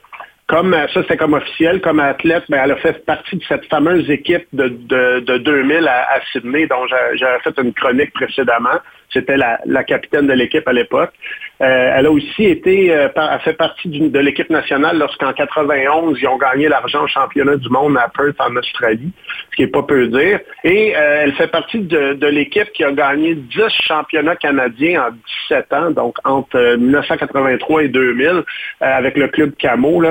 Comme 0.51 0.73
euh, 0.73 0.85
ça, 0.93 1.01
c'était 1.03 1.15
comme 1.15 1.33
officiel, 1.33 1.79
comme 1.79 2.01
athlète, 2.01 2.43
ben, 2.49 2.59
elle 2.61 2.71
a 2.73 2.75
fait 2.75 3.05
partie 3.05 3.37
de 3.37 3.43
cette 3.47 3.65
fameuse 3.67 4.09
équipe 4.09 4.45
de, 4.51 4.67
de, 4.67 5.21
de 5.21 5.37
2000 5.37 5.87
à, 5.87 6.19
Sydney, 6.33 6.67
dont 6.67 6.85
j'a- 6.87 7.15
j'avais 7.15 7.39
fait 7.39 7.57
une 7.61 7.73
chronique 7.73 8.11
précédemment. 8.13 8.77
C'était 9.13 9.37
la 9.37 9.83
capitaine 9.85 10.27
de 10.27 10.33
l'équipe 10.33 10.67
à 10.67 10.73
l'époque. 10.73 11.13
Euh, 11.62 11.93
elle 11.95 12.06
a 12.08 12.12
aussi 12.12 12.45
été, 12.45 12.91
euh, 12.93 13.08
par- 13.10 13.39
fait 13.43 13.54
partie 13.54 13.88
de 13.89 14.19
l'équipe 14.19 14.50
nationale 14.50 14.97
lorsqu'en 14.97 15.32
91, 15.32 16.17
ils 16.19 16.28
ont 16.28 16.38
gagné 16.38 16.67
l'argent 16.67 17.04
au 17.04 17.08
championnat 17.08 17.56
du 17.58 17.69
monde 17.69 17.97
à 17.97 18.10
Perth 18.10 18.36
en 18.39 18.56
Australie, 18.56 19.12
ce 19.52 19.56
qui 19.56 19.63
est 19.63 19.67
pas 19.67 19.84
peu 19.84 20.08
dire. 20.08 20.39
Et 20.63 20.95
euh, 20.95 21.21
elle 21.24 21.34
fait 21.34 21.47
partie 21.52 21.80
de, 21.80 22.13
de 22.13 22.28
l'équipe 22.28 22.71
qui 22.74 22.84
a 22.84 22.91
gagné 22.91 23.36
10 23.36 23.62
championnats 23.86 24.36
canadiens 24.36 25.04
en 25.04 25.10
17 25.50 25.74
ans, 25.74 25.91
donc 25.91 26.15
entre 26.24 26.58
euh, 26.58 26.78
1983 26.78 27.84
et 27.84 27.88
2000, 27.89 28.28
euh, 28.28 28.43
avec 28.80 29.15
le 29.17 29.28
club 29.28 29.54
Camo. 29.60 30.02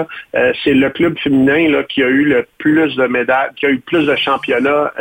C'est 0.63 0.75
le 0.75 0.91
club 0.91 1.19
féminin 1.19 1.71
là, 1.71 1.83
qui 1.85 2.03
a 2.03 2.07
eu 2.09 2.25
le 2.25 2.47
plus 2.59 2.95
de 2.95 3.07
médailles, 3.07 3.49
qui 3.57 3.67
a 3.67 3.71
eu 3.71 3.81
plus 3.81 4.07
de 4.07 4.15
championnats 4.17 4.93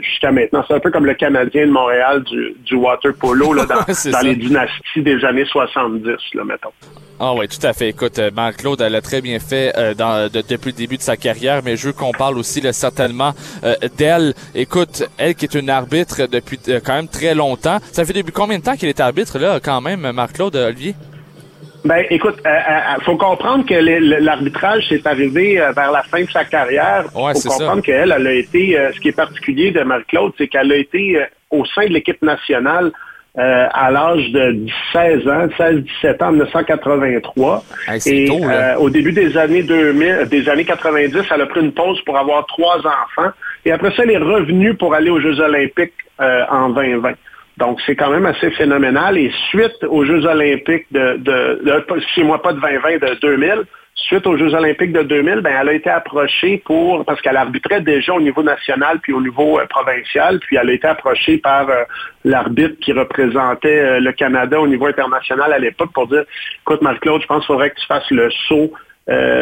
jusqu'à 0.00 0.32
maintenant. 0.32 0.64
C'est 0.66 0.74
un 0.74 0.80
peu 0.80 0.90
comme 0.90 1.06
le 1.06 1.14
Canadien 1.14 1.66
de 1.66 1.70
Montréal 1.70 2.22
du, 2.24 2.54
du 2.64 2.74
water 2.74 3.12
polo 3.14 3.52
là, 3.52 3.64
dans, 3.64 3.76
dans 4.10 4.20
les 4.26 4.34
dynasties 4.34 5.02
des 5.02 5.24
années 5.24 5.44
70, 5.86 6.34
là, 6.34 6.44
mettons. 6.44 6.70
Ah 7.18 7.32
oui, 7.34 7.48
tout 7.48 7.64
à 7.66 7.72
fait. 7.72 7.88
Écoute, 7.88 8.18
euh, 8.18 8.30
Marc-Claude, 8.34 8.80
elle 8.82 8.94
a 8.94 9.00
très 9.00 9.20
bien 9.22 9.38
fait 9.38 9.72
euh, 9.78 9.94
dans, 9.94 10.30
de- 10.30 10.42
depuis 10.46 10.72
le 10.72 10.76
début 10.76 10.96
de 10.98 11.02
sa 11.02 11.16
carrière, 11.16 11.62
mais 11.64 11.76
je 11.76 11.86
veux 11.88 11.92
qu'on 11.94 12.12
parle 12.12 12.36
aussi 12.38 12.60
là, 12.60 12.72
certainement 12.72 13.32
euh, 13.64 13.74
d'elle. 13.96 14.34
Écoute, 14.54 15.04
elle 15.16 15.34
qui 15.34 15.46
est 15.46 15.54
une 15.54 15.70
arbitre 15.70 16.26
depuis 16.26 16.58
euh, 16.68 16.80
quand 16.84 16.94
même 16.94 17.08
très 17.08 17.34
longtemps. 17.34 17.78
Ça 17.92 18.04
fait 18.04 18.12
depuis 18.12 18.32
combien 18.32 18.58
de 18.58 18.62
temps 18.64 18.76
qu'elle 18.76 18.90
est 18.90 19.00
arbitre, 19.00 19.38
là, 19.38 19.60
quand 19.62 19.80
même, 19.80 20.10
Marc-Claude, 20.12 20.56
euh, 20.56 20.68
Olivier? 20.68 20.94
Ben, 21.84 22.04
écoute, 22.10 22.34
il 22.44 23.04
faut 23.04 23.16
comprendre 23.16 23.64
que 23.64 23.74
l'arbitrage 23.74 24.88
s'est 24.88 25.06
arrivé 25.06 25.60
euh, 25.60 25.70
vers 25.72 25.92
la 25.92 26.02
fin 26.02 26.20
de 26.22 26.30
sa 26.30 26.44
carrière. 26.44 27.04
Il 27.14 27.20
Ouais, 27.22 27.32
faut 27.32 27.48
comprendre 27.48 27.82
qu'elle, 27.82 28.12
elle 28.14 28.26
a 28.26 28.32
été, 28.32 28.76
euh, 28.78 28.90
ce 28.92 28.98
qui 29.00 29.08
est 29.08 29.12
particulier 29.16 29.70
de 29.70 29.82
Marie-Claude, 29.84 30.32
c'est 30.36 30.48
qu'elle 30.48 30.72
a 30.72 30.76
été 30.76 31.16
euh, 31.16 31.24
au 31.50 31.64
sein 31.64 31.84
de 31.86 31.92
l'équipe 31.92 32.20
nationale 32.22 32.90
euh, 33.38 33.68
à 33.72 33.90
l'âge 33.90 34.30
de 34.30 34.66
16 34.92 35.28
ans, 35.28 35.46
16-17 35.58 36.22
ans, 36.22 36.28
en 36.28 36.32
1983. 36.32 37.64
Hey, 37.88 38.00
c'est 38.00 38.16
Et 38.16 38.26
tôt, 38.26 38.42
euh, 38.42 38.76
au 38.76 38.88
début 38.88 39.12
des 39.12 39.36
années 39.36 39.62
2000, 39.62 40.08
euh, 40.08 40.24
des 40.24 40.48
années 40.48 40.64
90, 40.64 41.22
elle 41.30 41.40
a 41.42 41.46
pris 41.46 41.60
une 41.60 41.72
pause 41.72 42.00
pour 42.06 42.16
avoir 42.16 42.46
trois 42.46 42.78
enfants. 42.78 43.30
Et 43.64 43.72
après 43.72 43.90
ça, 43.90 44.04
elle 44.04 44.12
est 44.12 44.18
revenue 44.18 44.74
pour 44.74 44.94
aller 44.94 45.10
aux 45.10 45.20
Jeux 45.20 45.38
olympiques 45.40 45.92
euh, 46.20 46.44
en 46.50 46.70
2020. 46.70 47.12
Donc, 47.58 47.80
c'est 47.84 47.96
quand 47.96 48.10
même 48.10 48.26
assez 48.26 48.50
phénoménal. 48.52 49.18
Et 49.18 49.30
suite 49.50 49.84
aux 49.88 50.04
Jeux 50.04 50.24
olympiques 50.24 50.86
de, 50.90 51.16
de, 51.18 51.62
de 51.64 51.84
chez 52.14 52.22
moi 52.22 52.40
pas 52.40 52.52
de 52.52 52.60
2020, 52.60 52.98
de 52.98 53.20
2000, 53.20 53.64
suite 53.96 54.26
aux 54.26 54.36
Jeux 54.36 54.54
olympiques 54.54 54.92
de 54.92 55.02
2000, 55.02 55.40
ben, 55.40 55.56
elle 55.60 55.68
a 55.68 55.72
été 55.72 55.90
approchée 55.90 56.62
pour, 56.64 57.04
parce 57.04 57.20
qu'elle 57.20 57.36
arbitrait 57.36 57.80
déjà 57.80 58.12
au 58.12 58.20
niveau 58.20 58.42
national 58.42 59.00
puis 59.00 59.12
au 59.12 59.20
niveau 59.20 59.58
euh, 59.58 59.66
provincial, 59.66 60.38
puis 60.40 60.56
elle 60.56 60.68
a 60.68 60.72
été 60.72 60.86
approchée 60.86 61.38
par 61.38 61.68
euh, 61.68 61.84
l'arbitre 62.24 62.78
qui 62.80 62.92
représentait 62.92 63.80
euh, 63.80 64.00
le 64.00 64.12
Canada 64.12 64.60
au 64.60 64.68
niveau 64.68 64.86
international 64.86 65.52
à 65.52 65.58
l'époque 65.58 65.92
pour 65.92 66.06
dire, 66.08 66.24
écoute, 66.60 66.82
Marc-Claude, 66.82 67.22
je 67.22 67.26
pense 67.26 67.40
qu'il 67.40 67.54
faudrait 67.54 67.70
que 67.70 67.80
tu 67.80 67.86
fasses 67.86 68.10
le 68.10 68.30
saut 68.48 68.72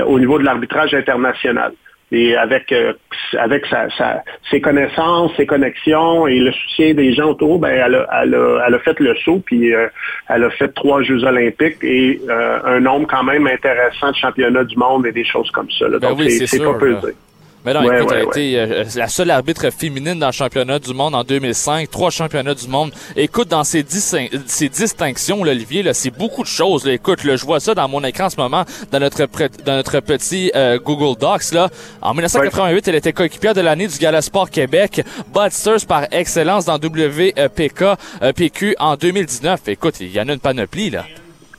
au 0.07 0.19
niveau 0.19 0.39
de 0.39 0.45
l'arbitrage 0.45 0.93
international. 0.93 1.73
Et 2.13 2.37
avec, 2.37 2.71
euh, 2.71 2.93
avec 3.39 3.67
sa, 3.67 3.89
sa- 3.97 4.23
ses 4.51 4.61
connaissances, 4.61 5.33
ses 5.37 5.47
connexions 5.47 6.27
et 6.27 6.39
le 6.39 6.53
soutien 6.53 6.95
des 6.95 7.13
gens 7.15 7.31
autour, 7.31 7.59
ben, 7.59 7.71
elle, 7.71 7.95
a, 7.97 8.07
elle, 8.23 8.35
a, 8.35 8.65
elle 8.69 8.75
a 8.75 8.79
fait 8.79 8.99
le 9.01 9.15
saut, 9.25 9.43
puis 9.45 9.75
euh, 9.75 9.89
elle 10.29 10.45
a 10.45 10.51
fait 10.51 10.69
trois 10.75 11.03
Jeux 11.03 11.25
olympiques 11.25 11.83
et 11.83 12.21
euh, 12.29 12.59
un 12.65 12.81
nombre 12.81 13.07
quand 13.09 13.25
même 13.25 13.47
intéressant 13.47 14.11
de 14.11 14.17
championnats 14.17 14.65
du 14.65 14.77
monde 14.77 15.07
et 15.07 15.13
des 15.13 15.25
choses 15.25 15.51
comme 15.51 15.71
ça. 15.71 15.89
là. 15.89 15.99
Ben 15.99 16.11
Donc, 16.11 16.19
oui, 16.21 16.27
c'est 16.47 16.59
pas 16.73 16.79
dire. 17.01 17.15
Mais 17.65 17.73
non, 17.73 17.81
Ouais, 17.83 17.99
écoute, 17.99 18.11
elle 18.13 18.21
a 18.21 18.25
ouais, 18.25 18.31
été 18.31 18.59
euh, 18.59 18.85
la 18.97 19.09
seule 19.09 19.31
arbitre 19.31 19.71
féminine 19.71 20.19
dans 20.19 20.27
le 20.27 20.33
championnat 20.33 20.79
du 20.79 20.93
monde 20.93 21.15
en 21.15 21.25
2005, 21.25 21.91
trois 21.91 22.11
championnats 22.11 22.55
du 22.55 22.69
monde. 22.69 22.93
Écoute, 23.17 23.49
dans 23.49 23.65
ces, 23.65 23.83
dis- 23.83 24.01
ces 24.47 24.69
distinctions, 24.69 25.43
là, 25.45 25.53
Olivier, 25.53 25.83
là, 25.83 25.95
c'est 25.95 26.11
beaucoup 26.11 26.43
de 26.43 26.49
choses. 26.49 26.85
Là. 26.87 26.93
Écoute, 26.93 27.25
là, 27.25 27.37
je 27.37 27.45
vois 27.45 27.61
ça 27.61 27.75
dans 27.75 27.89
mon 27.89 28.05
écran 28.05 28.27
en 28.27 28.31
ce 28.31 28.37
moment, 28.37 28.65
dans 28.93 29.01
notre, 29.01 29.27
dans 29.65 29.77
notre 29.77 30.01
petit 30.01 30.51
euh, 30.55 30.79
Google 30.79 31.19
Docs. 31.19 31.53
Là. 31.53 31.69
En 32.03 32.13
1988, 32.13 32.89
elle 32.89 32.95
était 32.97 33.13
coéquipière 33.13 33.55
de 33.55 33.61
l'année 33.63 33.87
du 33.87 33.99
Gala 33.99 34.21
Sport 34.21 34.51
Québec, 34.51 35.03
Budsters 35.35 35.87
par 35.89 36.05
excellence 36.13 36.67
dans 36.67 36.77
WPK 36.77 37.83
euh, 38.23 38.33
PQ 38.35 38.75
en 38.79 38.97
2019. 38.97 39.69
Écoute, 39.69 40.01
il 40.01 40.13
y 40.13 40.21
en 40.21 40.29
a 40.29 40.33
une 40.35 40.39
panoplie, 40.41 40.91
là. 40.91 41.05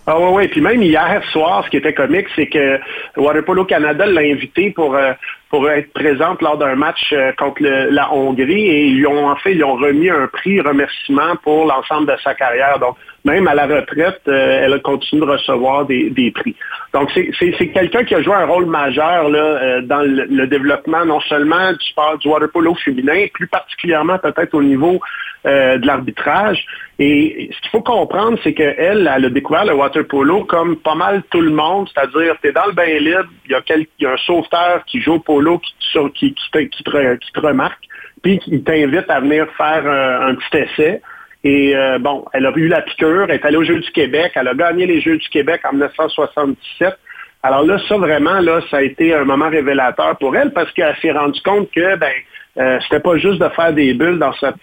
Ah 0.08 0.20
ouais, 0.20 0.30
ouais. 0.30 0.48
Puis 0.48 0.62
même 0.62 0.84
hier 0.84 1.24
soir, 1.32 1.64
ce 1.66 1.72
qui 1.72 1.78
était 1.78 1.94
comique, 1.94 2.28
c'est 2.36 2.46
que 2.46 2.78
Waterpolo 3.18 3.66
Canada 3.66 4.06
l'a 4.06 4.22
invité 4.22 4.70
pour 4.70 4.94
euh, 4.96 5.14
pour 5.56 5.70
être 5.70 5.94
présente 5.94 6.42
lors 6.42 6.58
d'un 6.58 6.76
match 6.76 7.14
euh, 7.14 7.32
contre 7.38 7.64
la 7.64 8.14
Hongrie 8.14 8.68
et 8.68 8.88
ils 8.88 8.98
lui 8.98 9.08
ont 9.08 9.28
en 9.30 9.38
fait 9.38 9.54
ils 9.54 9.64
ont 9.64 9.76
remis 9.76 10.10
un 10.10 10.28
prix 10.28 10.60
remerciement 10.60 11.38
pour 11.44 11.66
l'ensemble 11.66 12.12
de 12.12 12.18
sa 12.22 12.34
carrière. 12.34 12.78
Même 13.26 13.48
à 13.48 13.56
la 13.56 13.66
retraite, 13.66 14.22
euh, 14.28 14.62
elle 14.64 14.74
a 14.74 14.80
continué 14.80 15.26
de 15.26 15.32
recevoir 15.32 15.86
des, 15.86 16.32
prix. 16.34 16.56
Donc 16.94 17.10
c'est 17.14 17.68
quelqu'un 17.70 18.04
qui 18.04 18.14
a 18.14 18.22
joué 18.22 18.36
un 18.36 18.46
rôle 18.46 18.68
majeur 18.68 19.28
euh, 19.28 19.82
dans 19.82 20.02
le, 20.02 20.46
développement 20.46 21.04
non 21.06 21.20
seulement 21.22 21.74
du 21.74 21.86
sport 21.88 22.20
du 22.20 22.28
waterpolo 22.28 22.76
féminin, 22.76 23.26
plus 23.34 23.48
particulièrement 23.48 24.20
peut-être 24.20 24.54
au 24.54 24.62
niveau 24.62 25.02
euh, 25.48 25.80
de 25.80 25.88
l'arbitrage. 25.88 26.64
Et 27.00 27.50
ce 27.52 27.62
qu'il 27.62 27.72
faut 27.72 27.82
comprendre, 27.82 28.38
c'est 28.44 28.54
qu'elle, 28.54 29.10
elle 29.12 29.26
a 29.26 29.30
découvert 29.30 29.66
le 29.66 29.74
water 29.74 30.06
polo 30.06 30.46
comme 30.46 30.78
pas 30.78 30.96
mal 30.96 31.24
tout 31.32 31.42
le 31.42 31.52
monde, 31.52 31.90
c'est-à-dire 31.94 32.36
tu 32.42 32.50
es 32.50 32.52
dans 32.52 32.68
le 32.68 32.74
bain 32.74 32.86
libre, 32.86 33.28
il 33.46 33.52
y, 33.52 33.56
a 33.56 33.62
il 33.76 34.08
un 34.08 34.18
sauveteur 34.18 34.86
qui 34.86 35.02
joue 35.02 35.14
au 35.14 35.20
polo 35.20 35.60
qui, 35.60 36.36
te 36.54 37.40
remarque, 37.40 37.84
puis 38.22 38.38
qui 38.38 38.64
t'invite 38.64 39.10
à 39.10 39.20
venir 39.20 39.48
faire 39.58 39.88
un 39.88 40.36
petit 40.36 40.58
essai. 40.58 41.02
Et 41.46 41.76
euh, 41.76 42.00
bon, 42.00 42.26
elle 42.34 42.48
a 42.48 42.52
eu 42.56 42.68
la 42.68 42.82
piqûre, 42.82 43.28
elle 43.30 43.36
est 43.36 43.46
allée 43.46 43.58
aux 43.58 43.64
Jeux 43.64 43.80
du 43.80 43.92
Québec, 43.92 44.32
elle 44.34 44.48
a 44.48 44.56
gagné 44.56 44.88
les 44.88 45.00
Jeux 45.00 45.18
du 45.18 45.30
Québec 45.30 45.62
en 45.64 45.74
1977. 45.74 46.98
Alors 47.44 47.64
là, 47.64 47.78
ça 47.88 47.98
vraiment, 47.98 48.40
là, 48.40 48.62
ça 48.72 48.78
a 48.78 48.82
été 48.82 49.14
un 49.14 49.26
moment 49.26 49.48
révélateur 49.48 50.18
pour 50.18 50.36
elle 50.36 50.52
parce 50.54 50.72
qu'elle 50.72 50.96
s'est 51.04 51.12
rendue 51.12 51.40
compte 51.44 51.70
que, 51.70 51.98
ben, 51.98 52.12
euh, 52.58 52.80
c'était 52.82 53.00
pas 53.00 53.18
juste 53.18 53.40
de 53.40 53.48
faire 53.50 53.74
des 53.74 53.94
bulles 53.94 54.18
dans 54.18 54.34
sa, 54.34 54.54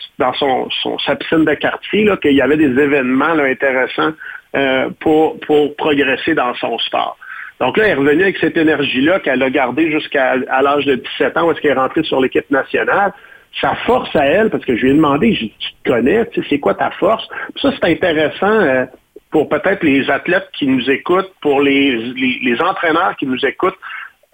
piscine 1.15 1.45
de 1.45 1.55
quartier, 1.55 2.11
qu'il 2.21 2.33
y 2.33 2.43
avait 2.43 2.57
des 2.57 2.77
événements 2.83 3.27
intéressants 3.27 4.13
euh, 4.57 4.89
pour, 4.99 5.39
pour 5.39 5.77
progresser 5.77 6.35
dans 6.35 6.53
son 6.55 6.77
sport. 6.81 7.17
Donc 7.61 7.77
là, 7.77 7.85
elle 7.85 7.91
est 7.91 7.95
revenue 7.95 8.23
avec 8.25 8.39
cette 8.39 8.57
énergie-là 8.57 9.21
qu'elle 9.21 9.41
a 9.41 9.51
gardée 9.51 9.93
jusqu'à 9.93 10.35
l'âge 10.35 10.85
de 10.85 10.97
17 10.97 11.37
ans 11.37 11.47
où 11.47 11.53
est-ce 11.53 11.61
qu'elle 11.61 11.71
est 11.71 11.81
rentrée 11.81 12.03
sur 12.03 12.21
l'équipe 12.21 12.51
nationale. 12.51 13.13
Sa 13.61 13.75
force 13.87 14.15
à 14.17 14.25
elle, 14.25 14.51
parce 14.51 14.65
que 14.65 14.77
je 14.77 14.83
lui 14.83 14.91
ai 14.91 14.95
demandé, 14.95 15.37
tu 15.37 15.73
te 15.85 15.91
connais, 15.91 16.27
tu 16.31 16.41
sais, 16.41 16.47
c'est 16.51 16.59
quoi 16.59 16.75
ta 16.75 16.91
force? 16.93 17.29
ça, 17.61 17.71
c'est 17.73 17.91
intéressant 17.91 18.47
euh, 18.47 18.87
pour 19.31 19.49
peut-être 19.49 19.83
les 19.83 20.09
athlètes 20.11 20.49
qui 20.53 20.67
nous 20.67 20.89
écoutent, 20.91 21.33
pour 21.41 21.61
les, 21.61 21.97
les, 21.97 22.61
entraîneurs 22.61 23.17
qui 23.17 23.27
nous 23.27 23.45
écoutent. 23.45 23.79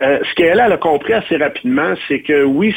Euh, 0.02 0.20
ce 0.22 0.34
qu'elle 0.34 0.60
a 0.60 0.76
compris 0.76 1.14
assez 1.14 1.36
rapidement, 1.36 1.94
c'est 2.06 2.20
que 2.20 2.44
oui, 2.44 2.74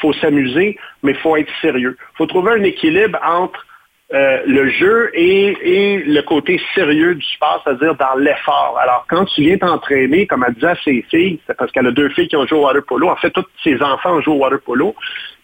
faut 0.00 0.12
s'amuser, 0.14 0.76
mais 1.02 1.14
faut 1.14 1.36
être 1.36 1.52
sérieux. 1.60 1.96
Faut 2.16 2.26
trouver 2.26 2.52
un 2.52 2.62
équilibre 2.62 3.18
entre 3.24 3.66
euh, 4.12 4.42
le 4.46 4.70
jeu 4.70 5.10
et, 5.12 6.02
le 6.06 6.20
côté 6.22 6.58
sérieux 6.74 7.14
du 7.14 7.26
sport, 7.26 7.60
c'est-à-dire 7.62 7.94
dans 7.94 8.14
l'effort. 8.18 8.78
Alors, 8.80 9.04
quand 9.08 9.26
tu 9.26 9.42
viens 9.42 9.58
t'entraîner, 9.58 10.26
comme 10.26 10.44
elle 10.46 10.54
disait 10.54 10.68
à 10.68 10.76
ses 10.82 11.02
filles, 11.10 11.40
c'est 11.46 11.56
parce 11.56 11.70
qu'elle 11.72 11.86
a 11.86 11.90
deux 11.90 12.08
filles 12.10 12.28
qui 12.28 12.36
ont 12.36 12.46
joué 12.46 12.58
au 12.58 12.64
water 12.64 12.82
polo. 12.84 13.10
En 13.10 13.16
fait, 13.16 13.30
tous 13.30 13.44
ses 13.62 13.82
enfants 13.82 14.16
ont 14.16 14.20
joué 14.22 14.34
au 14.34 14.38
water 14.38 14.60
polo. 14.60 14.94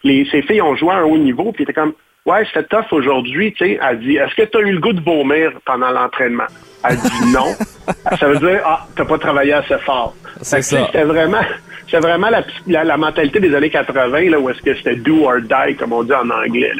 Les, 0.03 0.25
ses 0.31 0.41
filles 0.41 0.63
ont 0.63 0.75
joué 0.75 0.93
à 0.93 0.97
un 0.97 1.03
haut 1.03 1.17
niveau, 1.17 1.51
puis 1.51 1.63
était 1.63 1.73
comme, 1.73 1.93
ouais, 2.25 2.45
c'était 2.47 2.63
tough 2.63 2.91
aujourd'hui, 2.91 3.53
tu 3.53 3.65
sais. 3.65 3.79
Elle 3.81 3.99
dit, 3.99 4.15
est-ce 4.15 4.35
que 4.35 4.43
tu 4.43 4.57
as 4.57 4.61
eu 4.61 4.71
le 4.71 4.79
goût 4.79 4.93
de 4.93 5.01
vomir 5.01 5.51
pendant 5.65 5.91
l'entraînement? 5.91 6.47
Elle 6.87 6.97
dit 6.97 7.33
non. 7.33 7.53
ça 8.19 8.27
veut 8.27 8.39
dire, 8.39 8.61
ah, 8.65 8.85
t'as 8.95 9.05
pas 9.05 9.17
travaillé 9.17 9.53
assez 9.53 9.77
fort. 9.79 10.15
C'est 10.41 10.61
ça. 10.61 10.85
C'était 10.85 11.03
vraiment, 11.03 11.41
c'est 11.89 11.99
vraiment 11.99 12.29
la, 12.29 12.83
la, 12.83 12.97
mentalité 12.97 13.39
des 13.39 13.53
années 13.53 13.69
80, 13.69 14.29
là, 14.29 14.39
où 14.39 14.49
est-ce 14.49 14.61
que 14.61 14.75
c'était 14.75 14.95
do 14.95 15.25
or 15.25 15.41
die, 15.41 15.75
comme 15.75 15.93
on 15.93 16.03
dit 16.03 16.13
en 16.13 16.29
anglais. 16.29 16.71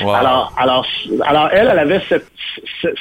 Alors, 0.00 0.52
alors, 0.58 0.86
alors, 1.24 1.48
elle, 1.52 1.68
elle 1.70 1.78
avait 1.78 2.02
cette, 2.08 2.26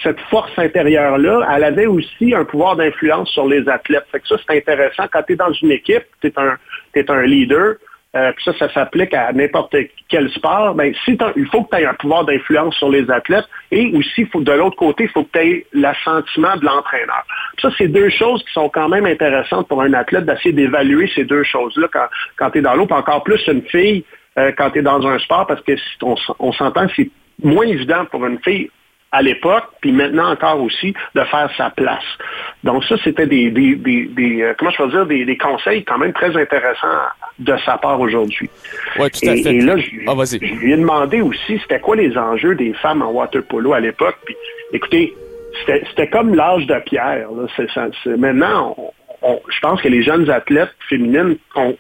cette 0.04 0.20
force 0.30 0.52
intérieure-là. 0.58 1.48
Elle 1.56 1.64
avait 1.64 1.88
aussi 1.88 2.34
un 2.34 2.46
pouvoir 2.46 2.76
d'influence 2.76 3.30
sur 3.30 3.48
les 3.48 3.68
athlètes. 3.68 4.06
Fait 4.12 4.20
que 4.20 4.28
ça, 4.28 4.36
c'est 4.48 4.58
intéressant. 4.58 5.06
Quand 5.12 5.24
tu 5.24 5.34
es 5.34 5.36
dans 5.36 5.52
une 5.52 5.72
équipe, 5.72 6.06
tu 6.22 6.28
es 6.28 6.34
un, 6.38 6.58
es 6.94 7.10
un 7.10 7.22
leader, 7.24 7.76
euh, 8.16 8.32
ça, 8.44 8.54
ça 8.58 8.74
s'applique 8.74 9.14
à 9.14 9.32
n'importe 9.34 9.76
quel 10.08 10.30
sport, 10.32 10.74
ben, 10.76 10.94
il 11.08 11.48
faut 11.48 11.64
que 11.64 11.76
tu 11.76 11.82
aies 11.82 11.86
un 11.86 11.94
pouvoir 11.94 12.24
d'influence 12.26 12.76
sur 12.76 12.90
les 12.90 13.10
athlètes 13.12 13.46
et 13.72 13.92
aussi, 13.96 14.28
de 14.34 14.52
l'autre 14.52 14.78
côté, 14.78 15.04
il 15.04 15.10
faut 15.10 15.24
que 15.24 15.32
tu 15.34 15.40
aies 15.40 15.66
l'assentiment 15.74 16.56
de 16.56 16.66
l'entraîneur. 16.66 17.26
Ça, 17.62 17.70
c'est 17.78 17.90
deux 17.90 18.10
choses 18.10 18.44
qui 18.46 18.54
sont 18.54 18.70
quand 18.70 18.88
même 18.88 19.06
intéressantes 19.06 19.68
pour 19.68 19.82
un 19.82 19.94
athlète 19.94 20.26
d'essayer 20.26 20.54
d'évaluer 20.54 21.12
ces 21.14 21.26
deux 21.26 21.44
choses-là 21.44 21.88
quand, 22.38 22.50
tu 22.52 22.60
es 22.60 22.62
dans 22.62 22.76
l'eau, 22.76 22.88
encore 22.90 23.24
plus 23.24 23.46
une 23.48 23.64
fille 23.64 24.06
euh, 24.40 24.52
quand 24.58 24.72
tu 24.72 24.80
es 24.80 24.82
dans 24.82 25.06
un 25.06 25.20
sport, 25.20 25.46
parce 25.46 25.62
que 25.62 25.74
on, 26.02 26.54
s'entend, 26.54 26.88
c'est 26.96 27.10
moins 27.44 27.68
évident 27.68 28.06
pour 28.06 28.26
une 28.26 28.40
fille 28.40 28.72
à 29.12 29.22
l'époque, 29.22 29.66
puis 29.82 29.92
maintenant 29.92 30.32
encore 30.32 30.62
aussi, 30.62 30.94
de 31.16 31.24
faire 31.24 31.50
sa 31.58 31.70
place. 31.72 32.04
Donc 32.64 32.84
ça, 32.86 32.96
c'était 33.04 33.26
des, 33.26 33.50
des, 33.52 33.76
des, 33.76 34.42
euh, 34.42 34.54
comment 34.58 34.72
je 34.72 34.78
peux 34.78 34.90
dire, 34.90 35.06
des, 35.06 35.38
conseils 35.38 35.84
quand 35.84 35.98
même 35.98 36.14
très 36.14 36.36
intéressants 36.36 36.88
de 37.40 37.56
sa 37.66 37.78
part 37.78 38.00
aujourd'hui. 38.00 38.50
Oui, 39.00 39.10
tout 39.12 39.30
à 39.30 39.36
et, 39.36 39.44
fait. 39.44 39.56
Et 39.56 39.62
là, 39.62 39.78
je, 39.78 39.90
ah, 40.08 40.14
je, 40.26 40.56
lui 40.56 40.74
ai 40.74 40.78
demandé 40.78 41.22
aussi, 41.22 41.60
c'était 41.62 41.80
quoi 41.80 41.96
les 41.96 42.18
enjeux 42.18 42.56
des 42.56 42.74
femmes 42.74 43.02
en 43.02 43.12
water 43.12 43.44
polo 43.44 43.74
à 43.74 43.80
l'époque. 43.80 44.18
Puis, 44.26 44.36
écoutez, 44.74 45.14
c'était 45.66 46.10
comme 46.10 46.36
l'âge 46.36 46.66
de 46.66 46.80
pierre. 46.86 47.30
Là. 47.32 48.16
maintenant, 48.18 48.76
je 49.24 49.60
pense 49.62 49.82
que 49.82 49.88
les 49.88 50.04
jeunes 50.04 50.30
athlètes 50.30 50.74
féminines, 50.90 51.38
on, 51.56 51.76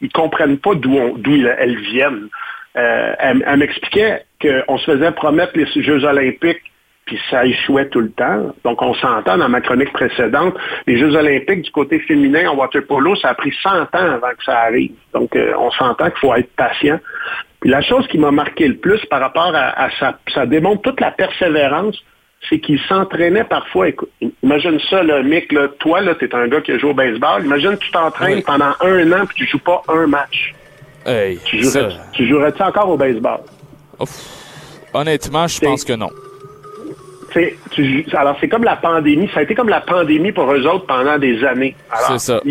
ils 0.00 0.12
comprennent 0.12 0.58
pas 0.58 0.74
d'où 0.74 0.98
elles 0.98 1.78
viennent. 1.80 2.28
Euh, 2.76 3.14
elle, 3.18 3.58
m'expliquait 3.58 4.24
qu'on 4.40 4.78
se 4.78 4.92
faisait 4.92 5.12
promettre 5.12 5.52
les 5.56 5.66
Jeux 5.82 6.04
olympiques 6.04 6.62
puis 7.04 7.18
ça 7.30 7.44
échouait 7.44 7.88
tout 7.88 8.00
le 8.00 8.10
temps. 8.10 8.54
Donc, 8.64 8.80
on 8.80 8.94
s'entend 8.94 9.36
dans 9.36 9.48
ma 9.48 9.60
chronique 9.60 9.92
précédente, 9.92 10.54
les 10.86 10.98
Jeux 10.98 11.14
olympiques 11.14 11.62
du 11.62 11.70
côté 11.70 11.98
féminin 12.00 12.50
en 12.50 12.56
water 12.56 12.86
polo, 12.86 13.16
ça 13.16 13.30
a 13.30 13.34
pris 13.34 13.52
100 13.62 13.70
ans 13.70 13.86
avant 13.92 14.30
que 14.30 14.44
ça 14.44 14.60
arrive. 14.60 14.92
Donc, 15.12 15.34
euh, 15.34 15.52
on 15.58 15.70
s'entend 15.72 16.10
qu'il 16.10 16.20
faut 16.20 16.34
être 16.34 16.50
patient. 16.56 17.00
Puis 17.60 17.70
la 17.70 17.82
chose 17.82 18.06
qui 18.08 18.18
m'a 18.18 18.30
marqué 18.30 18.68
le 18.68 18.76
plus 18.76 19.04
par 19.06 19.20
rapport 19.20 19.52
à, 19.54 19.88
ça, 19.98 20.18
ça 20.34 20.46
démontre 20.46 20.82
toute 20.82 21.00
la 21.00 21.10
persévérance, 21.10 21.96
c'est 22.48 22.58
qu'il 22.58 22.80
s'entraînait 22.88 23.44
parfois. 23.44 23.86
imagine 24.42 24.80
ça, 24.90 25.02
là, 25.02 25.22
Mick, 25.22 25.52
là, 25.52 25.68
toi, 25.78 26.00
là, 26.00 26.14
tu 26.16 26.24
es 26.24 26.34
un 26.34 26.48
gars 26.48 26.60
qui 26.60 26.76
joue 26.78 26.88
au 26.88 26.94
baseball. 26.94 27.44
Imagine 27.44 27.76
que 27.76 27.84
tu 27.84 27.90
t'entraînes 27.92 28.42
pendant 28.42 28.74
un 28.80 29.12
an 29.12 29.26
puis 29.26 29.36
tu 29.36 29.46
joues 29.46 29.60
pas 29.60 29.82
un 29.88 30.06
match. 30.08 30.54
Hey, 31.06 31.38
tu 31.44 32.26
jouerais-tu 32.26 32.62
encore 32.62 32.88
au 32.88 32.96
baseball? 32.96 33.40
Honnêtement, 34.94 35.46
je 35.46 35.60
pense 35.60 35.84
que 35.84 35.94
non. 35.94 36.10
Alors, 38.14 38.36
c'est 38.40 38.48
comme 38.48 38.64
la 38.64 38.76
pandémie. 38.76 39.28
Ça 39.32 39.40
a 39.40 39.42
été 39.42 39.54
comme 39.54 39.68
la 39.68 39.80
pandémie 39.80 40.32
pour 40.32 40.52
eux 40.52 40.66
autres 40.66 40.86
pendant 40.86 41.18
des 41.18 41.44
années. 41.44 41.74
C'est 42.08 42.18
ça. 42.18 42.42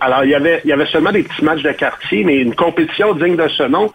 alors, 0.00 0.24
il 0.24 0.30
y, 0.30 0.34
avait, 0.34 0.60
il 0.64 0.70
y 0.70 0.72
avait 0.72 0.86
seulement 0.86 1.12
des 1.12 1.22
petits 1.22 1.44
matchs 1.44 1.62
de 1.62 1.72
quartier, 1.72 2.24
mais 2.24 2.36
une 2.36 2.54
compétition 2.54 3.14
digne 3.14 3.36
de 3.36 3.48
ce 3.48 3.64
nom, 3.64 3.92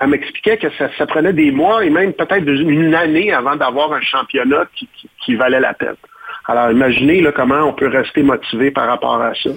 elle 0.00 0.08
m'expliquait 0.08 0.58
que 0.58 0.68
ça, 0.78 1.06
prenait 1.06 1.32
des 1.32 1.50
mois 1.50 1.84
et 1.84 1.90
même 1.90 2.12
peut-être 2.12 2.46
une 2.46 2.94
année 2.94 3.32
avant 3.32 3.56
d'avoir 3.56 3.92
un 3.92 4.02
championnat 4.02 4.64
qui, 5.24 5.34
valait 5.36 5.60
la 5.60 5.74
peine. 5.74 5.96
Alors, 6.46 6.70
imaginez 6.70 7.22
là, 7.22 7.32
comment 7.32 7.68
on 7.68 7.72
peut 7.72 7.88
rester 7.88 8.22
motivé 8.22 8.70
par 8.70 8.86
rapport 8.86 9.20
à 9.20 9.32
ça 9.34 9.50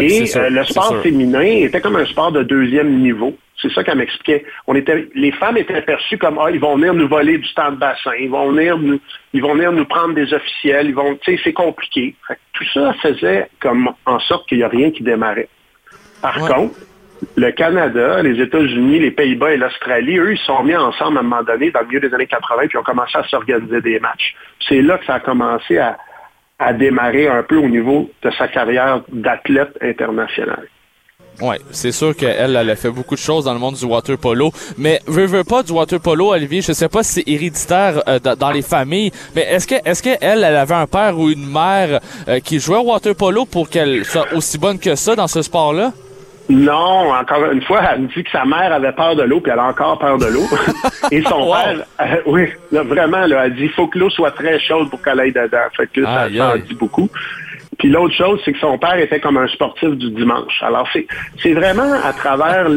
et 0.00 0.24
euh, 0.36 0.48
le 0.48 0.64
sport 0.64 1.02
féminin 1.02 1.42
était 1.42 1.80
comme 1.80 1.96
un 1.96 2.06
sport 2.06 2.32
de 2.32 2.42
deuxième 2.42 3.00
niveau. 3.00 3.36
C'est 3.64 3.72
ça 3.72 3.82
qu'elle 3.82 3.96
m'expliquait. 3.96 4.44
On 4.66 4.74
était, 4.74 5.08
les 5.14 5.32
femmes 5.32 5.56
étaient 5.56 5.80
perçues 5.80 6.18
comme 6.18 6.38
ah, 6.38 6.50
ils 6.50 6.60
vont 6.60 6.76
venir 6.76 6.92
nous 6.92 7.08
voler 7.08 7.38
du 7.38 7.54
temps 7.54 7.72
de 7.72 7.76
bassin, 7.76 8.12
ils 8.20 8.28
vont 8.28 8.52
venir 8.52 8.76
nous, 8.76 9.00
ils 9.32 9.40
vont 9.40 9.54
venir 9.54 9.72
nous 9.72 9.86
prendre 9.86 10.12
des 10.12 10.34
officiels, 10.34 10.88
ils 10.88 10.94
vont, 10.94 11.16
tu 11.16 11.34
sais, 11.34 11.42
c'est 11.42 11.54
compliqué. 11.54 12.14
tout 12.52 12.64
ça 12.74 12.92
faisait 13.00 13.48
comme 13.60 13.90
en 14.04 14.20
sorte 14.20 14.46
qu'il 14.48 14.58
n'y 14.58 14.64
a 14.64 14.68
rien 14.68 14.90
qui 14.90 15.02
démarrait. 15.02 15.48
Par 16.20 16.36
contre, 16.46 16.74
le 17.36 17.50
Canada, 17.52 18.22
les 18.22 18.38
États-Unis, 18.38 18.98
les 18.98 19.12
Pays-Bas 19.12 19.52
et 19.52 19.56
l'Australie, 19.56 20.18
eux, 20.18 20.32
ils 20.32 20.38
sont 20.38 20.62
mis 20.62 20.76
ensemble 20.76 21.16
à 21.16 21.20
un 21.20 21.22
moment 21.22 21.42
donné, 21.42 21.70
dans 21.70 21.80
le 21.80 21.86
milieu 21.86 22.00
des 22.00 22.12
années 22.12 22.26
80, 22.26 22.66
puis 22.68 22.76
ont 22.76 22.82
commencé 22.82 23.16
à 23.16 23.24
s'organiser 23.24 23.80
des 23.80 23.98
matchs. 23.98 24.34
C'est 24.68 24.82
là 24.82 24.98
que 24.98 25.06
ça 25.06 25.14
a 25.14 25.20
commencé 25.20 25.78
à, 25.78 25.96
à 26.58 26.74
démarrer 26.74 27.28
un 27.28 27.42
peu 27.42 27.56
au 27.56 27.68
niveau 27.68 28.10
de 28.22 28.30
sa 28.32 28.48
carrière 28.48 29.00
d'athlète 29.08 29.78
international. 29.80 30.68
Oui, 31.40 31.56
c'est 31.70 31.92
sûr 31.92 32.14
qu'elle, 32.16 32.56
elle 32.56 32.70
a 32.70 32.76
fait 32.76 32.90
beaucoup 32.90 33.14
de 33.14 33.20
choses 33.20 33.44
dans 33.44 33.52
le 33.52 33.58
monde 33.58 33.74
du 33.74 33.84
water 33.84 34.16
polo. 34.16 34.52
Mais 34.78 35.00
veux, 35.06 35.26
veux 35.26 35.44
pas 35.44 35.62
du 35.62 35.72
water 35.72 36.00
polo, 36.00 36.32
Olivier, 36.32 36.62
je 36.62 36.72
sais 36.72 36.88
pas 36.88 37.02
si 37.02 37.14
c'est 37.14 37.30
héréditaire 37.30 38.02
euh, 38.08 38.18
dans 38.18 38.50
les 38.50 38.62
familles, 38.62 39.10
mais 39.34 39.42
est-ce 39.42 39.66
que 39.66 39.74
est-ce 39.84 40.02
qu'elle, 40.02 40.18
elle 40.20 40.44
avait 40.44 40.74
un 40.74 40.86
père 40.86 41.18
ou 41.18 41.28
une 41.30 41.50
mère 41.50 42.00
euh, 42.28 42.38
qui 42.40 42.60
jouait 42.60 42.78
au 42.78 42.84
water 42.84 43.14
polo 43.14 43.46
pour 43.46 43.68
qu'elle 43.68 44.04
soit 44.04 44.32
aussi 44.32 44.58
bonne 44.58 44.78
que 44.78 44.94
ça 44.94 45.16
dans 45.16 45.28
ce 45.28 45.42
sport-là? 45.42 45.92
Non, 46.48 47.10
encore 47.12 47.50
une 47.50 47.62
fois, 47.62 47.80
elle 47.90 48.02
me 48.02 48.08
dit 48.08 48.22
que 48.22 48.30
sa 48.30 48.44
mère 48.44 48.72
avait 48.72 48.92
peur 48.92 49.16
de 49.16 49.22
l'eau, 49.22 49.40
puis 49.40 49.50
elle 49.50 49.58
a 49.58 49.64
encore 49.64 49.98
peur 49.98 50.18
de 50.18 50.26
l'eau. 50.26 50.44
Et 51.10 51.22
son 51.22 51.50
père, 51.50 51.84
euh, 52.00 52.16
oui, 52.26 52.48
vraiment, 52.70 53.26
là, 53.26 53.46
elle 53.46 53.54
dit 53.54 53.68
faut 53.68 53.86
que 53.86 53.98
l'eau 53.98 54.10
soit 54.10 54.30
très 54.32 54.60
chaude 54.60 54.90
pour 54.90 55.00
qu'elle 55.00 55.20
aille 55.20 55.32
dedans. 55.32 55.58
Fait 55.74 55.86
que 55.90 56.04
ça, 56.04 56.28
ça 56.36 56.54
en 56.54 56.56
dit 56.58 56.74
beaucoup. 56.74 57.08
Puis 57.78 57.88
l'autre 57.88 58.14
chose, 58.14 58.40
c'est 58.44 58.52
que 58.52 58.58
son 58.58 58.78
père 58.78 58.98
était 58.98 59.20
comme 59.20 59.36
un 59.36 59.48
sportif 59.48 59.90
du 59.90 60.10
dimanche. 60.10 60.62
Alors, 60.62 60.88
c'est, 60.92 61.52
vraiment 61.52 61.92
à 62.04 62.12
travers, 62.12 62.68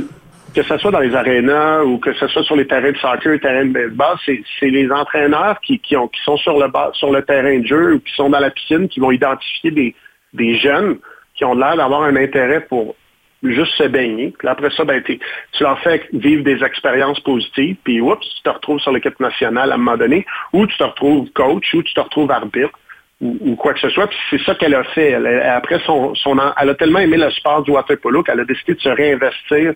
que 0.56 0.64
ce 0.64 0.78
soit 0.78 0.91
dans 0.91 1.00
les 1.00 1.16
arénas 1.16 1.84
ou 1.84 1.98
que 1.98 2.14
ce 2.14 2.28
soit 2.28 2.43
sur 2.43 2.56
les 2.56 2.68
terrains 2.68 2.91
de 2.91 2.98
soccer, 2.98 3.39
terrains 3.39 3.66
de 3.66 3.74
baseball, 3.74 4.18
c'est, 4.26 4.43
les 4.62 4.91
entraîneurs 4.91 5.60
qui, 5.62 5.80
qui, 5.80 5.95
ont, 5.95 6.08
qui 6.08 6.22
sont 6.24 6.38
sur 6.38 6.58
le, 6.58 7.22
terrain 7.22 7.60
de 7.60 7.66
jeu 7.66 7.93
ou 7.95 8.00
qui 8.00 8.14
sont 8.14 8.30
dans 8.30 8.39
la 8.39 8.50
piscine 8.50 8.88
qui 8.88 9.00
vont 9.00 9.12
identifier 9.12 9.72
des, 9.72 9.95
des 10.34 10.58
jeunes 10.58 10.98
qui 11.36 11.45
ont 11.45 11.54
l'air 11.54 11.78
d'avoir 11.78 12.04
un 12.04 12.16
intérêt 12.16 12.62
pour 12.62 12.95
juste 13.43 13.74
se 13.74 13.84
baigner. 13.84 14.34
Puis 14.38 14.48
après 14.48 14.70
ça, 14.72 14.84
ben, 14.84 15.02
tu 15.04 15.20
leur 15.62 15.80
fais 15.82 16.08
vivre 16.14 16.43
des 16.43 16.64
expériences 16.64 17.20
positives, 17.20 17.76
puis 17.84 18.02
oups, 18.02 18.20
tu 18.20 18.41
te 18.43 18.50
retrouves 18.50 18.80
sur 18.80 18.91
l'équipe 18.91 19.20
nationale 19.20 19.72
à 19.72 19.76
un 19.76 19.78
moment 19.78 19.98
donné, 19.98 20.26
ou 20.54 20.66
tu 20.66 20.78
te 20.78 20.84
retrouves 20.84 21.30
coach, 21.32 21.74
ou 21.74 21.84
tu 21.84 21.93
te 21.93 22.00
retrouves 22.00 22.32
arbitre, 22.32 22.78
ou, 23.22 23.55
quoi 23.55 23.74
que 23.74 23.80
ce 23.80 23.89
soit. 23.89 24.07
Puis 24.07 24.18
c'est 24.30 24.41
ça 24.43 24.55
qu'elle 24.55 24.76
a 24.76 24.84
fait. 24.84 25.13
après 25.45 25.80
son, 25.86 26.13
son, 26.15 26.38
elle 26.59 26.70
a 26.70 26.76
tellement 26.76 26.99
aimé 26.99 27.18
le 27.18 27.32
sport 27.32 27.63
du 27.63 27.72
water 27.72 27.97
polo 27.97 28.24
qu'elle 28.24 28.39
a 28.39 28.45
décidé 28.45 28.76
de 28.76 28.80
se 28.80 28.89
réinvestir 28.89 29.74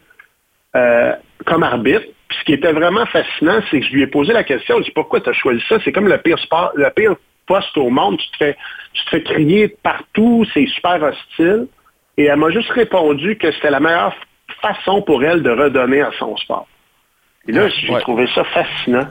euh, 0.76 1.14
comme 1.46 1.64
arbitre. 1.64 2.06
Puis 2.28 2.38
ce 2.40 2.44
qui 2.46 2.54
était 2.54 2.72
vraiment 2.72 3.06
fascinant, 3.08 3.60
c'est 3.70 3.80
que 3.80 3.86
je 3.86 3.94
lui 3.94 4.04
ai 4.04 4.08
posé 4.08 4.32
la 4.32 4.44
question, 4.44 4.78
je 4.78 4.84
dis 4.84 4.92
pourquoi 4.92 5.20
tu 5.22 5.30
as 5.30 5.34
choisi 5.34 5.62
ça? 5.68 5.78
C'est 5.84 5.92
comme 5.92 6.08
le 6.08 6.18
pire 6.18 6.40
sport, 6.40 6.72
le 6.76 6.90
pire 6.92 7.16
poste 7.48 7.76
au 7.78 7.90
monde. 7.90 8.18
Tu 8.18 8.30
te 8.32 8.38
fais, 8.38 8.58
tu 8.94 9.06
te 9.06 9.10
fais 9.10 9.24
crier 9.24 9.68
partout, 9.84 10.46
c'est 10.54 10.68
super 10.68 11.02
hostile. 11.02 11.68
Et 12.18 12.26
elle 12.26 12.38
m'a 12.38 12.52
juste 12.52 12.70
répondu 12.70 13.38
que 13.38 13.52
c'était 13.52 13.72
la 13.72 13.80
meilleure 13.80 14.16
façon 14.62 15.02
pour 15.02 15.24
elle 15.24 15.42
de 15.42 15.50
redonner 15.50 16.02
à 16.02 16.12
son 16.20 16.38
sport. 16.38 16.68
Et 17.48 17.52
là, 17.52 17.68
j'ai 17.70 18.00
trouvé 18.02 18.28
ça 18.36 18.44
fascinant 18.44 19.08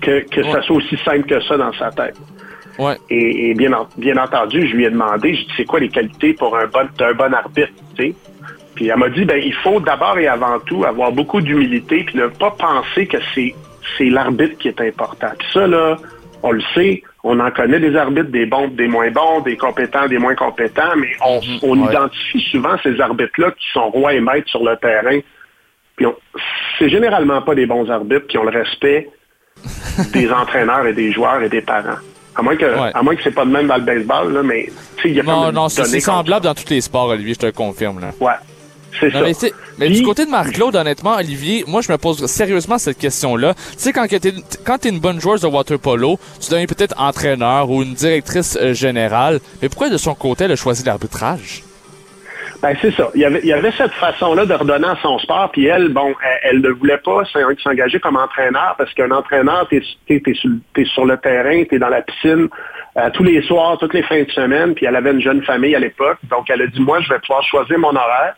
que, 0.00 0.20
que 0.20 0.42
ça 0.44 0.62
soit 0.62 0.76
aussi 0.76 0.96
simple 1.04 1.26
que 1.26 1.40
ça 1.42 1.58
dans 1.58 1.72
sa 1.74 1.90
tête. 1.90 2.16
Ouais. 2.80 2.96
Et, 3.10 3.50
et 3.50 3.54
bien, 3.54 3.72
en- 3.74 3.88
bien 3.98 4.16
entendu, 4.16 4.66
je 4.66 4.74
lui 4.74 4.84
ai 4.86 4.90
demandé, 4.90 5.34
je 5.34 5.42
dis, 5.42 5.52
c'est 5.56 5.64
quoi 5.66 5.80
les 5.80 5.88
qualités 5.90 6.32
pour 6.34 6.56
un 6.56 6.66
bon, 6.66 6.88
un 7.00 7.12
bon 7.12 7.32
arbitre, 7.34 7.72
tu 7.96 8.02
sais? 8.06 8.14
Puis 8.74 8.88
elle 8.88 8.96
m'a 8.96 9.10
dit, 9.10 9.24
ben, 9.24 9.40
il 9.42 9.52
faut 9.54 9.78
d'abord 9.80 10.18
et 10.18 10.26
avant 10.28 10.58
tout 10.60 10.84
avoir 10.84 11.12
beaucoup 11.12 11.40
d'humilité, 11.42 12.04
puis 12.04 12.16
ne 12.16 12.28
pas 12.28 12.52
penser 12.52 13.06
que 13.06 13.18
c'est, 13.34 13.54
c'est 13.98 14.06
l'arbitre 14.08 14.56
qui 14.58 14.68
est 14.68 14.80
important. 14.80 15.28
Puis 15.38 15.48
ça, 15.52 15.66
là, 15.66 15.96
on 16.42 16.52
le 16.52 16.62
sait, 16.74 17.02
on 17.22 17.38
en 17.40 17.50
connaît 17.50 17.80
des 17.80 17.94
arbitres, 17.96 18.30
des 18.30 18.46
bons, 18.46 18.68
des 18.68 18.88
moins 18.88 19.10
bons, 19.10 19.40
des 19.40 19.58
compétents, 19.58 20.06
des 20.06 20.16
moins 20.16 20.34
compétents, 20.34 20.96
mais 20.96 21.08
on, 21.26 21.40
on 21.62 21.78
ouais. 21.82 21.92
identifie 21.92 22.40
souvent 22.50 22.76
ces 22.82 22.98
arbitres-là 22.98 23.50
qui 23.50 23.66
sont 23.74 23.90
rois 23.90 24.14
et 24.14 24.20
maîtres 24.20 24.48
sur 24.48 24.64
le 24.64 24.74
terrain. 24.76 25.18
Puis 25.96 26.06
on- 26.06 26.16
c'est 26.78 26.88
généralement 26.88 27.42
pas 27.42 27.54
des 27.54 27.66
bons 27.66 27.90
arbitres 27.90 28.26
qui 28.28 28.38
ont 28.38 28.44
le 28.44 28.56
respect 28.58 29.10
des 30.14 30.32
entraîneurs 30.32 30.86
et 30.86 30.94
des 30.94 31.12
joueurs 31.12 31.42
et 31.42 31.50
des 31.50 31.60
parents. 31.60 31.98
À 32.36 32.42
moins 32.42 32.56
que, 32.56 32.64
Ouais. 32.64 32.90
à 32.94 33.02
moins 33.02 33.14
que 33.16 33.22
c'est 33.22 33.30
pas 33.34 33.44
de 33.44 33.50
même 33.50 33.66
dans 33.66 33.76
le 33.76 33.82
baseball, 33.82 34.32
là, 34.32 34.42
mais 34.42 34.70
tu 34.96 35.02
sais, 35.02 35.08
il 35.10 35.14
y 35.16 35.20
a 35.20 35.22
Non, 35.24 35.50
non, 35.52 35.68
c'est 35.68 36.00
semblable 36.00 36.44
dans 36.44 36.54
tous 36.54 36.70
les 36.70 36.80
sports, 36.80 37.06
Olivier, 37.08 37.34
je 37.34 37.38
te 37.40 37.46
le 37.46 37.52
confirme. 37.52 38.00
Là. 38.00 38.12
Ouais, 38.20 38.32
c'est 38.98 39.10
ça. 39.10 39.20
mais, 39.78 39.86
Puis- 39.86 39.96
du 39.98 40.02
côté 40.04 40.24
de 40.26 40.30
Marc-Claude, 40.30 40.76
honnêtement, 40.76 41.16
Olivier, 41.16 41.64
moi, 41.66 41.80
je 41.82 41.90
me 41.90 41.98
pose 41.98 42.24
sérieusement 42.26 42.78
cette 42.78 42.98
question-là. 42.98 43.54
Tu 43.54 43.60
sais, 43.78 43.92
quand 43.92 44.06
t'es 44.08 44.32
quand 44.64 44.78
t'es 44.78 44.88
une 44.90 45.00
bonne 45.00 45.20
joueuse 45.20 45.40
de 45.42 45.46
water 45.48 45.78
polo, 45.78 46.18
tu 46.40 46.50
deviens 46.50 46.66
peut-être 46.66 46.94
entraîneur 46.98 47.68
ou 47.70 47.82
une 47.82 47.94
directrice 47.94 48.56
euh, 48.60 48.74
générale. 48.74 49.40
Mais 49.60 49.68
pourquoi, 49.68 49.88
de 49.90 49.96
son 49.98 50.14
côté, 50.14 50.44
elle 50.44 50.52
a 50.52 50.56
choisi 50.56 50.84
l'arbitrage? 50.84 51.62
Ben, 52.62 52.76
c'est 52.82 52.90
ça. 52.94 53.10
Il 53.14 53.20
y, 53.22 53.24
avait, 53.52 53.72
cette 53.72 53.92
façon-là 53.94 54.44
de 54.44 54.52
redonner 54.52 54.88
à 54.88 54.96
son 55.00 55.18
sport, 55.18 55.50
puis 55.50 55.64
elle, 55.64 55.88
bon, 55.88 56.14
elle, 56.42 56.60
ne 56.60 56.68
voulait 56.68 56.98
pas 56.98 57.24
s'en- 57.24 57.56
s'engager 57.62 57.98
comme 58.00 58.16
entraîneur 58.16 58.74
parce 58.76 58.92
qu'un 58.92 59.10
entraîneur, 59.10 59.66
t'es 59.68 59.80
es, 60.10 60.84
sur, 60.84 61.06
le 61.06 61.16
terrain, 61.16 61.64
t'es 61.64 61.78
dans 61.78 61.88
la 61.88 62.02
piscine 62.02 62.48
euh, 62.98 63.08
tous 63.14 63.24
les 63.24 63.40
soirs, 63.42 63.78
toutes 63.78 63.94
les 63.94 64.02
fins 64.02 64.22
de 64.24 64.30
semaine, 64.30 64.74
puis 64.74 64.84
elle 64.84 64.96
avait 64.96 65.12
une 65.12 65.22
jeune 65.22 65.42
famille 65.44 65.74
à 65.74 65.78
l'époque, 65.78 66.18
donc 66.28 66.50
elle 66.50 66.60
a 66.60 66.66
dit, 66.66 66.80
moi, 66.80 67.00
je 67.00 67.08
vais 67.08 67.18
pouvoir 67.20 67.42
choisir 67.44 67.78
mon 67.78 67.96
horaire, 67.96 68.34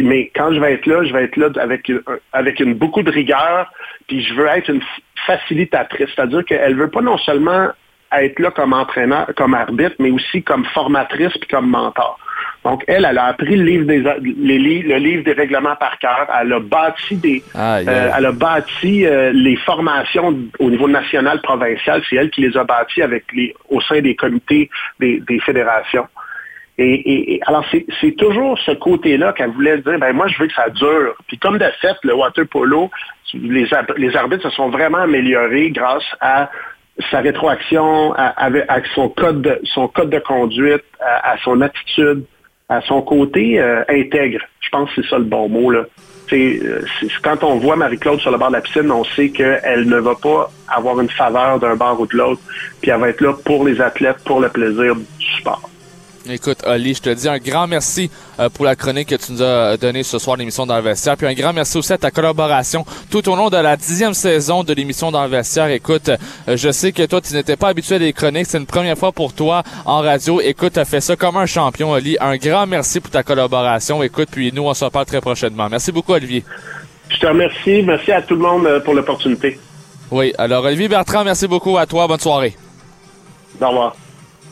mais 0.00 0.30
quand 0.34 0.52
je 0.52 0.60
vais 0.60 0.74
être 0.74 0.86
là, 0.86 1.04
je 1.04 1.12
vais 1.14 1.24
être 1.24 1.36
là 1.36 1.48
avec, 1.58 1.88
une- 1.88 2.02
avec 2.34 2.60
une, 2.60 2.74
beaucoup 2.74 3.02
de 3.02 3.10
rigueur, 3.10 3.72
puis 4.06 4.22
je 4.22 4.34
veux 4.34 4.48
être 4.48 4.68
une 4.68 4.82
facilitatrice, 5.26 6.08
c'est-à-dire 6.14 6.44
qu'elle 6.44 6.76
veut 6.76 6.90
pas 6.90 7.00
non 7.00 7.16
seulement 7.18 7.68
être 8.12 8.38
là 8.38 8.50
comme 8.50 8.72
entraîneur, 8.74 9.28
comme 9.36 9.54
arbitre, 9.54 9.96
mais 9.98 10.10
aussi 10.10 10.42
comme 10.42 10.64
formatrice 10.66 11.32
puis 11.38 11.48
comme 11.48 11.68
mentor. 11.70 12.18
Donc, 12.64 12.82
elle, 12.88 13.06
elle 13.08 13.18
a 13.18 13.26
appris 13.26 13.56
le 13.56 13.64
livre 13.64 13.84
des, 13.84 14.02
les 14.22 14.82
le 14.82 14.96
livre 14.96 15.24
des 15.24 15.32
règlements 15.32 15.76
par 15.76 15.98
cœur. 15.98 16.26
Elle 16.40 16.52
a 16.52 16.60
bâti 16.60 17.16
des, 17.16 17.42
euh, 17.88 18.10
elle 18.16 18.26
a 18.26 18.32
bâti 18.32 19.06
euh, 19.06 19.30
les 19.32 19.56
formations 19.56 20.36
au 20.58 20.70
niveau 20.70 20.88
national, 20.88 21.40
provincial. 21.42 22.02
C'est 22.08 22.16
elle 22.16 22.30
qui 22.30 22.40
les 22.42 22.56
a 22.56 22.64
bâties 22.64 23.02
avec 23.02 23.24
les, 23.32 23.54
au 23.70 23.80
sein 23.80 24.00
des 24.00 24.14
comités 24.16 24.68
des, 25.00 25.20
des 25.20 25.38
fédérations. 25.40 26.06
Et, 26.78 26.84
et- 26.92 27.34
et 27.34 27.40
alors, 27.46 27.64
c'est 28.00 28.16
toujours 28.16 28.58
ce 28.58 28.72
côté-là 28.72 29.32
qu'elle 29.32 29.50
voulait 29.50 29.78
dire, 29.78 29.98
ben 29.98 30.12
moi, 30.12 30.26
je 30.28 30.38
veux 30.38 30.46
que 30.46 30.52
ça 30.54 30.68
dure. 30.68 31.14
Puis 31.26 31.38
comme 31.38 31.56
de 31.56 31.64
fait, 31.80 31.96
le 32.02 32.14
water 32.14 32.46
polo, 32.46 32.90
les 33.32 34.16
arbitres 34.16 34.42
se 34.42 34.50
sont 34.50 34.68
vraiment 34.68 34.98
améliorés 34.98 35.70
grâce 35.70 36.04
à 36.20 36.50
sa 37.10 37.20
rétroaction, 37.20 38.12
avec, 38.14 38.86
son 38.94 39.08
code 39.08 39.42
de, 39.42 39.60
son 39.64 39.88
code 39.88 40.10
de 40.10 40.18
conduite, 40.18 40.84
à, 41.00 41.36
son 41.44 41.60
attitude, 41.60 42.24
à 42.68 42.80
son 42.82 43.02
côté 43.02 43.60
euh, 43.60 43.82
intègre. 43.88 44.40
Je 44.60 44.68
pense 44.70 44.92
que 44.92 45.02
c'est 45.02 45.08
ça 45.08 45.18
le 45.18 45.24
bon 45.24 45.48
mot. 45.48 45.70
Là. 45.70 45.84
Euh, 46.32 46.80
c'est- 47.00 47.08
quand 47.22 47.44
on 47.44 47.56
voit 47.56 47.76
Marie-Claude 47.76 48.20
sur 48.20 48.30
le 48.30 48.38
bord 48.38 48.48
de 48.48 48.54
la 48.54 48.60
piscine, 48.60 48.90
on 48.90 49.04
sait 49.04 49.28
qu'elle 49.28 49.88
ne 49.88 49.98
va 49.98 50.14
pas 50.14 50.50
avoir 50.68 50.98
une 51.00 51.10
faveur 51.10 51.60
d'un 51.60 51.76
bord 51.76 52.00
ou 52.00 52.06
de 52.06 52.16
l'autre, 52.16 52.40
puis 52.80 52.90
elle 52.90 53.00
va 53.00 53.10
être 53.10 53.20
là 53.20 53.34
pour 53.44 53.64
les 53.64 53.80
athlètes, 53.80 54.18
pour 54.24 54.40
le 54.40 54.48
plaisir 54.48 54.96
du 54.96 55.26
sport. 55.38 55.70
Écoute, 56.30 56.58
Oli, 56.66 56.94
je 56.94 57.02
te 57.02 57.10
dis 57.10 57.28
un 57.28 57.38
grand 57.38 57.66
merci 57.66 58.10
euh, 58.38 58.48
pour 58.48 58.64
la 58.64 58.76
chronique 58.76 59.08
que 59.08 59.14
tu 59.14 59.32
nous 59.32 59.42
as 59.42 59.76
donnée 59.76 60.02
ce 60.02 60.18
soir 60.18 60.36
l'émission 60.36 60.66
dans 60.66 60.76
le 60.76 60.82
vestiaire. 60.82 61.16
Puis 61.16 61.26
un 61.26 61.34
grand 61.34 61.52
merci 61.52 61.78
aussi 61.78 61.92
à 61.92 61.98
ta 61.98 62.10
collaboration 62.10 62.84
tout 63.10 63.28
au 63.28 63.36
long 63.36 63.50
de 63.50 63.56
la 63.56 63.76
dixième 63.76 64.14
saison 64.14 64.64
de 64.64 64.72
l'émission 64.72 65.10
dans 65.10 65.22
le 65.22 65.30
vestiaire. 65.30 65.68
Écoute, 65.68 66.08
euh, 66.08 66.56
je 66.56 66.70
sais 66.70 66.92
que 66.92 67.04
toi, 67.06 67.20
tu 67.20 67.34
n'étais 67.34 67.56
pas 67.56 67.68
habitué 67.68 67.96
à 67.96 67.98
des 67.98 68.12
chroniques. 68.12 68.46
C'est 68.46 68.58
une 68.58 68.66
première 68.66 68.98
fois 68.98 69.12
pour 69.12 69.32
toi 69.32 69.62
en 69.84 70.00
radio. 70.00 70.40
Écoute, 70.40 70.74
tu 70.74 70.80
as 70.80 70.84
fait 70.84 71.00
ça 71.00 71.16
comme 71.16 71.36
un 71.36 71.46
champion, 71.46 71.90
Oli. 71.90 72.16
Un 72.20 72.36
grand 72.36 72.66
merci 72.66 73.00
pour 73.00 73.10
ta 73.10 73.22
collaboration. 73.22 74.02
Écoute, 74.02 74.28
puis 74.30 74.52
nous, 74.52 74.64
on 74.64 74.74
se 74.74 74.84
reparle 74.84 75.06
très 75.06 75.20
prochainement. 75.20 75.68
Merci 75.68 75.92
beaucoup, 75.92 76.12
Olivier. 76.12 76.44
Je 77.08 77.18
te 77.18 77.26
remercie. 77.26 77.82
Merci 77.82 78.12
à 78.12 78.22
tout 78.22 78.34
le 78.34 78.40
monde 78.40 78.66
euh, 78.66 78.80
pour 78.80 78.94
l'opportunité. 78.94 79.58
Oui, 80.10 80.32
alors 80.38 80.64
Olivier 80.64 80.88
Bertrand, 80.88 81.24
merci 81.24 81.48
beaucoup 81.48 81.76
à 81.78 81.86
toi. 81.86 82.06
Bonne 82.06 82.20
soirée. 82.20 82.56
Au 83.60 83.68
revoir. 83.68 83.96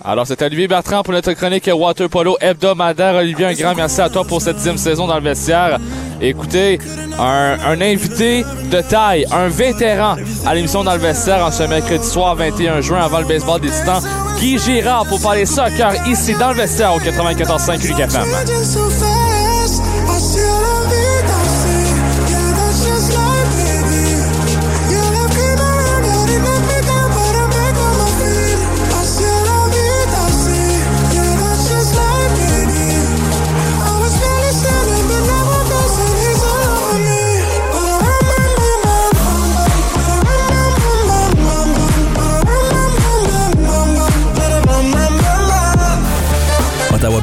Alors, 0.03 0.27
c'était 0.27 0.47
Olivier 0.47 0.69
Bertrand 0.69 1.03
pour 1.03 1.13
notre 1.15 1.33
chronique 1.33 1.69
Water 1.73 2.09
Polo 2.09 2.37
hebdomadaire. 2.41 3.15
Olivier, 3.15 3.47
un 3.47 3.53
grand 3.55 3.75
merci 3.75 4.01
à 4.01 4.09
toi 4.09 4.25
pour 4.25 4.41
cette 4.41 4.57
dixième 4.57 4.77
saison 4.77 5.07
dans 5.07 5.17
le 5.17 5.23
vestiaire. 5.23 5.79
Écoutez, 6.21 6.79
un, 7.19 7.81
invité 7.81 8.45
de 8.71 8.81
taille, 8.81 9.27
un 9.31 9.49
vétéran 9.49 10.17
à 10.47 10.55
l'émission 10.55 10.85
dans 10.85 10.95
le 10.95 11.01
vestiaire 11.01 11.45
en 11.45 11.51
ce 11.51 11.65
mercredi 11.65 12.07
soir 12.07 12.35
21 12.37 12.81
juin 12.81 13.01
avant 13.01 13.21
le 13.21 13.27
baseball 13.27 13.61
des 13.61 13.71
titans, 13.71 14.03
Guy 14.39 14.59
Girard 14.59 15.07
pour 15.07 15.21
parler 15.21 15.47
soccer 15.47 15.95
ici 16.07 16.35
dans 16.35 16.51
le 16.51 16.57
vestiaire 16.57 16.95
au 16.95 17.01
94.5 17.01 17.87
Unique 17.87 19.24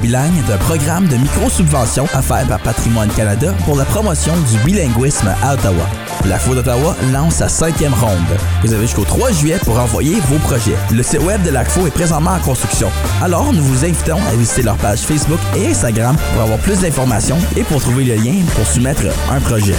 Bilingue 0.01 0.33
est 0.49 0.57
programme 0.57 1.07
de 1.07 1.15
micro-subvention 1.15 2.05
offert 2.15 2.47
par 2.47 2.59
Patrimoine 2.59 3.09
Canada 3.09 3.53
pour 3.65 3.75
la 3.75 3.85
promotion 3.85 4.33
du 4.51 4.57
bilinguisme 4.65 5.31
à 5.43 5.53
Ottawa. 5.53 5.87
La 6.25 6.39
d'Ottawa 6.39 6.95
lance 7.13 7.35
sa 7.35 7.47
cinquième 7.47 7.93
ronde. 7.93 8.37
Vous 8.63 8.73
avez 8.73 8.81
jusqu'au 8.87 9.03
3 9.03 9.31
juillet 9.31 9.59
pour 9.63 9.77
envoyer 9.77 10.15
vos 10.21 10.39
projets. 10.39 10.75
Le 10.91 11.03
site 11.03 11.21
web 11.21 11.43
de 11.43 11.51
l'ACFO 11.51 11.85
est 11.85 11.91
présentement 11.91 12.31
en 12.31 12.39
construction. 12.39 12.89
Alors, 13.21 13.53
nous 13.53 13.61
vous 13.61 13.85
invitons 13.85 14.17
à 14.27 14.35
visiter 14.35 14.63
leur 14.63 14.77
page 14.77 15.01
Facebook 15.01 15.39
et 15.55 15.67
Instagram 15.67 16.15
pour 16.33 16.41
avoir 16.41 16.57
plus 16.59 16.79
d'informations 16.79 17.37
et 17.55 17.63
pour 17.63 17.79
trouver 17.79 18.03
le 18.03 18.15
lien 18.15 18.33
pour 18.55 18.65
soumettre 18.65 19.03
un 19.31 19.39
projet. 19.39 19.75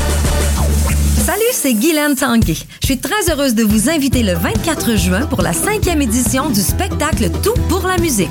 Salut, 1.24 1.42
c'est 1.52 1.74
Guylaine 1.74 2.14
Tanguay. 2.14 2.56
Je 2.80 2.86
suis 2.86 2.98
très 2.98 3.30
heureuse 3.30 3.54
de 3.54 3.64
vous 3.64 3.90
inviter 3.90 4.22
le 4.22 4.34
24 4.34 4.96
juin 4.96 5.26
pour 5.26 5.42
la 5.42 5.52
cinquième 5.52 6.00
édition 6.00 6.48
du 6.50 6.60
spectacle 6.60 7.30
Tout 7.42 7.54
pour 7.68 7.86
la 7.86 7.98
musique. 7.98 8.30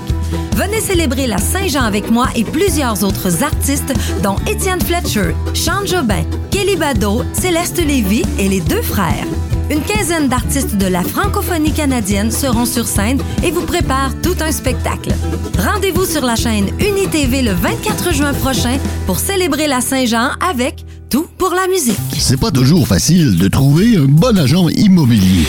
Venez 0.55 0.79
célébrer 0.79 1.27
la 1.27 1.37
Saint-Jean 1.37 1.83
avec 1.83 2.11
moi 2.11 2.27
et 2.35 2.43
plusieurs 2.43 3.03
autres 3.03 3.43
artistes, 3.43 3.93
dont 4.23 4.35
Étienne 4.47 4.81
Fletcher, 4.81 5.33
Sean 5.53 5.85
Jobin, 5.85 6.23
Kelly 6.51 6.75
Bado, 6.75 7.23
Céleste 7.33 7.77
Lévy 7.77 8.23
et 8.37 8.49
les 8.49 8.61
deux 8.61 8.81
frères. 8.81 9.25
Une 9.71 9.81
quinzaine 9.81 10.27
d'artistes 10.27 10.75
de 10.75 10.87
la 10.87 11.01
francophonie 11.01 11.71
canadienne 11.71 12.29
seront 12.29 12.65
sur 12.65 12.85
scène 12.85 13.21
et 13.41 13.51
vous 13.51 13.65
préparent 13.65 14.13
tout 14.21 14.35
un 14.41 14.51
spectacle. 14.51 15.13
Rendez-vous 15.57 16.05
sur 16.05 16.25
la 16.25 16.35
chaîne 16.35 16.69
UniTV 16.79 17.41
le 17.41 17.53
24 17.53 18.13
juin 18.13 18.33
prochain 18.33 18.77
pour 19.05 19.19
célébrer 19.19 19.67
la 19.67 19.79
Saint-Jean 19.79 20.31
avec 20.45 20.85
Tout 21.09 21.25
pour 21.37 21.51
la 21.51 21.67
musique. 21.67 21.97
C'est 22.17 22.39
pas 22.39 22.51
toujours 22.51 22.87
facile 22.87 23.37
de 23.37 23.47
trouver 23.47 23.95
un 23.95 24.05
bon 24.05 24.37
agent 24.37 24.67
immobilier. 24.69 25.45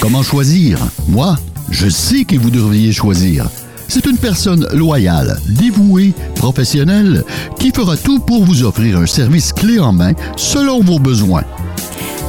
Comment 0.00 0.22
choisir? 0.22 0.78
Moi, 1.08 1.36
je 1.70 1.88
sais 1.88 2.24
que 2.24 2.36
vous 2.36 2.50
devriez 2.50 2.92
choisir. 2.92 3.46
C'est 3.88 4.04
une 4.06 4.18
personne 4.18 4.66
loyale, 4.72 5.38
dévouée, 5.48 6.12
professionnelle, 6.36 7.24
qui 7.58 7.72
fera 7.72 7.96
tout 7.96 8.20
pour 8.20 8.44
vous 8.44 8.62
offrir 8.62 8.98
un 8.98 9.06
service 9.06 9.52
clé 9.52 9.80
en 9.80 9.92
main 9.92 10.12
selon 10.36 10.80
vos 10.80 10.98
besoins. 10.98 11.44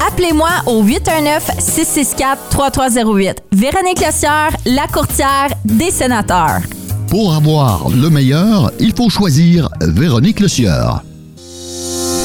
Appelez-moi 0.07 0.49
au 0.65 0.83
819-664-3308. 0.83 3.35
Véronique 3.51 4.03
Lossière, 4.03 4.55
la 4.65 4.87
courtière 4.87 5.49
des 5.63 5.91
sénateurs. 5.91 6.61
Pour 7.07 7.35
avoir 7.35 7.89
le 7.89 8.09
meilleur, 8.09 8.71
il 8.79 8.93
faut 8.95 9.09
choisir 9.09 9.69
Véronique 9.81 10.39
Le 10.39 10.47
Sieur. 10.47 11.03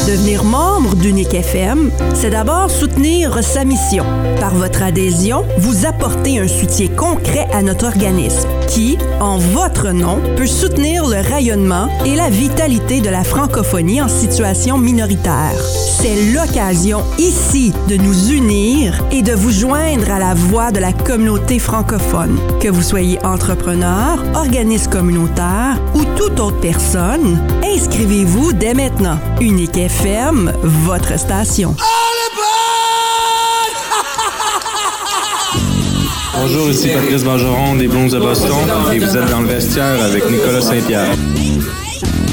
Devenir 0.07 0.45
membre 0.45 0.95
d'Unique 0.95 1.35
FM, 1.35 1.91
c'est 2.15 2.31
d'abord 2.31 2.71
soutenir 2.71 3.43
sa 3.43 3.65
mission. 3.65 4.05
Par 4.39 4.55
votre 4.55 4.85
adhésion, 4.85 5.45
vous 5.59 5.85
apportez 5.85 6.39
un 6.39 6.47
soutien 6.47 6.87
concret 6.87 7.49
à 7.53 7.61
notre 7.61 7.87
organisme. 7.87 8.49
Qui, 8.69 8.99
en 9.21 9.39
votre 9.39 9.91
nom, 9.91 10.21
peut 10.37 10.47
soutenir 10.47 11.07
le 11.07 11.21
rayonnement 11.21 11.89
et 12.05 12.15
la 12.15 12.31
vitalité 12.31 13.01
de 13.01 13.09
la 13.09 13.25
francophonie 13.25 14.03
en 14.03 14.09
situation 14.09 14.79
minoritaire. 14.79 15.55
C'est 16.01 16.33
l'occasion 16.33 17.03
ici 17.19 17.73
de 17.89 17.97
nous 17.97 18.31
unir 18.31 19.03
et 19.11 19.23
de 19.23 19.33
vous 19.33 19.51
joindre 19.51 20.11
à 20.11 20.19
la 20.19 20.35
voix 20.35 20.71
de 20.71 20.81
la 20.81 20.93
communauté 20.93 21.59
francophone. 21.59 22.39
Que 22.61 22.69
vous 22.69 22.83
soyez 22.83 23.19
entrepreneur, 23.25 24.23
organisme 24.35 24.91
communautaire 24.91 25.81
ou 25.95 26.05
toute 26.17 26.41
autre 26.41 26.61
personne, 26.61 27.41
inscrivez-vous 27.65 28.53
dès 28.53 28.75
maintenant. 28.75 29.19
Unique 29.41 29.77
FM, 29.77 30.53
votre 30.63 31.19
station. 31.19 31.75
Bonjour, 36.49 36.71
ici 36.71 36.91
Patrice 36.91 37.25
Bergeron 37.25 37.75
des 37.75 37.89
Blondes 37.89 38.11
de 38.11 38.21
Boston 38.21 38.71
et 38.93 39.01
vous 39.01 39.17
êtes 39.17 39.31
dans 39.33 39.41
le 39.41 39.49
vestiaire 39.49 40.01
avec 40.01 40.31
Nicolas 40.31 40.61
Saint-Pierre. 40.61 41.11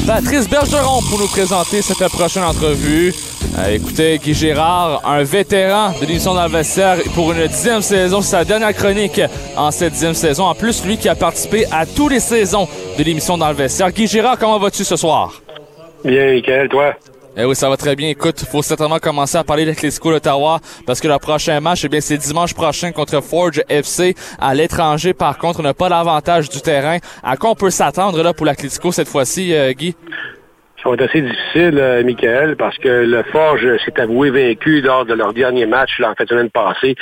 Patrice 0.06 0.48
Bergeron 0.48 1.02
pour 1.10 1.18
nous 1.18 1.28
présenter 1.28 1.82
cette 1.82 2.08
prochaine 2.10 2.44
entrevue. 2.44 3.12
Euh, 3.58 3.74
écoutez, 3.74 4.20
Guy 4.20 4.36
Gérard, 4.36 5.02
un 5.04 5.24
vétéran 5.24 5.94
de 6.00 6.06
l'émission 6.06 6.36
dans 6.36 6.44
le 6.44 6.52
vestiaire 6.52 6.98
pour 7.16 7.32
une 7.32 7.48
dixième 7.48 7.82
saison, 7.82 8.22
c'est 8.22 8.30
sa 8.30 8.46
dernière 8.46 8.76
chronique 8.76 9.20
en 9.58 9.72
cette 9.72 9.94
dixième 9.94 10.14
saison. 10.14 10.44
En 10.44 10.54
plus, 10.54 10.86
lui 10.86 10.98
qui 10.98 11.10
a 11.10 11.16
participé 11.16 11.66
à 11.72 11.88
toutes 11.88 12.12
les 12.12 12.20
saisons 12.20 12.68
de 12.96 13.04
l'émission 13.04 13.36
dans 13.36 13.50
le 13.50 13.56
vestiaire. 13.56 13.92
Guy 13.92 14.06
Gérard, 14.06 14.38
comment 14.38 14.60
vas-tu 14.60 14.84
ce 14.84 14.96
soir? 14.96 15.42
Bien, 16.06 16.34
Michael, 16.34 16.70
toi? 16.70 16.94
Eh 17.36 17.46
oui, 17.46 17.56
ça 17.56 17.68
va 17.68 17.78
très 17.78 17.96
bien. 17.96 18.10
Écoute, 18.10 18.46
faut 18.46 18.62
certainement 18.62 19.00
commencer 19.00 19.38
à 19.38 19.44
parler 19.44 19.66
d'Athlético 19.66 20.12
d'Ottawa 20.12 20.60
parce 20.86 21.02
que 21.02 21.08
le 21.08 21.18
prochain 21.18 21.60
match, 21.60 21.84
eh 21.84 21.90
bien, 21.90 22.00
c'est 22.00 22.18
dimanche 22.18 22.54
prochain 22.54 22.92
contre 22.92 23.22
Forge 23.22 23.64
FC 23.70 24.14
à 24.38 24.54
l'étranger. 24.54 25.16
Par 25.16 25.40
contre, 25.40 25.60
on 25.60 25.64
n'a 25.64 25.74
pas 25.74 25.90
l'avantage 25.90 26.48
du 26.50 26.62
terrain. 26.62 27.00
À 27.24 27.36
quoi 27.36 27.50
on 27.50 27.56
peut 27.56 27.72
s'attendre 27.72 28.22
là 28.22 28.34
pour 28.36 28.46
l'Athlético 28.46 28.92
cette 28.92 29.08
fois-ci, 29.08 29.52
euh, 29.52 29.74
Guy? 29.74 29.96
Ça 30.84 30.90
va 30.90 30.96
être 30.96 31.10
assez 31.10 31.22
difficile, 31.22 31.78
euh, 31.80 32.04
Michael, 32.04 32.58
parce 32.58 32.78
que 32.78 32.90
le 32.90 33.24
Forge 33.32 33.66
s'est 33.86 34.02
avoué 34.02 34.32
vaincu 34.32 34.82
lors 34.82 35.06
de 35.06 35.14
leur 35.14 35.34
dernier 35.34 35.66
match 35.66 35.98
là, 36.00 36.12
en 36.12 36.16
fait 36.16 36.28
semaine 36.28 36.50
passée, 36.50 36.96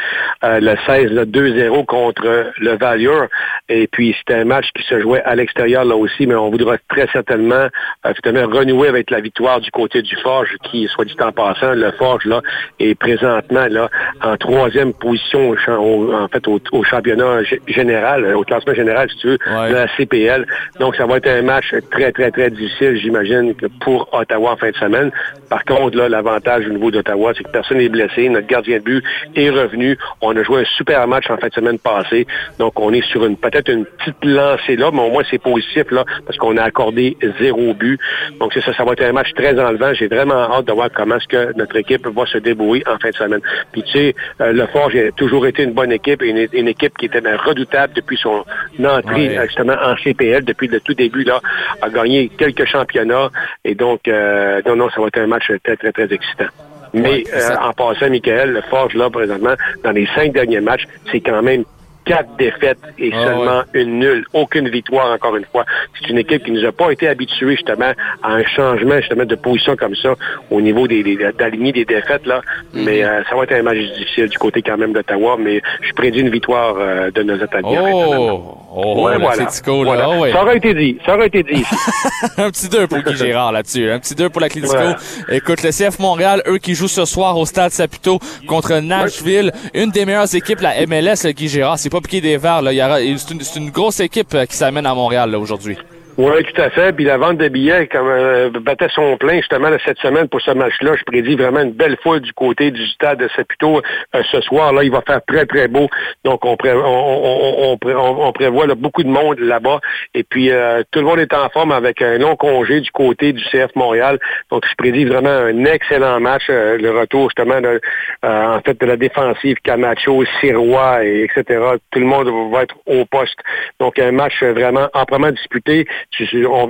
euh, 0.43 0.59
le 0.59 0.75
16, 0.85 1.11
le 1.11 1.25
2-0 1.25 1.85
contre 1.85 2.51
le 2.59 2.77
Valure. 2.77 3.27
Et 3.69 3.87
puis 3.87 4.15
c'était 4.19 4.35
un 4.35 4.45
match 4.45 4.67
qui 4.75 4.83
se 4.83 4.99
jouait 4.99 5.23
à 5.23 5.35
l'extérieur 5.35 5.83
là 5.83 5.95
aussi, 5.95 6.27
mais 6.27 6.35
on 6.35 6.51
voudra 6.51 6.77
très 6.89 7.07
certainement 7.07 7.67
euh, 8.05 8.13
finalement 8.23 8.55
renouer 8.55 8.87
avec 8.87 9.09
la 9.09 9.19
victoire 9.19 9.59
du 9.61 9.71
côté 9.71 10.03
du 10.03 10.15
Forge, 10.17 10.55
qui, 10.63 10.87
soit 10.87 11.05
dit 11.05 11.15
en 11.19 11.31
passant, 11.31 11.73
le 11.73 11.91
Forge 11.93 12.25
là 12.25 12.41
est 12.79 12.93
présentement 12.93 13.65
là 13.67 13.89
en 14.21 14.37
troisième 14.37 14.93
position 14.93 15.55
au, 15.67 16.13
en 16.13 16.27
fait 16.27 16.47
au, 16.47 16.59
au 16.71 16.83
championnat 16.83 17.41
général, 17.67 18.25
euh, 18.25 18.37
au 18.37 18.43
classement 18.43 18.75
général, 18.75 19.09
si 19.09 19.17
tu 19.17 19.27
veux, 19.27 19.37
de 19.37 19.73
la 19.73 19.87
CPL. 19.97 20.45
Donc 20.79 20.95
ça 20.95 21.07
va 21.07 21.17
être 21.17 21.27
un 21.27 21.41
match 21.41 21.73
très, 21.89 22.11
très, 22.11 22.29
très 22.29 22.51
difficile, 22.51 22.97
j'imagine, 22.97 23.55
que 23.55 23.70
pour 23.79 24.09
Ottawa 24.13 24.51
en 24.51 24.57
fin 24.57 24.69
de 24.71 24.75
semaine. 24.75 25.11
Par 25.49 25.63
contre, 25.65 25.97
là, 25.97 26.09
l'avantage 26.09 26.65
au 26.67 26.69
niveau 26.69 26.91
d'Ottawa, 26.91 27.33
c'est 27.35 27.43
que 27.43 27.51
personne 27.51 27.77
n'est 27.77 27.89
blessé. 27.89 28.29
Notre 28.29 28.47
gardien 28.47 28.77
de 28.77 28.83
but 28.83 29.03
est 29.35 29.49
revenu. 29.49 29.97
On 30.21 30.35
a 30.35 30.43
joué 30.43 30.61
un 30.61 30.65
super 30.77 31.07
match 31.07 31.29
en 31.29 31.37
fin 31.37 31.47
de 31.47 31.53
semaine 31.53 31.79
passée. 31.79 32.27
Donc, 32.59 32.79
on 32.79 32.93
est 32.93 33.05
sur 33.07 33.25
une 33.25 33.37
peut-être 33.37 33.69
une 33.69 33.85
petite 33.85 34.23
lancée 34.23 34.75
là, 34.75 34.89
mais 34.93 35.01
au 35.01 35.09
moins 35.09 35.23
c'est 35.29 35.41
positif 35.41 35.89
là, 35.91 36.03
parce 36.25 36.37
qu'on 36.37 36.57
a 36.57 36.63
accordé 36.63 37.17
zéro 37.39 37.73
but. 37.73 37.99
Donc, 38.39 38.51
c'est 38.53 38.61
ça, 38.61 38.73
ça 38.73 38.83
va 38.83 38.93
être 38.93 39.03
un 39.03 39.13
match 39.13 39.33
très 39.33 39.59
enlevant. 39.59 39.93
J'ai 39.93 40.07
vraiment 40.07 40.51
hâte 40.53 40.65
de 40.65 40.73
voir 40.73 40.89
comment 40.93 41.15
est-ce 41.15 41.27
que 41.27 41.57
notre 41.57 41.75
équipe 41.77 42.05
va 42.07 42.25
se 42.25 42.37
débrouiller 42.37 42.83
en 42.87 42.97
fin 42.97 43.09
de 43.09 43.15
semaine. 43.15 43.41
Puis, 43.71 43.83
tu 43.83 43.91
sais, 43.91 44.15
euh, 44.41 44.51
le 44.53 44.65
Forge 44.67 44.95
a 44.95 45.11
toujours 45.11 45.45
été 45.47 45.63
une 45.63 45.73
bonne 45.73 45.91
équipe 45.91 46.21
et 46.21 46.29
une, 46.29 46.47
une 46.53 46.67
équipe 46.67 46.97
qui 46.97 47.05
était 47.05 47.19
redoutable 47.35 47.93
depuis 47.93 48.17
son 48.17 48.43
entrée 48.83 49.21
Ouais. 49.21 49.45
justement 49.47 49.75
en 49.83 49.95
CPL 49.97 50.43
depuis 50.43 50.67
le 50.67 50.79
tout 50.79 50.93
début 50.93 51.23
là, 51.23 51.39
a 51.81 51.89
gagné 51.89 52.29
quelques 52.37 52.65
championnats 52.65 53.29
et 53.63 53.75
donc 53.75 54.07
euh, 54.07 54.61
non 54.65 54.75
non 54.75 54.89
ça 54.89 55.01
va 55.01 55.07
être 55.07 55.19
un 55.19 55.27
match 55.27 55.51
très 55.63 55.77
très 55.77 55.91
très 55.91 56.13
excitant. 56.13 56.49
Mais 56.93 57.23
euh, 57.33 57.55
en 57.61 57.71
passant, 57.71 58.09
Michael, 58.09 58.51
le 58.51 58.61
Forge 58.63 58.95
là 58.95 59.09
présentement 59.09 59.53
dans 59.83 59.91
les 59.91 60.07
cinq 60.13 60.33
derniers 60.33 60.59
matchs, 60.59 60.85
c'est 61.09 61.21
quand 61.21 61.41
même 61.41 61.63
quatre 62.05 62.35
défaites 62.37 62.79
et 62.97 63.11
Ah 63.13 63.25
seulement 63.25 63.61
une 63.73 63.99
nulle, 63.99 64.25
aucune 64.33 64.69
victoire 64.69 65.11
encore 65.11 65.35
une 65.35 65.45
fois. 65.51 65.65
C'est 65.99 66.09
une 66.09 66.17
équipe 66.17 66.43
qui 66.43 66.51
nous 66.51 66.65
a 66.65 66.71
pas 66.71 66.91
été 66.91 67.07
habituée 67.07 67.51
justement 67.55 67.91
à 68.23 68.33
un 68.33 68.43
changement 68.43 68.97
justement 68.99 69.25
de 69.25 69.35
position 69.35 69.75
comme 69.75 69.95
ça 69.95 70.15
au 70.49 70.61
niveau 70.61 70.87
des, 70.87 71.03
des 71.03 71.17
d'aligner 71.37 71.71
des 71.71 71.85
défaites 71.85 72.25
là. 72.25 72.41
Mhm. 72.73 72.83
Mais 72.83 73.03
euh, 73.03 73.23
ça 73.29 73.35
va 73.35 73.43
être 73.43 73.53
un 73.53 73.63
match 73.63 73.77
difficile 73.77 74.27
du 74.29 74.37
côté 74.37 74.61
quand 74.61 74.77
même 74.77 74.93
d'Ottawa, 74.93 75.37
mais 75.39 75.61
je 75.81 75.93
prédis 75.93 76.19
une 76.19 76.29
victoire 76.29 76.75
euh, 76.79 77.11
de 77.11 77.23
nos 77.23 77.35
Italiens. 77.35 77.81
Oh! 77.93 78.57
Oh, 78.73 79.05
Ouais, 79.05 79.17
voilà. 79.17 79.43
là. 79.43 79.49
Voilà. 79.67 80.09
Ouais. 80.17 80.31
Ça 80.31 80.43
aurait 80.43 80.55
été 80.57 80.73
dit. 80.73 80.97
Ça 81.05 81.15
aurait 81.15 81.27
été 81.27 81.43
dit. 81.43 81.63
un 82.37 82.49
petit 82.49 82.69
2 82.69 82.87
pour 82.87 82.99
Guy 82.99 83.17
Gérard 83.17 83.51
là-dessus. 83.51 83.91
Un 83.91 83.99
petit 83.99 84.15
2 84.15 84.29
pour 84.29 84.39
l'Atletico. 84.39 84.73
Voilà. 84.73 84.97
Écoute, 85.29 85.61
le 85.63 85.71
CF 85.71 85.99
Montréal, 85.99 86.41
eux 86.47 86.57
qui 86.57 86.73
jouent 86.73 86.87
ce 86.87 87.03
soir 87.03 87.37
au 87.37 87.45
Stade 87.45 87.71
Saputo 87.71 88.19
contre 88.47 88.75
Nashville, 88.79 89.51
une 89.73 89.91
des 89.91 90.05
meilleures 90.05 90.33
équipes, 90.33 90.61
la 90.61 90.85
MLS, 90.87 91.25
le 91.25 91.31
Guy 91.33 91.49
Gérard. 91.49 91.77
C'est 91.79 91.89
pas 91.91 91.99
piqué 91.99 92.21
des 92.21 92.37
verres, 92.37 92.63
C'est 92.63 93.59
une, 93.59 93.69
grosse 93.69 93.99
équipe 93.99 94.33
euh, 94.33 94.45
qui 94.45 94.55
s'amène 94.55 94.85
à 94.85 94.95
Montréal, 94.95 95.35
aujourd'hui. 95.35 95.77
Oui, 96.17 96.43
tout 96.43 96.61
à 96.61 96.69
fait. 96.69 96.93
Puis 96.93 97.05
la 97.05 97.17
vente 97.17 97.37
de 97.37 97.47
billets 97.47 97.87
comme, 97.87 98.07
euh, 98.07 98.49
battait 98.61 98.89
son 98.93 99.17
plein 99.17 99.37
justement 99.37 99.69
cette 99.85 99.97
semaine 99.99 100.27
pour 100.27 100.41
ce 100.41 100.51
match-là. 100.51 100.91
Je 100.97 101.03
prédis 101.03 101.35
vraiment 101.35 101.61
une 101.61 101.71
belle 101.71 101.97
foule 102.03 102.19
du 102.19 102.33
côté 102.33 102.69
du 102.69 102.85
stade 102.87 103.19
de 103.19 103.29
Saputo 103.35 103.81
euh, 104.15 104.21
ce 104.31 104.41
soir. 104.41 104.73
Là, 104.73 104.83
il 104.83 104.91
va 104.91 105.01
faire 105.01 105.21
très, 105.25 105.45
très 105.45 105.67
beau. 105.67 105.87
Donc, 106.25 106.43
on, 106.45 106.57
on, 106.63 106.67
on, 106.75 107.71
on, 107.71 107.77
pré- 107.77 107.95
on- 107.95 108.27
on 108.27 108.31
prévoit 108.33 108.67
là, 108.67 108.75
beaucoup 108.75 109.03
de 109.03 109.07
monde 109.09 109.39
là-bas. 109.39 109.79
Et 110.13 110.23
puis, 110.23 110.51
euh, 110.51 110.83
tout 110.91 110.99
le 110.99 111.05
monde 111.05 111.19
est 111.19 111.33
en 111.33 111.49
forme 111.49 111.71
avec 111.71 112.01
un 112.01 112.17
long 112.17 112.35
congé 112.35 112.81
du 112.81 112.91
côté 112.91 113.31
du 113.33 113.43
CF 113.45 113.73
Montréal. 113.75 114.19
Donc, 114.51 114.65
je 114.69 114.75
prédis 114.75 115.05
vraiment 115.05 115.29
un 115.29 115.65
excellent 115.65 116.19
match. 116.19 116.43
euh, 116.49 116.77
le 116.77 116.91
retour 116.91 117.29
justement 117.29 117.61
de, 117.61 117.79
euh, 118.25 118.45
en 118.57 118.59
fait 118.61 118.79
de 118.79 118.85
la 118.85 118.97
défensive 118.97 119.55
Camacho, 119.63 120.23
Sirois, 120.39 121.05
et 121.05 121.23
etc. 121.23 121.59
Tout 121.91 121.99
le 121.99 122.05
monde 122.05 122.29
va 122.51 122.63
être 122.63 122.75
au 122.85 123.05
poste. 123.05 123.39
Donc, 123.79 123.97
un 123.97 124.11
match 124.11 124.43
vraiment 124.43 124.87
amplement 124.93 125.31
disputé. 125.31 125.87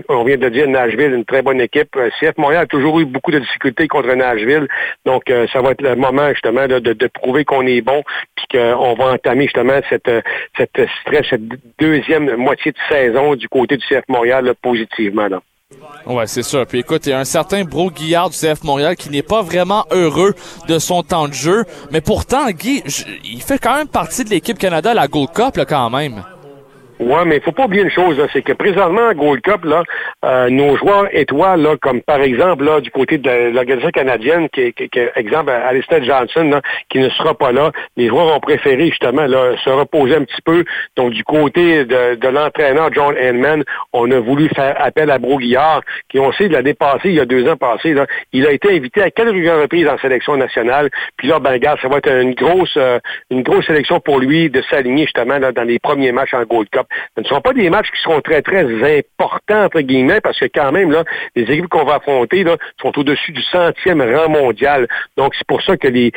On, 0.09 0.23
vient 0.23 0.37
de 0.37 0.49
dire 0.49 0.67
Nashville, 0.67 1.13
une 1.13 1.25
très 1.25 1.41
bonne 1.41 1.61
équipe. 1.61 1.95
Euh, 1.95 2.09
CF 2.19 2.37
Montréal 2.37 2.63
a 2.63 2.67
toujours 2.67 2.99
eu 2.99 3.05
beaucoup 3.05 3.31
de 3.31 3.39
difficultés 3.39 3.87
contre 3.87 4.13
Nashville. 4.13 4.67
Donc, 5.05 5.29
euh, 5.29 5.47
ça 5.51 5.61
va 5.61 5.71
être 5.71 5.81
le 5.81 5.95
moment 5.95 6.29
justement 6.29 6.67
de, 6.67 7.07
prouver 7.07 7.45
qu'on 7.45 7.65
est 7.65 7.81
bon, 7.81 8.03
puis 8.35 8.45
qu'on 8.59 8.93
va 8.93 9.13
entamer 9.13 9.43
justement 9.43 9.79
cette, 9.89 10.07
euh, 10.07 10.21
cette 10.57 10.79
stress, 11.01 11.25
cette 11.29 11.47
deuxième 11.79 12.35
moitié 12.35 12.71
de 12.71 12.77
saison 12.89 13.35
du 13.35 13.47
côté 13.49 13.77
du 13.77 13.85
CF 13.85 14.03
Montréal 14.07 14.45
là, 14.45 14.53
positivement. 14.61 15.27
Là. 15.27 15.41
Ouais, 16.05 16.27
c'est 16.27 16.43
sûr. 16.43 16.65
Puis 16.65 16.79
écoute, 16.79 17.05
il 17.05 17.11
y 17.11 17.13
a 17.13 17.19
un 17.19 17.25
certain 17.25 17.63
Bro 17.63 17.91
Guillard 17.91 18.29
du 18.29 18.37
CF 18.37 18.63
Montréal 18.63 18.95
qui 18.95 19.09
n'est 19.09 19.21
pas 19.21 19.41
vraiment 19.41 19.85
heureux 19.91 20.33
de 20.67 20.79
son 20.79 21.03
temps 21.03 21.27
de 21.27 21.33
jeu. 21.33 21.63
Mais 21.91 22.01
pourtant, 22.01 22.49
Guy, 22.49 22.83
il 23.23 23.41
fait 23.41 23.59
quand 23.59 23.75
même 23.75 23.87
partie 23.87 24.23
de 24.23 24.29
l'équipe 24.29 24.57
Canada 24.57 24.91
à 24.91 24.93
la 24.93 25.07
Gold 25.07 25.31
Cup, 25.31 25.57
là, 25.57 25.65
quand 25.65 25.89
même. 25.89 26.23
Ouais, 27.01 27.25
mais 27.25 27.37
il 27.37 27.41
faut 27.41 27.51
pas 27.51 27.65
oublier 27.65 27.81
une 27.81 27.89
chose, 27.89 28.15
c'est 28.31 28.43
que 28.43 28.53
présentement, 28.53 29.07
à 29.07 29.15
Gold 29.15 29.41
Cup, 29.41 29.65
là, 29.65 29.81
euh, 30.23 30.49
nos 30.51 30.75
joueurs 30.75 31.07
étoiles, 31.11 31.59
là, 31.63 31.75
comme 31.81 31.99
par 32.01 32.21
exemple 32.21 32.63
là, 32.63 32.79
du 32.79 32.91
côté 32.91 33.17
de 33.17 33.49
l'organisation 33.51 33.89
canadienne, 33.89 34.47
qui, 34.49 34.71
qui, 34.73 34.87
qui- 34.87 34.99
exemple 35.15 35.49
Alistair 35.49 36.03
Johnson, 36.03 36.61
qui 36.89 36.99
ne 36.99 37.09
sera 37.09 37.33
pas 37.33 37.51
là, 37.51 37.71
les 37.97 38.07
joueurs 38.07 38.35
ont 38.35 38.39
préféré 38.39 38.89
justement 38.89 39.25
là, 39.25 39.55
se 39.63 39.69
reposer 39.71 40.15
un 40.15 40.25
petit 40.25 40.41
peu. 40.45 40.63
Donc, 40.95 41.13
du 41.13 41.23
côté 41.23 41.85
de, 41.85 42.27
l'entraîneur 42.27 42.93
John 42.93 43.15
Henman, 43.17 43.63
on 43.93 44.11
a 44.11 44.19
voulu 44.19 44.47
faire 44.49 44.75
appel 44.79 45.09
à 45.09 45.17
Broguillard, 45.17 45.81
qui 46.07 46.19
on 46.19 46.31
sait 46.33 46.49
l'a 46.49 46.61
dépassé 46.61 47.09
il 47.09 47.15
y 47.15 47.19
a 47.19 47.25
deux 47.25 47.49
ans 47.49 47.57
passés. 47.57 47.95
Il 48.31 48.45
a 48.45 48.51
été 48.51 48.75
invité 48.75 49.01
à 49.01 49.09
quelques 49.09 49.33
reprises 49.49 49.87
en 49.87 49.97
sélection 49.97 50.37
nationale. 50.37 50.91
Puis 51.17 51.27
là, 51.29 51.39
ben 51.39 51.53
regarde, 51.53 51.79
ça 51.81 51.87
va 51.87 51.97
être 51.97 52.11
une 52.11 52.35
grosse, 52.35 52.77
euh, 52.77 52.99
une 53.31 53.41
grosse 53.41 53.65
sélection 53.65 53.99
pour 53.99 54.19
lui 54.19 54.51
de 54.51 54.61
s'aligner 54.69 55.05
justement 55.05 55.39
là, 55.39 55.51
dans 55.51 55.63
les 55.63 55.79
premiers 55.79 56.11
matchs 56.11 56.35
en 56.35 56.43
Gold 56.43 56.69
Cup. 56.69 56.85
Ce 57.15 57.21
ne 57.21 57.25
sont 57.25 57.41
pas 57.41 57.53
des 57.53 57.69
matchs 57.69 57.91
qui 57.91 58.01
seront 58.01 58.21
très, 58.21 58.41
très 58.41 58.63
importants, 58.97 59.65
entre 59.65 59.81
guillemets, 59.81 60.21
parce 60.21 60.39
que 60.39 60.45
quand 60.53 60.71
même, 60.71 60.91
là, 60.91 61.03
les 61.35 61.43
équipes 61.43 61.67
qu'on 61.67 61.85
va 61.85 61.95
affronter 61.95 62.43
là, 62.43 62.57
sont 62.81 62.97
au-dessus 62.97 63.31
du 63.31 63.41
centième 63.43 64.01
rang 64.01 64.29
mondial. 64.29 64.87
Donc, 65.17 65.33
c'est 65.35 65.47
pour 65.47 65.61
ça 65.61 65.77
que 65.77 65.87
les, 65.87 66.11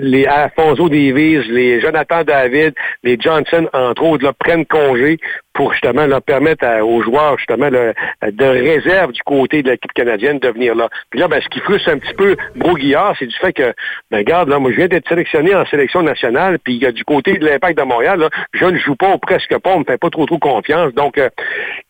les 0.00 0.26
Alfonso 0.26 0.88
Davies, 0.88 1.44
les 1.48 1.80
Jonathan 1.80 2.24
David, 2.24 2.74
les 3.02 3.18
Johnson, 3.20 3.68
entre 3.72 4.02
autres, 4.02 4.32
prennent 4.38 4.66
congé 4.66 5.18
pour 5.60 5.74
justement 5.74 6.06
leur 6.06 6.22
permettre 6.22 6.66
aux 6.80 7.02
joueurs 7.02 7.36
justement 7.36 7.68
là, 7.68 7.92
de 8.22 8.44
réserve 8.46 9.12
du 9.12 9.20
côté 9.22 9.62
de 9.62 9.70
l'équipe 9.70 9.92
canadienne 9.92 10.38
de 10.38 10.48
venir 10.48 10.74
là. 10.74 10.88
Puis 11.10 11.20
là, 11.20 11.28
ben, 11.28 11.38
ce 11.42 11.48
qui 11.50 11.60
frustre 11.60 11.90
un 11.90 11.98
petit 11.98 12.14
peu 12.14 12.34
Broguillard, 12.56 13.14
c'est 13.18 13.26
du 13.26 13.36
fait 13.36 13.52
que, 13.52 13.74
ben 14.10 14.18
regarde, 14.18 14.48
là, 14.48 14.58
moi 14.58 14.70
je 14.70 14.76
viens 14.76 14.88
d'être 14.88 15.06
sélectionné 15.06 15.54
en 15.54 15.66
sélection 15.66 16.00
nationale, 16.02 16.58
puis 16.60 16.82
euh, 16.82 16.92
du 16.92 17.04
côté 17.04 17.36
de 17.36 17.44
l'impact 17.44 17.76
de 17.76 17.82
Montréal, 17.82 18.20
là, 18.20 18.30
je 18.54 18.64
ne 18.64 18.78
joue 18.78 18.96
pas 18.96 19.12
ou 19.12 19.18
presque 19.18 19.54
pas, 19.58 19.74
on 19.74 19.80
me 19.80 19.84
fait 19.84 19.98
pas 19.98 20.08
trop 20.08 20.24
trop 20.24 20.38
confiance. 20.38 20.94
Donc, 20.94 21.18
euh, 21.18 21.28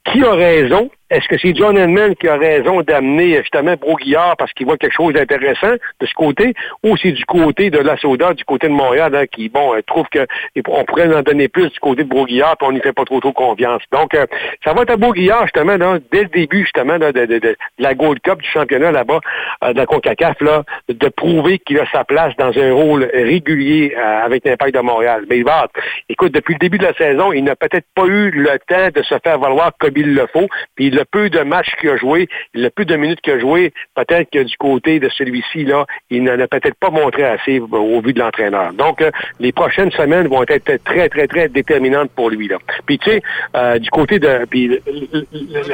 qui 0.04 0.24
a 0.24 0.32
raison? 0.32 0.90
Est-ce 1.10 1.26
que 1.26 1.36
c'est 1.38 1.56
John 1.56 1.76
Edman 1.76 2.14
qui 2.14 2.28
a 2.28 2.36
raison 2.36 2.82
d'amener 2.82 3.38
justement 3.38 3.74
Broguillard 3.74 4.36
parce 4.36 4.52
qu'il 4.52 4.66
voit 4.66 4.76
quelque 4.76 4.94
chose 4.94 5.12
d'intéressant 5.12 5.72
de 6.00 6.06
ce 6.06 6.14
côté, 6.14 6.54
ou 6.84 6.96
c'est 6.96 7.10
du 7.10 7.24
côté 7.24 7.70
de 7.70 7.78
la 7.78 7.96
Soda, 7.96 8.32
du 8.32 8.44
côté 8.44 8.68
de 8.68 8.72
Montréal, 8.72 9.12
hein, 9.16 9.26
qui, 9.26 9.48
bon, 9.48 9.74
euh, 9.74 9.80
trouve 9.84 10.06
que 10.08 10.24
on 10.68 10.84
pourrait 10.84 11.12
en 11.12 11.22
donner 11.22 11.48
plus 11.48 11.68
du 11.68 11.80
côté 11.80 12.04
de 12.04 12.08
Broguillard, 12.08 12.56
puis 12.56 12.68
on 12.68 12.72
n'y 12.72 12.80
fait 12.80 12.92
pas 12.92 13.04
trop 13.04 13.18
trop 13.18 13.32
confiance. 13.32 13.82
Donc, 13.90 14.14
euh, 14.14 14.24
ça 14.64 14.72
va 14.72 14.82
être 14.82 14.90
à 14.90 14.96
Broguillard, 14.96 15.42
justement, 15.42 15.76
dès 16.12 16.22
le 16.22 16.28
début, 16.28 16.62
justement, 16.62 16.98
de, 16.98 17.56
la 17.78 17.94
Gold 17.94 18.20
Cup 18.20 18.40
du 18.40 18.48
championnat 18.48 18.92
là-bas, 18.92 19.18
euh, 19.64 19.72
de 19.72 19.78
la 19.78 19.86
CONCACAF, 19.86 20.40
là, 20.40 20.62
de 20.88 21.08
prouver 21.08 21.58
qu'il 21.58 21.80
a 21.80 21.86
sa 21.90 22.04
place 22.04 22.36
dans 22.36 22.56
un 22.56 22.72
rôle 22.72 23.10
régulier 23.12 23.96
avec 23.96 24.44
l'impact 24.44 24.74
de 24.76 24.80
Montréal. 24.80 25.24
Mais 25.28 25.38
il 25.38 25.44
va, 25.44 25.66
écoute, 26.08 26.32
depuis 26.32 26.54
le 26.54 26.58
début 26.60 26.78
de 26.78 26.84
la 26.84 26.94
saison, 26.94 27.32
il 27.32 27.42
n'a 27.42 27.56
peut-être 27.56 27.86
pas 27.96 28.06
eu 28.06 28.30
le 28.30 28.58
temps 28.68 28.88
de 28.94 29.02
se 29.02 29.18
faire 29.24 29.38
valoir 29.38 29.72
comme 29.78 29.92
il 29.96 30.14
le 30.14 30.26
faut, 30.32 30.48
puis 30.76 30.90
le 31.00 31.04
peu 31.06 31.30
de 31.30 31.40
matchs 31.40 31.74
qu'il 31.80 31.88
a 31.90 31.96
joué, 31.96 32.28
le 32.52 32.68
peu 32.68 32.84
de 32.84 32.94
minutes 32.96 33.20
qu'il 33.22 33.32
a 33.32 33.38
joué, 33.38 33.72
peut-être 33.94 34.28
que 34.30 34.42
du 34.42 34.56
côté 34.58 35.00
de 35.00 35.08
celui-ci, 35.08 35.64
là, 35.64 35.86
il 36.10 36.22
n'en 36.24 36.38
a 36.38 36.46
peut-être 36.46 36.78
pas 36.78 36.90
montré 36.90 37.24
assez 37.24 37.58
au 37.60 38.00
vu 38.00 38.12
de 38.12 38.20
l'entraîneur. 38.20 38.72
Donc, 38.74 39.00
euh, 39.00 39.10
les 39.38 39.52
prochaines 39.52 39.90
semaines 39.92 40.28
vont 40.28 40.42
être 40.42 40.76
très, 40.84 41.08
très, 41.08 41.26
très 41.26 41.48
déterminantes 41.48 42.10
pour 42.14 42.28
lui. 42.30 42.48
Là. 42.48 42.58
Puis, 42.86 42.98
tu 42.98 43.10
sais, 43.10 43.22
euh, 43.56 43.78
du 43.78 43.88
côté 43.90 44.18
de... 44.18 44.44
Puis, 44.50 44.78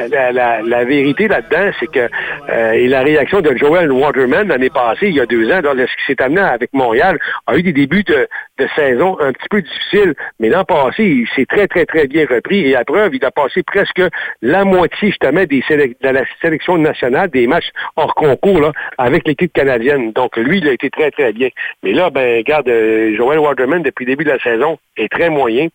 la, 0.01 0.85
vérité 0.85 1.27
là-dedans, 1.27 1.71
c'est 1.79 1.91
que 1.91 2.07
euh, 2.49 2.71
et 2.71 2.87
la 2.87 3.01
réaction 3.01 3.41
de 3.41 3.55
Joel 3.57 3.91
Waterman 3.91 4.47
l'année 4.47 4.69
passée, 4.69 5.07
il 5.09 5.15
y 5.15 5.19
a 5.19 5.25
deux 5.25 5.51
ans, 5.51 5.59
lorsqu'il 5.61 6.05
s'est 6.07 6.21
amené 6.21 6.41
avec 6.41 6.71
Montréal, 6.73 7.19
a 7.47 7.57
eu 7.57 7.63
des 7.63 7.73
débuts 7.73 8.03
de, 8.03 8.27
de 8.59 8.67
saison 8.75 9.17
un 9.19 9.33
petit 9.33 9.49
peu 9.49 9.61
difficiles. 9.61 10.13
Mais 10.39 10.49
l'an 10.49 10.63
passé, 10.63 11.03
il 11.03 11.27
s'est 11.35 11.45
très, 11.45 11.67
très, 11.67 11.85
très 11.85 12.07
bien 12.07 12.25
repris. 12.29 12.59
Et 12.67 12.75
à 12.75 12.85
preuve, 12.85 13.15
il 13.15 13.25
a 13.25 13.31
passé 13.31 13.63
presque 13.63 14.01
la 14.41 14.63
moitié, 14.63 15.11
justement, 15.21 15.43
des 15.45 15.63
de 15.69 16.09
la 16.09 16.23
sélection 16.41 16.77
nationale, 16.77 17.29
des 17.29 17.47
matchs 17.47 17.69
hors 17.95 18.13
concours, 18.15 18.61
là, 18.61 18.71
avec 18.97 19.27
l'équipe 19.27 19.51
canadienne. 19.51 20.11
Donc, 20.11 20.37
lui, 20.37 20.59
il 20.59 20.67
a 20.67 20.71
été 20.73 20.89
très, 20.89 21.11
très 21.11 21.33
bien. 21.33 21.49
Mais 21.83 21.93
là, 21.93 22.09
ben, 22.09 22.37
regarde, 22.37 22.69
euh, 22.69 23.15
Joel 23.15 23.39
Waterman, 23.39 23.83
depuis 23.83 24.05
le 24.05 24.11
début 24.11 24.23
de 24.23 24.31
la 24.31 24.39
saison, 24.39 24.77
est 24.95 25.11
très 25.11 25.29
moyen. 25.29 25.67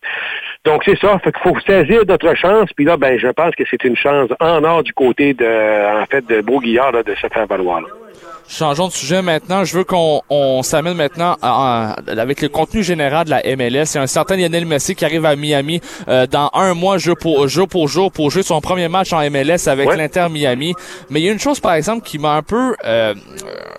Donc, 0.65 0.83
c'est 0.85 0.97
ça. 0.99 1.19
Fait 1.19 1.31
qu'il 1.31 1.41
faut 1.41 1.59
saisir 1.59 2.01
notre 2.07 2.35
chance. 2.35 2.69
Puis 2.75 2.85
là, 2.85 2.97
ben, 2.97 3.17
je 3.19 3.27
pense 3.27 3.55
que 3.55 3.63
c'est 3.69 3.83
une 3.83 3.95
chance 3.95 4.29
en 4.39 4.63
or 4.63 4.83
du 4.83 4.93
côté 4.93 5.33
de, 5.33 6.01
en 6.01 6.05
fait, 6.05 6.25
de 6.27 6.41
Broguillard, 6.41 6.91
de 6.91 7.15
se 7.15 7.27
faire 7.27 7.47
valoir. 7.47 7.81
là. 7.81 7.87
Changeons 8.47 8.87
de 8.89 8.93
sujet 8.93 9.21
maintenant. 9.21 9.63
Je 9.63 9.75
veux 9.77 9.83
qu'on 9.83 10.21
on 10.29 10.61
s'amène 10.63 10.95
maintenant 10.95 11.37
à- 11.41 11.95
à- 11.95 12.11
avec 12.19 12.41
le 12.41 12.49
contenu 12.49 12.83
général 12.83 13.25
de 13.25 13.29
la 13.31 13.41
MLS. 13.55 13.93
Il 13.93 13.95
y 13.95 13.97
a 13.97 14.01
un 14.01 14.07
certain 14.07 14.35
Lionel 14.35 14.65
Messi 14.65 14.95
qui 14.95 15.05
arrive 15.05 15.25
à 15.25 15.35
Miami 15.35 15.81
euh, 16.07 16.27
dans 16.27 16.49
un 16.53 16.73
mois, 16.73 16.97
jour 16.97 17.15
pour 17.19 17.47
jour 17.47 17.67
pour 17.67 17.87
jour, 17.87 18.11
pour 18.11 18.29
jouer 18.29 18.43
son 18.43 18.59
premier 18.61 18.89
match 18.89 19.11
en 19.13 19.21
MLS 19.29 19.67
avec 19.67 19.87
Ouais. 19.89 19.97
l'Inter 19.97 20.27
Miami. 20.29 20.75
Mais 21.09 21.21
il 21.21 21.25
y 21.25 21.29
a 21.29 21.31
une 21.31 21.39
chose, 21.39 21.59
par 21.59 21.73
exemple, 21.73 22.05
qui 22.05 22.19
m'a 22.19 22.33
un 22.35 22.43
peu, 22.43 22.75
euh, 22.85 23.15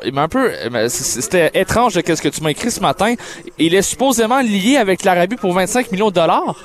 il 0.05 0.13
m'a 0.13 0.23
un 0.23 0.29
peu, 0.29 0.51
euh, 0.51 0.89
c'était 0.89 1.51
étrange 1.55 1.95
de 1.95 2.03
ce 2.15 2.21
que 2.23 2.29
tu 2.29 2.43
m'as 2.43 2.51
écrit 2.51 2.71
ce 2.71 2.81
matin. 2.81 3.15
Il 3.59 3.75
est 3.75 3.83
supposément 3.83 4.41
lié 4.41 4.77
avec 4.77 5.05
l'Arabie 5.05 5.37
pour 5.37 5.53
25 5.53 5.93
millions 5.93 6.09
de 6.09 6.15
dollars. 6.15 6.57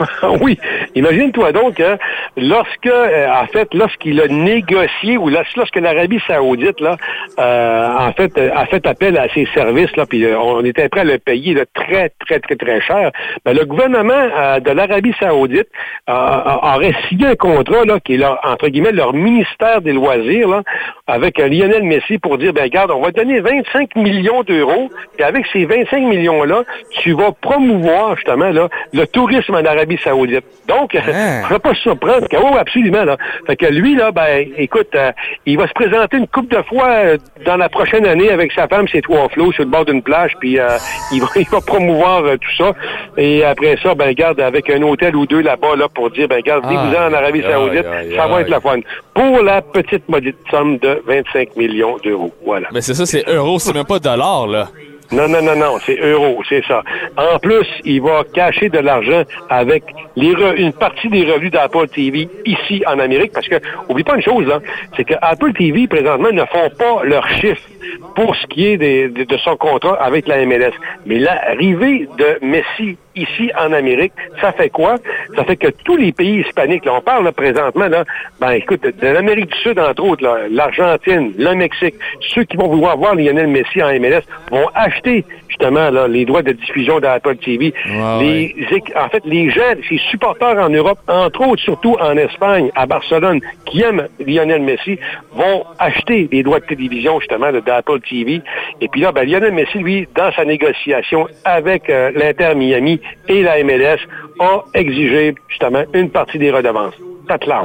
oui, 0.40 0.58
imagine-toi 0.94 1.52
donc 1.52 1.74
que 1.74 1.96
lorsque, 2.36 2.86
euh, 2.86 3.26
en 3.28 3.46
fait, 3.46 3.72
lorsqu'il 3.74 4.20
a 4.20 4.28
négocié 4.28 5.16
ou 5.18 5.28
lors- 5.28 5.42
lorsque 5.56 5.76
l'Arabie 5.76 6.20
Saoudite, 6.26 6.80
là, 6.80 6.96
euh, 7.38 7.88
en 7.98 8.12
fait, 8.12 8.36
euh, 8.38 8.50
a 8.54 8.66
fait 8.66 8.86
appel 8.86 9.16
à 9.18 9.28
ses 9.34 9.46
services, 9.54 9.94
là, 9.96 10.06
puis 10.06 10.24
on 10.26 10.64
était 10.64 10.88
prêt 10.88 11.00
à 11.00 11.04
le 11.04 11.18
payer 11.18 11.54
là, 11.54 11.64
très, 11.74 12.10
très, 12.26 12.40
très, 12.40 12.56
très 12.56 12.80
cher. 12.80 13.10
Ben, 13.44 13.56
le 13.56 13.64
gouvernement 13.64 14.58
de 14.60 14.70
l'Arabie 14.70 15.14
Saoudite 15.20 15.68
aurait 16.08 16.94
signé 17.08 17.26
un 17.28 17.34
contrat 17.36 17.84
là, 17.84 18.00
qui 18.00 18.14
est 18.14 18.18
leur, 18.18 18.38
entre 18.44 18.68
guillemets 18.68 18.92
leur 18.92 19.12
ministère 19.12 19.80
des 19.82 19.92
loisirs 19.92 20.48
là, 20.48 20.62
avec 21.06 21.38
Lionel 21.38 21.82
Messi 21.82 22.18
pour 22.18 22.38
dire 22.38 22.52
ben 22.52 22.62
regarde, 22.64 22.90
on 22.90 23.00
va 23.00 23.10
te 23.12 23.16
donner 23.16 23.40
25 23.40 23.96
millions 23.96 24.42
d'euros, 24.42 24.90
et 25.18 25.22
avec 25.22 25.46
ces 25.52 25.64
25 25.64 26.02
millions-là, 26.02 26.62
tu 27.02 27.12
vas 27.12 27.32
promouvoir 27.32 28.16
justement 28.16 28.50
là, 28.50 28.68
le 28.92 29.06
tourisme 29.06 29.54
en 29.54 29.64
Arabie 29.64 29.81
Saoudite. 30.02 30.44
Donc, 30.68 30.94
Hein? 30.96 31.42
ne 31.50 31.58
pas 31.58 31.74
se 31.74 31.80
surprendre. 31.82 32.28
que- 32.28 32.36
oh, 32.36 32.56
absolument. 32.58 33.04
Là. 33.04 33.16
Fait 33.46 33.56
que 33.56 33.66
lui, 33.66 33.94
là, 33.96 34.10
ben, 34.12 34.46
écoute, 34.56 34.88
euh, 34.94 35.12
il 35.46 35.56
va 35.58 35.66
se 35.68 35.72
présenter 35.72 36.16
une 36.16 36.26
couple 36.26 36.54
de 36.56 36.62
fois 36.62 36.88
euh, 36.88 37.16
dans 37.44 37.56
la 37.56 37.68
prochaine 37.68 38.06
année 38.06 38.30
avec 38.30 38.52
sa 38.52 38.68
femme, 38.68 38.86
ses 38.88 39.02
trois 39.02 39.28
flots, 39.28 39.52
sur 39.52 39.64
le 39.64 39.70
bord 39.70 39.84
d'une 39.84 40.02
plage, 40.02 40.32
puis 40.40 40.58
euh, 40.58 40.68
il, 41.12 41.20
va, 41.20 41.26
il 41.36 41.48
va 41.48 41.60
promouvoir 41.60 42.24
euh, 42.24 42.36
tout 42.36 42.56
ça. 42.64 42.72
Et 43.16 43.44
après 43.44 43.76
ça, 43.82 43.94
ben, 43.94 44.12
garde 44.12 44.40
avec 44.40 44.70
un 44.70 44.80
hôtel 44.82 45.16
ou 45.16 45.26
deux 45.26 45.40
là-bas 45.42 45.76
là, 45.76 45.88
pour 45.88 46.10
dire, 46.10 46.28
ben, 46.28 46.40
garde, 46.40 46.64
venez-vous 46.64 46.94
en 46.96 47.12
Arabie 47.12 47.42
Saoudite, 47.42 47.86
ça 48.16 48.26
va 48.26 48.40
être 48.40 48.48
la 48.48 48.60
fun. 48.60 48.78
Pour 49.14 49.42
la 49.42 49.60
petite 49.62 50.08
maudite 50.08 50.36
somme 50.50 50.78
de 50.78 51.02
25 51.06 51.56
millions 51.56 51.96
d'euros. 52.02 52.32
Voilà. 52.44 52.68
Mais 52.72 52.80
c'est 52.80 52.94
ça, 52.94 53.04
c'est 53.06 53.24
euros, 53.28 53.58
c'est 53.58 53.74
même 53.74 53.84
pas 53.84 53.98
dollars, 53.98 54.46
là. 54.46 54.68
Non, 55.12 55.28
non, 55.28 55.42
non, 55.42 55.56
non, 55.56 55.78
c'est 55.84 55.98
euro, 56.00 56.42
c'est 56.48 56.64
ça. 56.64 56.82
En 57.16 57.38
plus, 57.38 57.66
il 57.84 58.00
va 58.00 58.24
cacher 58.32 58.70
de 58.70 58.78
l'argent 58.78 59.22
avec 59.50 59.84
une 60.16 60.72
partie 60.72 61.08
des 61.08 61.30
revenus 61.30 61.50
d'Apple 61.50 61.88
TV 61.88 62.28
ici 62.46 62.82
en 62.86 62.98
Amérique, 62.98 63.32
parce 63.32 63.46
que, 63.46 63.56
oublie 63.88 64.04
pas 64.04 64.16
une 64.16 64.22
chose, 64.22 64.50
c'est 64.96 65.04
que 65.04 65.14
Apple 65.20 65.52
TV, 65.52 65.86
présentement, 65.86 66.32
ne 66.32 66.44
font 66.46 66.70
pas 66.78 67.04
leurs 67.04 67.28
chiffres 67.28 67.68
pour 68.14 68.34
ce 68.36 68.46
qui 68.46 68.66
est 68.66 68.78
de 68.78 69.36
son 69.38 69.56
contrat 69.56 69.94
avec 70.02 70.26
la 70.26 70.44
MLS. 70.46 70.72
Mais 71.04 71.18
l'arrivée 71.18 72.08
de 72.16 72.38
Messi 72.40 72.96
ici 73.16 73.50
en 73.58 73.72
Amérique, 73.72 74.12
ça 74.40 74.52
fait 74.52 74.70
quoi? 74.70 74.96
Ça 75.36 75.44
fait 75.44 75.56
que 75.56 75.68
tous 75.84 75.96
les 75.96 76.12
pays 76.12 76.40
hispaniques, 76.40 76.84
là, 76.84 76.94
on 76.94 77.00
parle 77.00 77.24
là, 77.24 77.32
présentement, 77.32 77.88
là, 77.88 78.04
ben 78.40 78.52
écoute, 78.52 78.82
de 78.82 79.06
l'Amérique 79.06 79.52
du 79.52 79.58
Sud, 79.58 79.78
entre 79.78 80.04
autres, 80.04 80.24
l'Argentine, 80.50 81.32
le 81.38 81.54
Mexique, 81.54 81.94
ceux 82.20 82.44
qui 82.44 82.56
vont 82.56 82.68
vouloir 82.68 82.96
voir 82.96 83.14
Lionel 83.14 83.48
Messi 83.48 83.82
en 83.82 83.88
MLS 83.98 84.22
vont 84.50 84.68
acheter 84.74 85.24
justement 85.52 85.90
là, 85.90 86.08
les 86.08 86.24
droits 86.24 86.42
de 86.42 86.52
diffusion 86.52 86.98
d'Apple 86.98 87.36
TV. 87.36 87.74
les, 88.20 88.54
En 88.96 89.08
fait, 89.08 89.22
les 89.26 89.50
gens, 89.50 89.74
ces 89.88 89.98
supporters 90.10 90.58
en 90.58 90.70
Europe, 90.70 90.98
entre 91.08 91.46
autres, 91.46 91.62
surtout 91.62 91.96
en 92.00 92.16
Espagne, 92.16 92.70
à 92.74 92.86
Barcelone, 92.86 93.40
qui 93.66 93.82
aiment 93.82 94.08
Lionel 94.18 94.62
Messi, 94.62 94.98
vont 95.32 95.64
acheter 95.78 96.28
les 96.32 96.42
droits 96.42 96.60
de 96.60 96.64
télévision 96.64 97.20
justement 97.20 97.52
d'Apple 97.52 98.00
TV. 98.00 98.40
Et 98.80 98.88
puis 98.88 99.02
là, 99.02 99.12
ben, 99.12 99.28
Lionel 99.28 99.52
Messi, 99.52 99.78
lui, 99.78 100.08
dans 100.14 100.32
sa 100.32 100.44
négociation 100.44 101.28
avec 101.44 101.90
euh, 101.90 102.10
l'Inter 102.14 102.54
Miami 102.54 103.00
et 103.28 103.42
la 103.42 103.62
MLS, 103.62 103.98
a 104.40 104.62
exigé 104.74 105.34
justement 105.48 105.84
une 105.92 106.10
partie 106.10 106.38
des 106.38 106.50
redevances. 106.50 106.94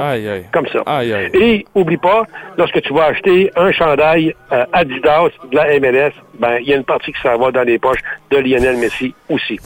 Aïe, 0.00 0.28
aïe. 0.28 0.44
Comme 0.52 0.66
ça. 0.68 0.82
Aïe. 0.86 1.30
Et 1.34 1.66
oublie 1.74 1.96
pas, 1.96 2.22
lorsque 2.56 2.80
tu 2.82 2.92
vas 2.92 3.06
acheter 3.06 3.50
un 3.56 3.72
chandail 3.72 4.34
euh, 4.52 4.64
Adidas 4.72 5.30
de 5.50 5.56
la 5.56 5.78
MLS, 5.80 6.12
ben 6.38 6.58
il 6.60 6.68
y 6.68 6.72
a 6.72 6.76
une 6.76 6.84
partie 6.84 7.12
qui 7.12 7.20
s'en 7.20 7.36
va 7.38 7.50
dans 7.50 7.64
les 7.64 7.78
poches 7.78 8.00
de 8.30 8.38
Lionel 8.38 8.76
Messi 8.76 9.14
aussi. 9.28 9.58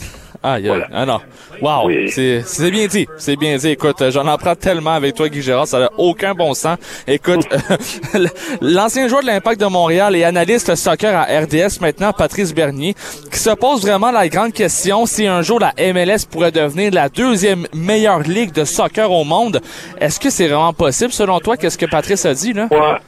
Aïe, 0.42 0.68
aïe. 0.68 0.84
Ah 0.92 1.06
non. 1.06 1.20
Wow. 1.60 1.88
C'est, 2.08 2.42
c'est 2.44 2.70
bien 2.70 2.86
dit. 2.86 3.06
C'est 3.16 3.36
bien 3.36 3.56
dit. 3.56 3.68
Écoute, 3.68 4.02
euh, 4.02 4.10
j'en 4.10 4.26
apprends 4.26 4.56
tellement 4.56 4.94
avec 4.94 5.14
toi, 5.14 5.28
Guy 5.28 5.40
Gérard. 5.40 5.68
Ça 5.68 5.78
n'a 5.78 5.90
aucun 5.98 6.34
bon 6.34 6.52
sens. 6.54 6.78
Écoute, 7.06 7.46
euh, 8.14 8.26
l'ancien 8.60 9.06
joueur 9.06 9.22
de 9.22 9.26
l'Impact 9.28 9.60
de 9.60 9.66
Montréal 9.66 10.16
et 10.16 10.24
analyste 10.24 10.74
soccer 10.74 11.14
à 11.14 11.24
RDS 11.24 11.80
maintenant, 11.80 12.12
Patrice 12.12 12.52
Bernier, 12.52 12.94
qui 13.30 13.38
se 13.38 13.50
pose 13.50 13.82
vraiment 13.82 14.10
la 14.10 14.28
grande 14.28 14.52
question 14.52 15.06
si 15.06 15.26
un 15.26 15.42
jour 15.42 15.60
la 15.60 15.72
MLS 15.92 16.26
pourrait 16.28 16.52
devenir 16.52 16.92
la 16.92 17.08
deuxième 17.08 17.66
meilleure 17.72 18.20
ligue 18.20 18.52
de 18.52 18.64
soccer 18.64 19.10
au 19.10 19.24
monde. 19.24 19.60
Est-ce 20.00 20.18
que 20.18 20.30
c'est 20.30 20.48
vraiment 20.48 20.72
possible 20.72 21.12
selon 21.12 21.38
toi? 21.38 21.56
Qu'est-ce 21.56 21.78
que 21.78 21.86
Patrice 21.86 22.26
a 22.26 22.34
dit, 22.34 22.52
là? 22.52 22.66
Ouais. 22.70 22.98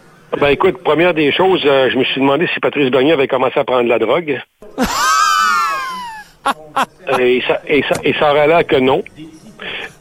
Ben 0.41 0.49
écoute, 0.49 0.83
première 0.83 1.15
des 1.15 1.33
choses, 1.33 1.63
euh, 1.65 1.89
je 1.91 1.97
me 1.97 2.05
suis 2.05 2.21
demandé 2.21 2.49
si 2.53 2.61
Patrice 2.61 2.91
Bernier 2.91 3.13
avait 3.13 3.29
commencé 3.29 3.59
à 3.59 3.65
prendre 3.65 3.85
de 3.85 3.89
la 3.89 3.99
drogue. 3.99 4.41
et, 7.19 7.43
ça, 7.47 7.61
et, 7.67 7.83
ça, 8.15 8.31
aurait 8.31 8.47
l'air 8.49 8.67
que 8.67 8.77
non. 8.77 9.03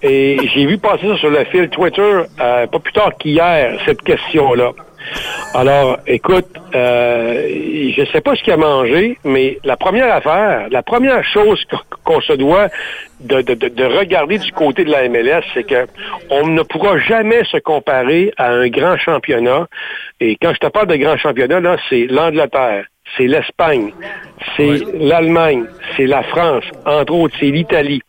Et 0.01 0.37
j'ai 0.53 0.65
vu 0.65 0.77
passer 0.77 1.07
ça 1.07 1.17
sur 1.17 1.29
le 1.29 1.43
fil 1.45 1.69
Twitter 1.69 2.01
euh, 2.41 2.67
pas 2.67 2.79
plus 2.79 2.93
tard 2.93 3.11
qu'hier, 3.17 3.79
cette 3.85 4.01
question-là. 4.01 4.71
Alors, 5.53 5.99
écoute, 6.07 6.47
euh, 6.73 7.47
je 7.95 8.05
sais 8.11 8.21
pas 8.21 8.35
ce 8.35 8.43
qu'il 8.43 8.53
a 8.53 8.57
mangé, 8.57 9.17
mais 9.23 9.59
la 9.63 9.77
première 9.77 10.13
affaire, 10.13 10.67
la 10.71 10.81
première 10.81 11.23
chose 11.23 11.63
qu- 11.65 11.75
qu'on 12.03 12.21
se 12.21 12.33
doit 12.33 12.69
de 13.19 13.97
regarder 13.97 14.37
du 14.39 14.51
côté 14.51 14.83
de 14.83 14.91
la 14.91 15.07
MLS, 15.09 15.43
c'est 15.53 15.63
que 15.65 15.87
on 16.29 16.47
ne 16.47 16.63
pourra 16.63 16.97
jamais 16.97 17.43
se 17.45 17.57
comparer 17.57 18.33
à 18.37 18.49
un 18.51 18.67
grand 18.69 18.97
championnat. 18.97 19.67
Et 20.19 20.37
quand 20.41 20.53
je 20.53 20.59
te 20.59 20.67
parle 20.67 20.87
de 20.87 20.95
grand 20.95 21.17
championnat, 21.17 21.59
là, 21.59 21.77
c'est 21.89 22.07
l'Angleterre, 22.09 22.85
c'est 23.17 23.27
l'Espagne, 23.27 23.93
c'est 24.55 24.79
l'Allemagne, 24.93 25.65
c'est 25.95 26.07
la 26.07 26.23
France, 26.23 26.65
entre 26.85 27.13
autres, 27.13 27.35
c'est 27.39 27.51
l'Italie. 27.51 28.01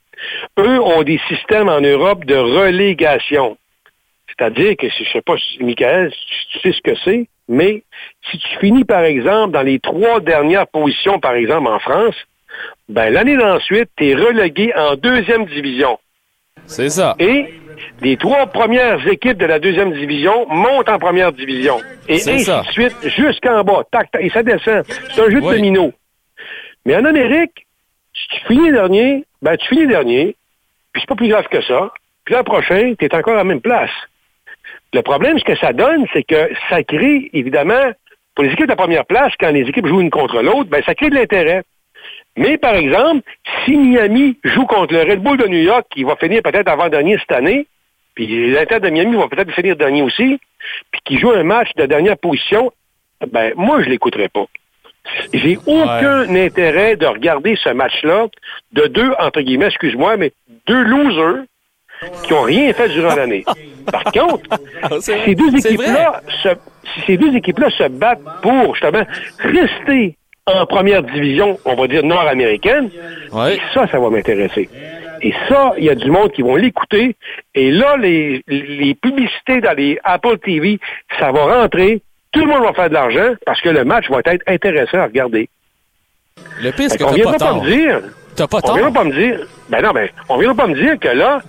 Eux 0.58 0.80
ont 0.80 1.02
des 1.02 1.20
systèmes 1.28 1.68
en 1.68 1.80
Europe 1.80 2.24
de 2.24 2.36
relégation. 2.36 3.56
C'est-à-dire 4.28 4.76
que, 4.76 4.88
je 4.88 5.04
sais 5.12 5.20
pas, 5.20 5.34
Michael, 5.60 6.10
tu, 6.10 6.46
tu 6.52 6.58
sais 6.60 6.72
ce 6.72 6.82
que 6.82 6.96
c'est, 7.04 7.28
mais 7.48 7.82
si 8.30 8.38
tu 8.38 8.58
finis, 8.58 8.84
par 8.84 9.04
exemple, 9.04 9.52
dans 9.52 9.62
les 9.62 9.78
trois 9.78 10.20
dernières 10.20 10.66
positions, 10.66 11.20
par 11.20 11.34
exemple, 11.34 11.68
en 11.68 11.78
France, 11.78 12.16
ben, 12.88 13.12
l'année 13.12 13.36
d'ensuite, 13.36 13.90
tu 13.96 14.08
es 14.08 14.14
relégué 14.14 14.72
en 14.74 14.96
deuxième 14.96 15.44
division. 15.46 15.98
C'est 16.66 16.88
ça. 16.88 17.14
Et, 17.18 17.54
les 18.02 18.16
trois 18.16 18.46
premières 18.46 19.06
équipes 19.08 19.38
de 19.38 19.46
la 19.46 19.58
deuxième 19.58 19.92
division 19.92 20.46
montent 20.48 20.88
en 20.88 20.98
première 20.98 21.32
division. 21.32 21.80
Et 22.08 22.14
ainsi 22.14 22.40
ça. 22.40 22.62
de 22.62 22.72
suite, 22.72 22.96
jusqu'en 23.16 23.62
bas. 23.64 23.82
Tac, 23.90 24.10
tac, 24.10 24.22
et 24.22 24.30
ça 24.30 24.42
descend. 24.42 24.84
C'est 25.12 25.20
un 25.22 25.30
jeu 25.30 25.40
de 25.40 25.46
Oui. 25.46 25.56
domino. 25.56 25.92
Mais 26.86 26.96
en 26.96 27.04
Amérique, 27.04 27.66
si 28.14 28.28
tu 28.28 28.46
finis 28.46 28.70
dernier, 28.72 29.24
ben 29.42 29.56
tu 29.56 29.68
finis 29.68 29.86
dernier, 29.86 30.36
puis 30.92 31.00
c'est 31.02 31.08
pas 31.08 31.14
plus 31.16 31.28
grave 31.28 31.46
que 31.50 31.62
ça. 31.62 31.90
Puis 32.24 32.34
l'an 32.34 32.44
prochain, 32.44 32.94
tu 32.98 33.04
es 33.04 33.14
encore 33.14 33.34
à 33.34 33.38
la 33.38 33.44
même 33.44 33.60
place. 33.60 33.90
Le 34.92 35.02
problème, 35.02 35.38
ce 35.38 35.44
que 35.44 35.56
ça 35.56 35.72
donne, 35.72 36.06
c'est 36.12 36.22
que 36.22 36.50
ça 36.70 36.82
crée, 36.84 37.28
évidemment, 37.32 37.90
pour 38.34 38.44
les 38.44 38.52
équipes 38.52 38.66
de 38.66 38.70
la 38.70 38.76
première 38.76 39.04
place, 39.04 39.32
quand 39.40 39.50
les 39.50 39.62
équipes 39.68 39.86
jouent 39.86 40.00
une 40.00 40.10
contre 40.10 40.40
l'autre, 40.42 40.70
ben 40.70 40.82
ça 40.84 40.94
crée 40.94 41.10
de 41.10 41.14
l'intérêt. 41.16 41.62
Mais 42.36 42.58
par 42.58 42.74
exemple, 42.74 43.22
si 43.64 43.76
Miami 43.76 44.38
joue 44.42 44.66
contre 44.66 44.92
le 44.92 45.02
Red 45.02 45.20
Bull 45.20 45.36
de 45.36 45.46
New 45.46 45.62
York, 45.62 45.86
qui 45.90 46.02
va 46.02 46.16
finir 46.16 46.42
peut-être 46.42 46.68
avant-dernier 46.68 47.16
cette 47.18 47.32
année, 47.32 47.66
puis 48.14 48.50
l'Inter 48.50 48.80
de 48.80 48.90
Miami 48.90 49.16
va 49.16 49.28
peut-être 49.28 49.52
finir 49.52 49.76
dernier 49.76 50.02
aussi, 50.02 50.38
puis 50.90 51.00
qui 51.04 51.18
joue 51.18 51.30
un 51.30 51.44
match 51.44 51.70
de 51.76 51.86
dernière 51.86 52.16
position, 52.16 52.72
ben 53.30 53.52
moi, 53.56 53.82
je 53.82 53.88
l'écouterai 53.88 54.28
pas. 54.28 54.46
J'ai 55.32 55.58
aucun 55.66 56.34
intérêt 56.34 56.96
de 56.96 57.06
regarder 57.06 57.56
ce 57.62 57.68
match-là 57.68 58.28
de 58.72 58.86
deux, 58.86 59.12
entre 59.18 59.40
guillemets, 59.40 59.66
excuse-moi, 59.66 60.16
mais 60.16 60.32
deux 60.66 60.82
losers 60.82 61.44
qui 62.24 62.32
ont 62.32 62.42
rien 62.42 62.72
fait 62.72 62.88
durant 62.88 63.14
l'année. 63.14 63.44
Par 63.90 64.04
contre, 64.04 64.48
si 65.00 65.12
ces 65.24 65.34
deux 65.34 65.54
équipes-là 65.56 66.22
se, 66.42 66.48
si 66.94 67.00
ces 67.06 67.16
deux 67.16 67.34
équipes-là 67.36 67.70
se 67.70 67.88
battent 67.88 68.24
pour, 68.42 68.74
justement, 68.74 69.04
rester 69.38 70.16
en 70.46 70.66
première 70.66 71.02
division, 71.02 71.58
on 71.64 71.74
va 71.74 71.86
dire 71.86 72.04
nord-américaine, 72.04 72.90
et 72.90 73.58
ça, 73.72 73.86
ça 73.88 73.98
va 73.98 74.10
m'intéresser. 74.10 74.68
Et 75.22 75.32
ça, 75.48 75.72
il 75.78 75.84
y 75.84 75.90
a 75.90 75.94
du 75.94 76.10
monde 76.10 76.32
qui 76.32 76.42
vont 76.42 76.56
l'écouter. 76.56 77.16
Et 77.54 77.70
là, 77.70 77.96
les, 77.96 78.42
les 78.46 78.94
publicités 78.94 79.60
dans 79.62 79.74
les 79.74 79.98
Apple 80.04 80.38
TV, 80.38 80.78
ça 81.18 81.32
va 81.32 81.62
rentrer. 81.62 82.02
Tout 82.32 82.40
le 82.40 82.46
monde 82.46 82.62
va 82.64 82.72
faire 82.74 82.88
de 82.88 82.94
l'argent 82.94 83.34
parce 83.46 83.60
que 83.60 83.70
le 83.70 83.84
match 83.84 84.10
va 84.10 84.20
être 84.24 84.42
intéressant 84.46 84.98
à 84.98 85.04
regarder. 85.04 85.48
Le 86.60 86.72
pire, 86.72 86.90
c'est 86.90 86.98
que 86.98 87.04
t'as 87.04 87.38
pas 87.38 87.54
me 87.54 87.64
dire. 87.64 88.02
T'as 88.36 88.46
pas 88.46 88.58
On 88.64 88.74
viendra 88.74 88.92
pas 88.92 89.04
me 89.04 89.12
dire. 89.12 89.46
Ben 89.70 89.80
non, 89.80 89.92
ben, 89.92 90.08
on 90.28 90.36
viendra 90.36 90.56
pas 90.56 90.66
me 90.66 90.74
dire 90.74 90.98
que 90.98 91.08
là, 91.08 91.40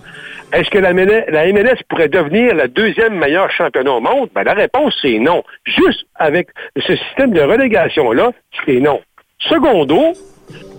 est-ce 0.56 0.70
que 0.70 0.78
la 0.78 0.94
MLS, 0.94 1.26
la 1.30 1.76
pourrait 1.90 2.08
devenir 2.08 2.56
le 2.56 2.68
deuxième 2.68 3.16
meilleur 3.16 3.52
championnat 3.52 3.92
au 3.92 4.00
monde? 4.00 4.30
Ben 4.34 4.44
la 4.44 4.54
réponse, 4.54 4.98
c'est 5.02 5.20
non. 5.20 5.44
Juste 5.66 6.06
avec 6.16 6.48
ce 6.78 6.96
système 6.96 7.32
de 7.32 7.42
relégation-là, 7.42 8.32
c'est 8.66 8.80
non. 8.80 9.02
Secondo, 9.40 10.14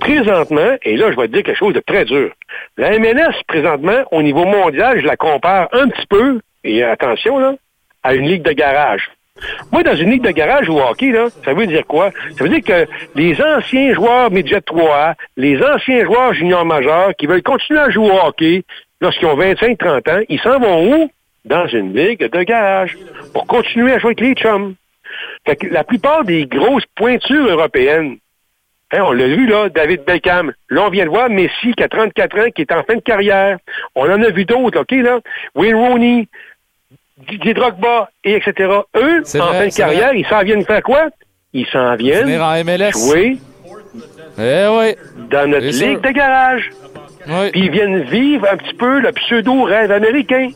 présentement, 0.00 0.76
et 0.82 0.96
là, 0.96 1.10
je 1.10 1.16
vais 1.16 1.28
te 1.28 1.32
dire 1.32 1.42
quelque 1.42 1.58
chose 1.58 1.74
de 1.74 1.80
très 1.80 2.04
dur. 2.04 2.32
La 2.78 2.98
MLS, 2.98 3.34
présentement, 3.46 4.02
au 4.12 4.22
niveau 4.22 4.44
mondial, 4.44 5.00
je 5.00 5.06
la 5.06 5.16
compare 5.16 5.68
un 5.72 5.88
petit 5.88 6.06
peu, 6.06 6.40
et 6.64 6.82
attention, 6.82 7.38
là, 7.38 7.54
à 8.02 8.14
une 8.14 8.26
ligue 8.26 8.42
de 8.42 8.52
garage. 8.52 9.10
Moi, 9.70 9.82
dans 9.82 9.94
une 9.94 10.10
ligue 10.10 10.22
de 10.22 10.30
garage 10.30 10.68
au 10.70 10.80
hockey, 10.80 11.10
là, 11.10 11.26
ça 11.44 11.52
veut 11.52 11.66
dire 11.66 11.86
quoi? 11.86 12.10
Ça 12.38 12.44
veut 12.44 12.50
dire 12.50 12.62
que 12.64 12.90
les 13.14 13.40
anciens 13.42 13.92
joueurs 13.92 14.30
midget 14.30 14.60
3A, 14.60 15.14
les 15.36 15.62
anciens 15.62 16.04
joueurs 16.04 16.32
juniors 16.32 16.64
majeurs 16.64 17.14
qui 17.18 17.26
veulent 17.26 17.42
continuer 17.42 17.80
à 17.80 17.90
jouer 17.90 18.10
au 18.10 18.26
hockey 18.26 18.64
lorsqu'ils 19.00 19.26
ont 19.26 19.36
25-30 19.38 20.10
ans, 20.10 20.22
ils 20.28 20.40
s'en 20.40 20.58
vont 20.58 20.92
où? 20.94 21.10
Dans 21.44 21.66
une 21.68 21.94
ligue 21.94 22.28
de 22.28 22.42
garage 22.42 22.96
pour 23.32 23.46
continuer 23.46 23.92
à 23.92 23.98
jouer 23.98 24.08
avec 24.18 24.20
les 24.20 24.34
chums. 24.34 24.74
Fait 25.46 25.54
que 25.54 25.68
la 25.68 25.84
plupart 25.84 26.24
des 26.24 26.44
grosses 26.46 26.86
pointures 26.96 27.46
européennes, 27.48 28.16
hein, 28.92 29.02
on 29.06 29.12
l'a 29.12 29.28
vu 29.28 29.46
là, 29.46 29.68
David 29.68 30.02
Beckham. 30.04 30.52
Là, 30.70 30.82
on 30.86 30.90
vient 30.90 31.04
de 31.04 31.10
voir 31.10 31.30
Messi 31.30 31.72
qui 31.76 31.82
a 31.84 31.88
34 31.88 32.38
ans, 32.40 32.50
qui 32.54 32.62
est 32.62 32.72
en 32.72 32.82
fin 32.82 32.96
de 32.96 33.00
carrière. 33.00 33.58
On 33.94 34.10
en 34.10 34.20
a 34.22 34.30
vu 34.30 34.44
d'autres, 34.44 34.80
OK, 34.80 34.90
là? 34.90 35.20
Wayne 35.54 35.76
Rooney, 35.76 36.28
Didier 37.28 37.54
Drogba, 37.54 38.10
et 38.24 38.34
etc. 38.34 38.52
Eux, 38.96 39.22
en 39.40 39.46
vrai, 39.46 39.58
fin 39.58 39.66
de 39.68 39.74
carrière, 39.74 40.08
vrai. 40.08 40.18
ils 40.20 40.26
s'en 40.26 40.42
viennent 40.42 40.64
faire 40.64 40.82
quoi? 40.82 41.08
Ils 41.52 41.66
s'en 41.68 41.94
viennent 41.94 42.40
en 42.40 42.64
MLS. 42.64 42.90
jouer 42.92 43.38
Eh 44.38 44.66
oui. 44.68 44.96
dans 45.30 45.48
notre 45.48 45.64
ligue 45.66 45.74
sûr. 45.92 46.00
de 46.00 46.10
garage. 46.10 46.70
Puis 47.52 47.60
ils 47.60 47.70
viennent 47.70 48.02
vivre 48.02 48.46
un 48.50 48.56
petit 48.56 48.74
peu 48.74 49.00
le 49.00 49.12
pseudo-rêve 49.12 49.90
américain. 49.90 50.50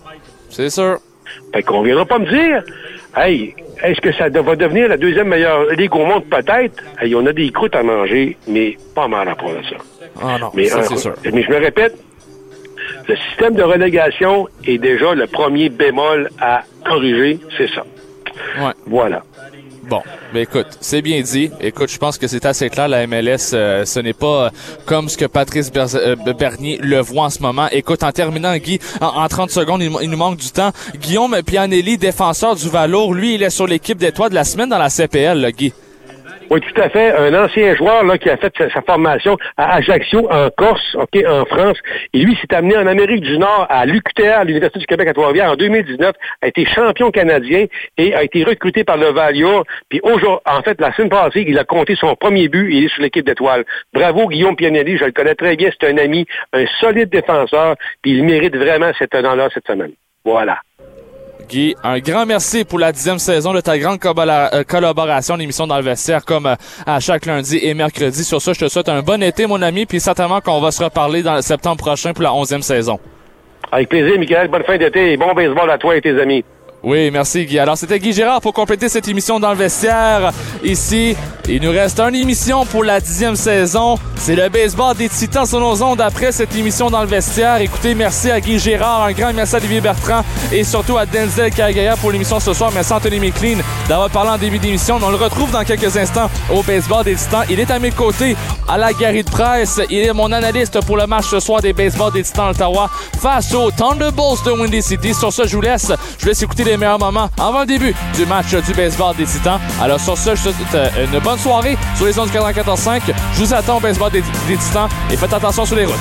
C'est 0.48 0.70
sûr. 0.70 0.98
Fait 1.52 1.62
qu'on 1.62 1.82
viendra 1.82 2.04
pas 2.06 2.18
me 2.18 2.26
dire, 2.26 2.62
hey, 3.16 3.54
est-ce 3.82 4.00
que 4.00 4.12
ça 4.12 4.28
va 4.28 4.56
devenir 4.56 4.88
la 4.88 4.96
deuxième 4.96 5.28
meilleure 5.28 5.64
ligue 5.72 5.94
au 5.94 6.04
monde? 6.04 6.24
Peut-être? 6.26 6.82
Hey, 7.00 7.14
on 7.14 7.24
a 7.26 7.32
des 7.32 7.50
croûtes 7.50 7.74
à 7.76 7.82
manger, 7.82 8.36
mais 8.48 8.76
pas 8.94 9.08
mal 9.08 9.28
à 9.28 9.34
propos 9.34 9.56
de 9.56 9.62
ça. 9.64 9.76
Ah 10.22 10.36
non, 10.40 10.50
Mais, 10.54 10.66
ça, 10.66 10.78
euh, 10.78 10.82
c'est 10.88 10.96
sûr. 10.96 11.14
mais 11.32 11.42
je 11.42 11.50
me 11.50 11.56
répète, 11.58 11.96
le 13.08 13.16
système 13.28 13.54
de 13.54 13.62
relégation 13.62 14.48
est 14.66 14.78
déjà 14.78 15.14
le 15.14 15.26
premier 15.26 15.68
bémol 15.68 16.28
à 16.40 16.62
corriger, 16.84 17.38
c'est 17.56 17.68
ça. 17.68 17.84
Ouais. 18.60 18.72
Voilà. 18.86 19.22
Bon, 19.90 20.02
ben 20.32 20.42
écoute, 20.42 20.68
c'est 20.80 21.02
bien 21.02 21.20
dit. 21.20 21.50
Écoute, 21.60 21.90
je 21.90 21.98
pense 21.98 22.16
que 22.16 22.28
c'est 22.28 22.46
assez 22.46 22.70
clair, 22.70 22.86
la 22.86 23.08
MLS, 23.08 23.54
euh, 23.54 23.84
ce 23.84 23.98
n'est 23.98 24.12
pas 24.12 24.44
euh, 24.44 24.50
comme 24.86 25.08
ce 25.08 25.16
que 25.16 25.24
Patrice 25.24 25.72
euh, 25.96 26.14
Bernier 26.14 26.78
le 26.80 27.00
voit 27.00 27.24
en 27.24 27.30
ce 27.30 27.42
moment. 27.42 27.66
Écoute, 27.72 28.04
en 28.04 28.12
terminant, 28.12 28.56
Guy, 28.56 28.78
en, 29.00 29.08
en 29.08 29.26
30 29.26 29.50
secondes, 29.50 29.82
il, 29.82 30.08
nous 30.08 30.16
manque 30.16 30.36
du 30.36 30.52
temps. 30.52 30.70
Guillaume 30.94 31.42
Pianelli, 31.44 31.98
défenseur 31.98 32.54
du 32.54 32.68
Valour, 32.68 33.14
lui, 33.14 33.34
il 33.34 33.42
est 33.42 33.50
sur 33.50 33.66
l'équipe 33.66 33.98
d'étoiles 33.98 34.30
de 34.30 34.36
la 34.36 34.44
semaine 34.44 34.68
dans 34.68 34.78
la 34.78 34.90
CPL, 34.90 35.40
là, 35.40 35.50
Guy. 35.50 35.72
Oui, 36.50 36.60
tout 36.60 36.80
à 36.80 36.88
fait. 36.88 37.12
Un 37.12 37.32
ancien 37.32 37.76
joueur 37.76 38.02
là, 38.02 38.18
qui 38.18 38.28
a 38.28 38.36
fait 38.36 38.52
sa, 38.58 38.82
formation 38.82 39.36
à 39.56 39.76
Ajaccio, 39.76 40.28
en 40.32 40.50
Corse, 40.50 40.96
ok, 40.96 41.22
en 41.24 41.44
France. 41.44 41.78
Et 42.12 42.18
lui 42.18 42.36
s'est 42.36 42.52
amené 42.52 42.76
en 42.76 42.88
Amérique 42.88 43.20
du 43.20 43.38
Nord 43.38 43.68
à 43.70 43.86
l'UQTR, 43.86 44.38
à 44.38 44.44
l'Université 44.44 44.80
du 44.80 44.86
Québec 44.86 45.06
à 45.06 45.12
Trois-Rivières, 45.12 45.52
en 45.52 45.54
2019, 45.54 46.12
a 46.42 46.48
été 46.48 46.66
champion 46.66 47.12
canadien 47.12 47.66
et 47.96 48.14
a 48.16 48.24
été 48.24 48.42
recruté 48.42 48.82
par 48.82 48.96
le 48.96 49.12
Valior. 49.12 49.64
Puis 49.88 50.00
aujourd'hui, 50.02 50.40
en 50.44 50.60
fait, 50.62 50.80
la 50.80 50.92
semaine 50.92 51.10
passée, 51.10 51.44
il 51.46 51.56
a 51.56 51.62
compté 51.62 51.94
son 51.94 52.16
premier 52.16 52.48
but 52.48 52.72
et 52.72 52.78
il 52.78 52.84
est 52.86 52.88
sur 52.88 53.02
l'équipe 53.02 53.24
d'étoiles. 53.24 53.64
Bravo, 53.92 54.26
Guillaume 54.26 54.56
Pianelli, 54.56 54.96
je 54.96 55.04
le 55.04 55.12
connais 55.12 55.36
très 55.36 55.54
bien, 55.54 55.70
c'est 55.70 55.88
un 55.88 55.98
ami, 55.98 56.26
un 56.52 56.64
solide 56.80 57.10
défenseur, 57.10 57.76
puis 58.02 58.10
il 58.10 58.24
mérite 58.24 58.56
vraiment 58.56 58.90
cet 58.98 59.14
honneur-là 59.14 59.50
cette 59.54 59.68
semaine. 59.68 59.92
Voilà. 60.24 60.58
Un 61.82 61.98
grand 61.98 62.26
merci 62.26 62.64
pour 62.64 62.78
la 62.78 62.92
dixième 62.92 63.18
saison 63.18 63.52
de 63.52 63.60
ta 63.60 63.76
grande 63.76 63.98
euh, 64.04 64.62
collaboration 64.62 65.34
l'émission 65.34 65.66
dans 65.66 65.76
le 65.76 65.82
vestiaire 65.82 66.24
comme 66.24 66.46
euh, 66.46 66.54
à 66.86 67.00
chaque 67.00 67.26
lundi 67.26 67.58
et 67.62 67.74
mercredi. 67.74 68.22
Sur 68.22 68.40
ça, 68.40 68.52
je 68.52 68.60
te 68.60 68.68
souhaite 68.68 68.88
un 68.88 69.02
bon 69.02 69.20
été, 69.22 69.46
mon 69.46 69.60
ami, 69.60 69.84
puis 69.84 69.98
certainement 69.98 70.40
qu'on 70.40 70.60
va 70.60 70.70
se 70.70 70.84
reparler 70.84 71.22
dans 71.22 71.34
le 71.34 71.42
septembre 71.42 71.78
prochain 71.78 72.12
pour 72.12 72.22
la 72.22 72.32
onzième 72.32 72.62
saison. 72.62 73.00
Avec 73.72 73.88
plaisir, 73.88 74.18
Michael. 74.18 74.48
Bonne 74.48 74.62
fin 74.64 74.78
d'été 74.78 75.12
et 75.12 75.16
bon 75.16 75.32
baseball 75.34 75.70
à 75.70 75.78
toi 75.78 75.96
et 75.96 76.00
tes 76.00 76.20
amis. 76.20 76.44
Oui, 76.82 77.10
merci 77.10 77.44
Guy. 77.44 77.58
Alors 77.58 77.76
c'était 77.76 77.98
Guy 77.98 78.14
Gérard 78.14 78.40
pour 78.40 78.54
compléter 78.54 78.88
cette 78.88 79.06
émission 79.06 79.38
dans 79.38 79.50
le 79.50 79.56
vestiaire. 79.56 80.32
Ici, 80.64 81.14
il 81.46 81.60
nous 81.60 81.72
reste 81.72 82.00
une 82.00 82.14
émission 82.14 82.64
pour 82.64 82.84
la 82.84 83.00
dixième 83.00 83.36
saison. 83.36 83.98
C'est 84.16 84.34
le 84.34 84.48
baseball 84.48 84.96
des 84.96 85.10
Titans 85.10 85.44
sur 85.44 85.60
nos 85.60 85.82
ondes 85.82 86.00
après 86.00 86.32
cette 86.32 86.54
émission 86.56 86.88
dans 86.88 87.02
le 87.02 87.06
vestiaire. 87.06 87.56
Écoutez, 87.56 87.94
merci 87.94 88.30
à 88.30 88.40
Guy 88.40 88.58
Gérard, 88.58 89.04
un 89.04 89.12
grand 89.12 89.32
merci 89.34 89.56
à 89.56 89.58
Olivier 89.58 89.82
Bertrand 89.82 90.22
et 90.52 90.64
surtout 90.64 90.96
à 90.96 91.04
Denzel 91.04 91.52
Kagaya 91.52 91.96
pour 91.96 92.12
l'émission 92.12 92.40
ce 92.40 92.54
soir. 92.54 92.70
Merci 92.74 92.94
à 92.94 92.96
Anthony 92.96 93.20
McLean 93.20 93.58
d'avoir 93.86 94.08
parlé 94.08 94.30
en 94.30 94.38
début 94.38 94.58
d'émission. 94.58 94.98
On 95.02 95.10
le 95.10 95.16
retrouve 95.16 95.50
dans 95.50 95.64
quelques 95.64 95.94
instants 95.98 96.30
au 96.50 96.62
baseball 96.62 97.04
des 97.04 97.14
Titans. 97.14 97.44
Il 97.50 97.60
est 97.60 97.70
à 97.70 97.78
mes 97.78 97.90
côtés 97.90 98.36
à 98.66 98.78
la 98.78 98.94
galerie 98.94 99.24
de 99.24 99.30
presse. 99.30 99.80
Il 99.90 99.98
est 99.98 100.12
mon 100.14 100.32
analyste 100.32 100.82
pour 100.86 100.96
le 100.96 101.06
match 101.06 101.26
ce 101.26 101.40
soir 101.40 101.60
des 101.60 101.74
baseball 101.74 102.12
des 102.12 102.22
Titans 102.22 102.52
d'Ottawa 102.52 102.88
face 103.20 103.52
aux 103.54 103.70
Thunderbolts 103.70 104.44
de 104.46 104.52
Windy 104.52 104.80
City. 104.80 105.12
Sur 105.12 105.30
ce, 105.30 105.46
je 105.46 105.56
vous 105.56 105.62
laisse. 105.62 105.92
Je 106.16 106.22
vous 106.22 106.28
laisse 106.28 106.42
écouter 106.42 106.69
les 106.70 106.76
meilleurs 106.76 106.98
moments 106.98 107.28
avant 107.38 107.60
le 107.60 107.66
début 107.66 107.94
du 108.14 108.26
match 108.26 108.54
du 108.54 108.72
baseball 108.74 109.16
des 109.16 109.24
Titans. 109.24 109.58
Alors 109.82 109.98
sur 109.98 110.16
ce, 110.16 110.34
je 110.36 110.48
vous 110.48 110.52
souhaite 110.52 110.74
euh, 110.74 111.06
une 111.12 111.18
bonne 111.18 111.38
soirée 111.38 111.76
sur 111.96 112.06
les 112.06 112.16
ondes 112.18 112.30
du 112.30 112.36
94.5. 112.36 113.00
Je 113.34 113.40
vous 113.40 113.52
attends 113.54 113.78
au 113.78 113.80
baseball 113.80 114.12
des, 114.12 114.22
des 114.46 114.56
Titans 114.56 114.88
et 115.10 115.16
faites 115.16 115.32
attention 115.32 115.64
sur 115.64 115.76
les 115.76 115.84
routes. 115.84 115.96